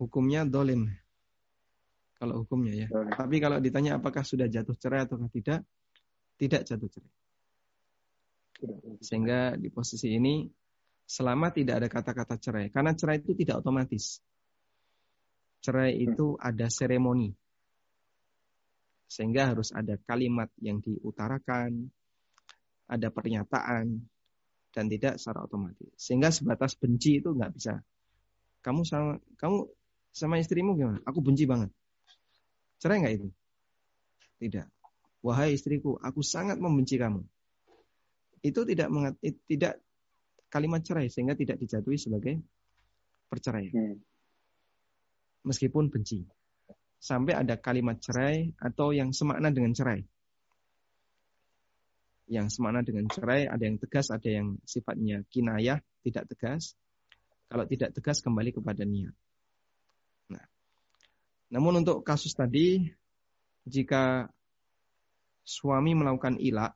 [0.00, 0.88] Hukumnya dolim.
[2.16, 2.86] Kalau hukumnya ya.
[2.88, 3.12] Dolim.
[3.12, 5.62] Tapi kalau ditanya apakah sudah jatuh cerai atau tidak,
[6.40, 7.12] tidak jatuh cerai.
[9.04, 10.48] Sehingga di posisi ini
[11.04, 12.66] selama tidak ada kata-kata cerai.
[12.72, 14.18] Karena cerai itu tidak otomatis.
[15.62, 16.04] Cerai hmm.
[16.10, 17.30] itu ada seremoni.
[19.06, 21.86] Sehingga harus ada kalimat yang diutarakan,
[22.90, 24.02] ada pernyataan,
[24.72, 25.92] dan tidak secara otomatis.
[25.94, 27.78] Sehingga sebatas benci itu nggak bisa.
[28.64, 29.68] Kamu sama kamu
[30.10, 30.98] sama istrimu gimana?
[31.06, 31.70] Aku benci banget.
[32.82, 33.28] Cerai nggak itu?
[34.42, 34.66] Tidak.
[35.22, 37.22] Wahai istriku, aku sangat membenci kamu.
[38.42, 39.14] Itu tidak mengat,
[39.46, 39.78] tidak
[40.50, 42.42] kalimat cerai sehingga tidak dijatuhi sebagai
[43.30, 43.70] perceraian.
[43.70, 43.96] Hmm.
[45.42, 46.22] Meskipun benci.
[47.02, 50.06] Sampai ada kalimat cerai atau yang semakna dengan cerai
[52.32, 56.72] yang semana dengan cerai, ada yang tegas, ada yang sifatnya kinayah, tidak tegas.
[57.52, 59.12] Kalau tidak tegas kembali kepada niat.
[60.32, 60.44] Nah,
[61.52, 62.88] namun untuk kasus tadi,
[63.68, 64.32] jika
[65.44, 66.72] suami melakukan ilak,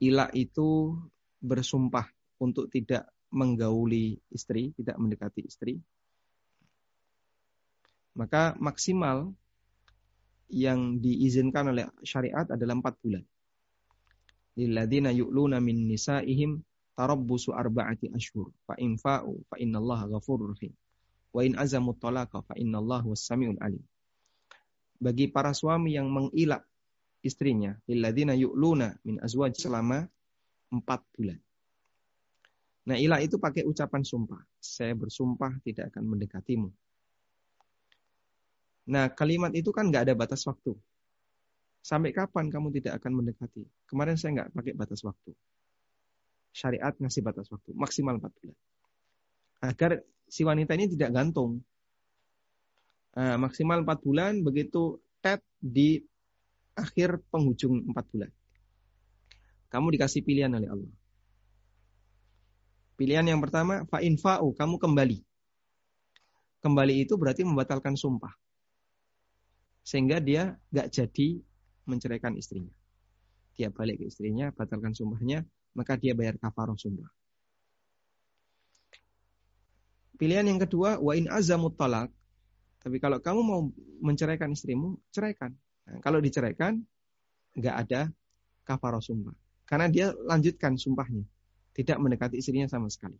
[0.00, 0.96] ilak itu
[1.44, 2.08] bersumpah
[2.40, 5.76] untuk tidak menggauli istri, tidak mendekati istri,
[8.16, 9.30] maka maksimal
[10.48, 13.24] yang diizinkan oleh syariat adalah empat bulan.
[14.56, 16.64] lilladzina yu'luna min nisaihim
[16.96, 20.72] tarabbusu arba'ati ashhur fa in fa'u fa innallaha ghafurur rahim
[21.36, 23.84] wa in azamu talaqa fa innallaha was-sami'ul alim
[24.96, 26.64] bagi para suami yang mengilak
[27.20, 30.08] istrinya lilladzina yu'luna min azwaj selama
[30.72, 31.36] empat bulan
[32.86, 34.38] Nah, ilah itu pakai ucapan sumpah.
[34.62, 36.70] Saya bersumpah tidak akan mendekatimu.
[38.86, 40.74] Nah, kalimat itu kan nggak ada batas waktu.
[41.82, 43.62] Sampai kapan kamu tidak akan mendekati?
[43.86, 45.34] Kemarin saya nggak pakai batas waktu
[46.56, 48.56] syariat ngasih batas waktu maksimal 4 bulan.
[49.60, 51.60] Agar si wanita ini tidak gantung.
[53.12, 56.00] Nah, maksimal 4 bulan begitu tet di
[56.72, 58.30] akhir penghujung 4 bulan.
[59.68, 60.94] Kamu dikasih pilihan oleh Allah.
[62.96, 65.18] Pilihan yang pertama, fa'infa'u, kamu kembali.
[66.64, 68.32] Kembali itu berarti membatalkan sumpah.
[69.86, 71.38] Sehingga dia gak jadi
[71.86, 72.74] menceraikan istrinya.
[73.54, 75.46] Dia balik ke istrinya, batalkan sumpahnya,
[75.78, 77.06] maka dia bayar kafarah sumpah.
[80.18, 82.10] Pilihan yang kedua, wa in azamut talak.
[82.82, 83.60] Tapi kalau kamu mau
[84.02, 85.54] menceraikan istrimu, ceraikan.
[85.86, 86.82] Nah, kalau diceraikan,
[87.54, 88.10] nggak ada
[88.66, 89.36] kafarah sumpah.
[89.68, 91.22] Karena dia lanjutkan sumpahnya.
[91.76, 93.16] Tidak mendekati istrinya sama sekali.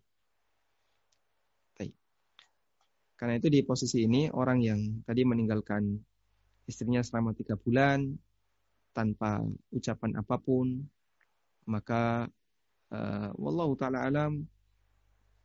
[1.77, 1.93] Baik.
[3.13, 6.01] Karena itu di posisi ini, orang yang tadi meninggalkan
[6.67, 8.13] istrinya selama tiga bulan,
[8.91, 9.41] tanpa
[9.71, 10.83] ucapan apa pun,
[11.65, 12.27] maka
[12.91, 14.43] uh, wallahu taala alam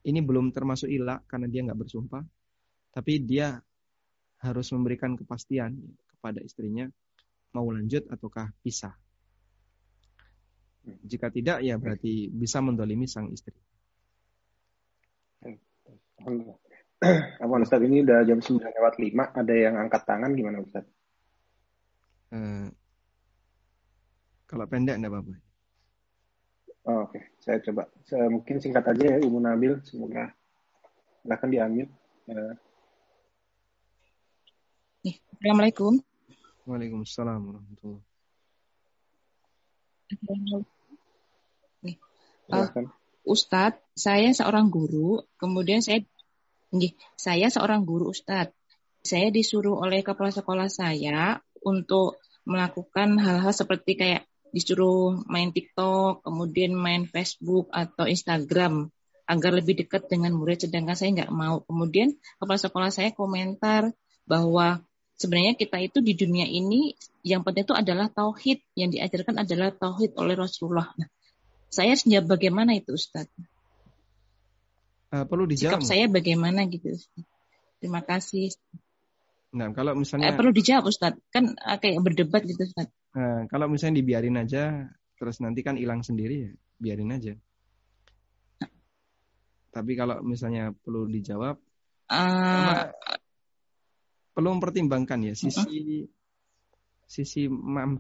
[0.03, 2.23] ini belum termasuk ilah karena dia nggak bersumpah
[2.93, 3.59] tapi dia
[4.43, 5.79] harus memberikan kepastian
[6.11, 6.91] kepada istrinya
[7.55, 8.93] mau lanjut ataukah pisah.
[10.83, 13.55] Jika tidak ya berarti bisa mendolimi sang istri.
[17.43, 20.87] Apa Ustaz ini udah jam 9 lewat 5 ada yang angkat tangan gimana Ustaz?
[22.33, 22.73] Uh,
[24.49, 25.35] kalau pendek enggak apa-apa.
[26.83, 27.23] Oh, Oke, okay.
[27.39, 27.87] saya coba.
[28.09, 29.79] Saya, mungkin singkat aja ya, Ibu Nabil.
[29.87, 30.33] Semoga
[31.29, 31.87] akan diambil.
[32.27, 32.57] Ya.
[35.43, 35.99] Assalamualaikum.
[36.67, 38.07] Waalaikumsalam warahmatullahi
[41.83, 41.97] Nih,
[42.55, 42.69] uh,
[43.27, 46.07] Ustadz, saya seorang guru, kemudian saya,
[46.71, 48.55] nih, saya seorang guru Ustadz.
[49.03, 54.23] Saya disuruh oleh kepala sekolah saya untuk melakukan hal-hal seperti kayak
[54.53, 58.93] disuruh main TikTok, kemudian main Facebook atau Instagram
[59.25, 61.65] agar lebih dekat dengan murid, sedangkan saya nggak mau.
[61.65, 63.95] Kemudian kepala sekolah saya komentar
[64.29, 64.85] bahwa
[65.17, 66.93] sebenarnya kita itu di dunia ini
[67.25, 70.91] yang penting itu adalah tauhid, yang diajarkan adalah tauhid oleh Rasulullah.
[70.99, 71.09] Nah,
[71.73, 73.31] saya harus bagaimana itu Ustaz?
[75.09, 75.81] Uh, perlu dijawab.
[75.81, 76.99] Sikap saya bagaimana gitu.
[77.81, 78.53] Terima kasih.
[79.53, 82.89] Nah, kalau misalnya eh, perlu dijawab Ustaz, kan uh, kayak berdebat gitu Ustaz.
[83.13, 84.89] Nah, kalau misalnya dibiarin aja,
[85.21, 86.51] terus nanti kan hilang sendiri ya,
[86.81, 87.37] biarin aja.
[89.73, 91.57] Tapi kalau misalnya perlu dijawab,
[92.13, 92.85] uh,
[94.33, 96.05] perlu mempertimbangkan ya sisi uh,
[97.05, 97.49] sisi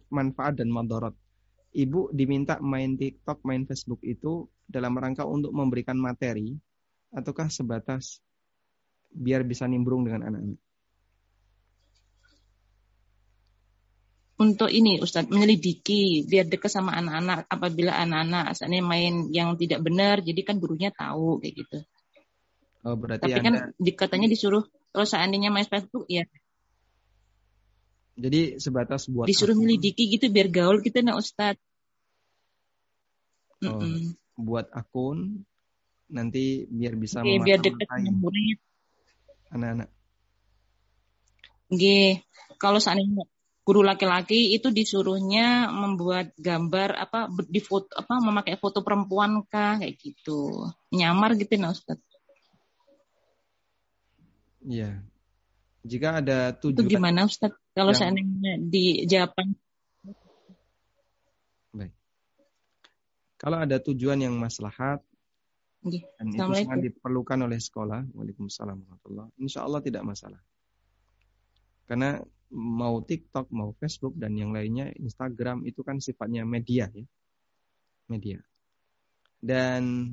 [0.09, 1.13] manfaat dan mandorot.
[1.73, 6.53] Ibu diminta main TikTok, main Facebook itu dalam rangka untuk memberikan materi,
[7.13, 8.21] ataukah sebatas
[9.13, 10.61] biar bisa nimbrung dengan anak-anak?
[14.43, 20.19] Untuk ini Ustadz menyelidiki biar dekat sama anak-anak apabila anak-anak asalnya main yang tidak benar
[20.19, 21.79] jadi kan gurunya tahu kayak gitu.
[22.83, 23.71] Oh, berarti Tapi kan anda...
[23.71, 26.27] kan katanya disuruh kalau seandainya main Facebook ya.
[28.19, 29.63] Jadi sebatas buat disuruh akun.
[29.63, 31.63] menyelidiki gitu biar gaul gitu nah Ustadz.
[33.63, 33.99] Oh, mm -mm.
[34.43, 35.47] buat akun
[36.11, 38.59] nanti biar bisa Oke, biar dekat murid.
[39.55, 39.89] Anak-anak.
[41.73, 42.27] Oke,
[42.61, 43.25] kalau seandainya
[43.63, 49.95] guru laki-laki itu disuruhnya membuat gambar apa di foto apa memakai foto perempuan kah kayak
[50.03, 52.03] gitu nyamar gitu nah Ustaz.
[54.67, 55.03] Iya.
[55.83, 57.99] Jika ada tujuan Itu gimana Ustaz kalau yang...
[57.99, 59.55] seandainya di Jepang
[61.71, 61.95] Baik.
[63.39, 65.07] Kalau ada tujuan yang maslahat
[65.87, 66.03] iya.
[66.19, 70.43] dan itu sangat diperlukan oleh sekolah, Waalaikumsalam warahmatullahi Insya Allah tidak masalah.
[71.87, 72.23] Karena
[72.53, 77.05] mau TikTok, mau Facebook dan yang lainnya, Instagram itu kan sifatnya media ya.
[78.13, 78.39] Media.
[79.41, 80.13] Dan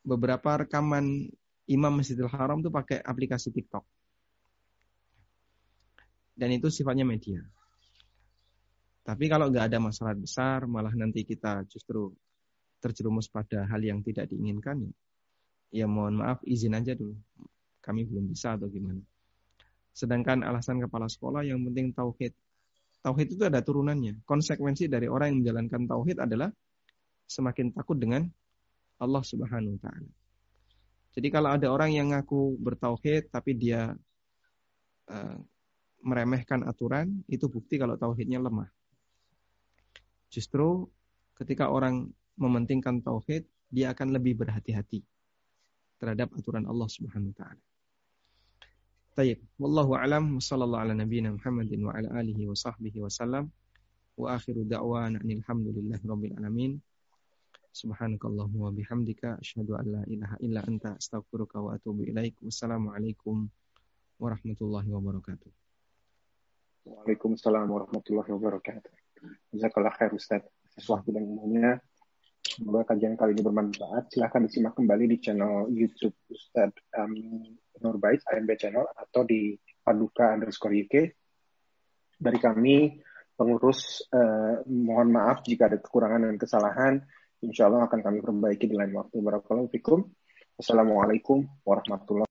[0.00, 1.28] beberapa rekaman
[1.68, 3.84] Imam Masjidil Haram itu pakai aplikasi TikTok.
[6.34, 7.40] Dan itu sifatnya media.
[9.04, 12.10] Tapi kalau nggak ada masalah besar, malah nanti kita justru
[12.80, 14.92] terjerumus pada hal yang tidak diinginkan, ya,
[15.84, 17.16] ya mohon maaf izin aja dulu.
[17.84, 19.00] Kami belum bisa atau gimana.
[19.94, 22.34] Sedangkan alasan kepala sekolah yang penting tauhid.
[23.00, 24.26] Tauhid itu ada turunannya.
[24.26, 26.50] Konsekuensi dari orang yang menjalankan tauhid adalah
[27.30, 28.26] semakin takut dengan
[28.98, 30.10] Allah Subhanahu wa taala.
[31.14, 33.94] Jadi kalau ada orang yang ngaku bertauhid tapi dia
[35.06, 35.38] uh,
[36.04, 38.68] meremehkan aturan, itu bukti kalau tauhidnya lemah.
[40.28, 40.90] Justru
[41.38, 45.06] ketika orang mementingkan tauhid, dia akan lebih berhati-hati
[46.02, 47.62] terhadap aturan Allah Subhanahu wa taala.
[49.14, 49.38] Tayyib.
[49.62, 50.42] Wallahu a'lam wa
[50.82, 53.46] ala nabiyyina Muhammadin wa ala alihi wa sahbihi wa sallam.
[54.18, 56.02] Wa akhiru da'wana alhamdulillahi
[58.74, 62.34] bihamdika asyhadu an la ilaha illa anta astaghfiruka wa atubu ilaik.
[64.18, 65.50] Warahmatullahi wabarakatuh.
[66.90, 68.90] Waalaikumsalam warahmatullahi wabarakatuh.
[72.54, 74.14] Semoga kajian kali ini bermanfaat.
[74.14, 77.42] Silahkan disimak kembali di channel YouTube Ustadz um,
[77.82, 80.94] Nurbait, AMB Channel, atau di Paduka underscore UK.
[82.14, 82.94] Dari kami,
[83.34, 86.94] pengurus, uh, mohon maaf jika ada kekurangan dan kesalahan.
[87.42, 89.18] Insya Allah akan kami perbaiki di lain waktu.
[89.18, 90.06] Barakallahu fikum.
[90.54, 92.22] Wassalamualaikum warahmatullahi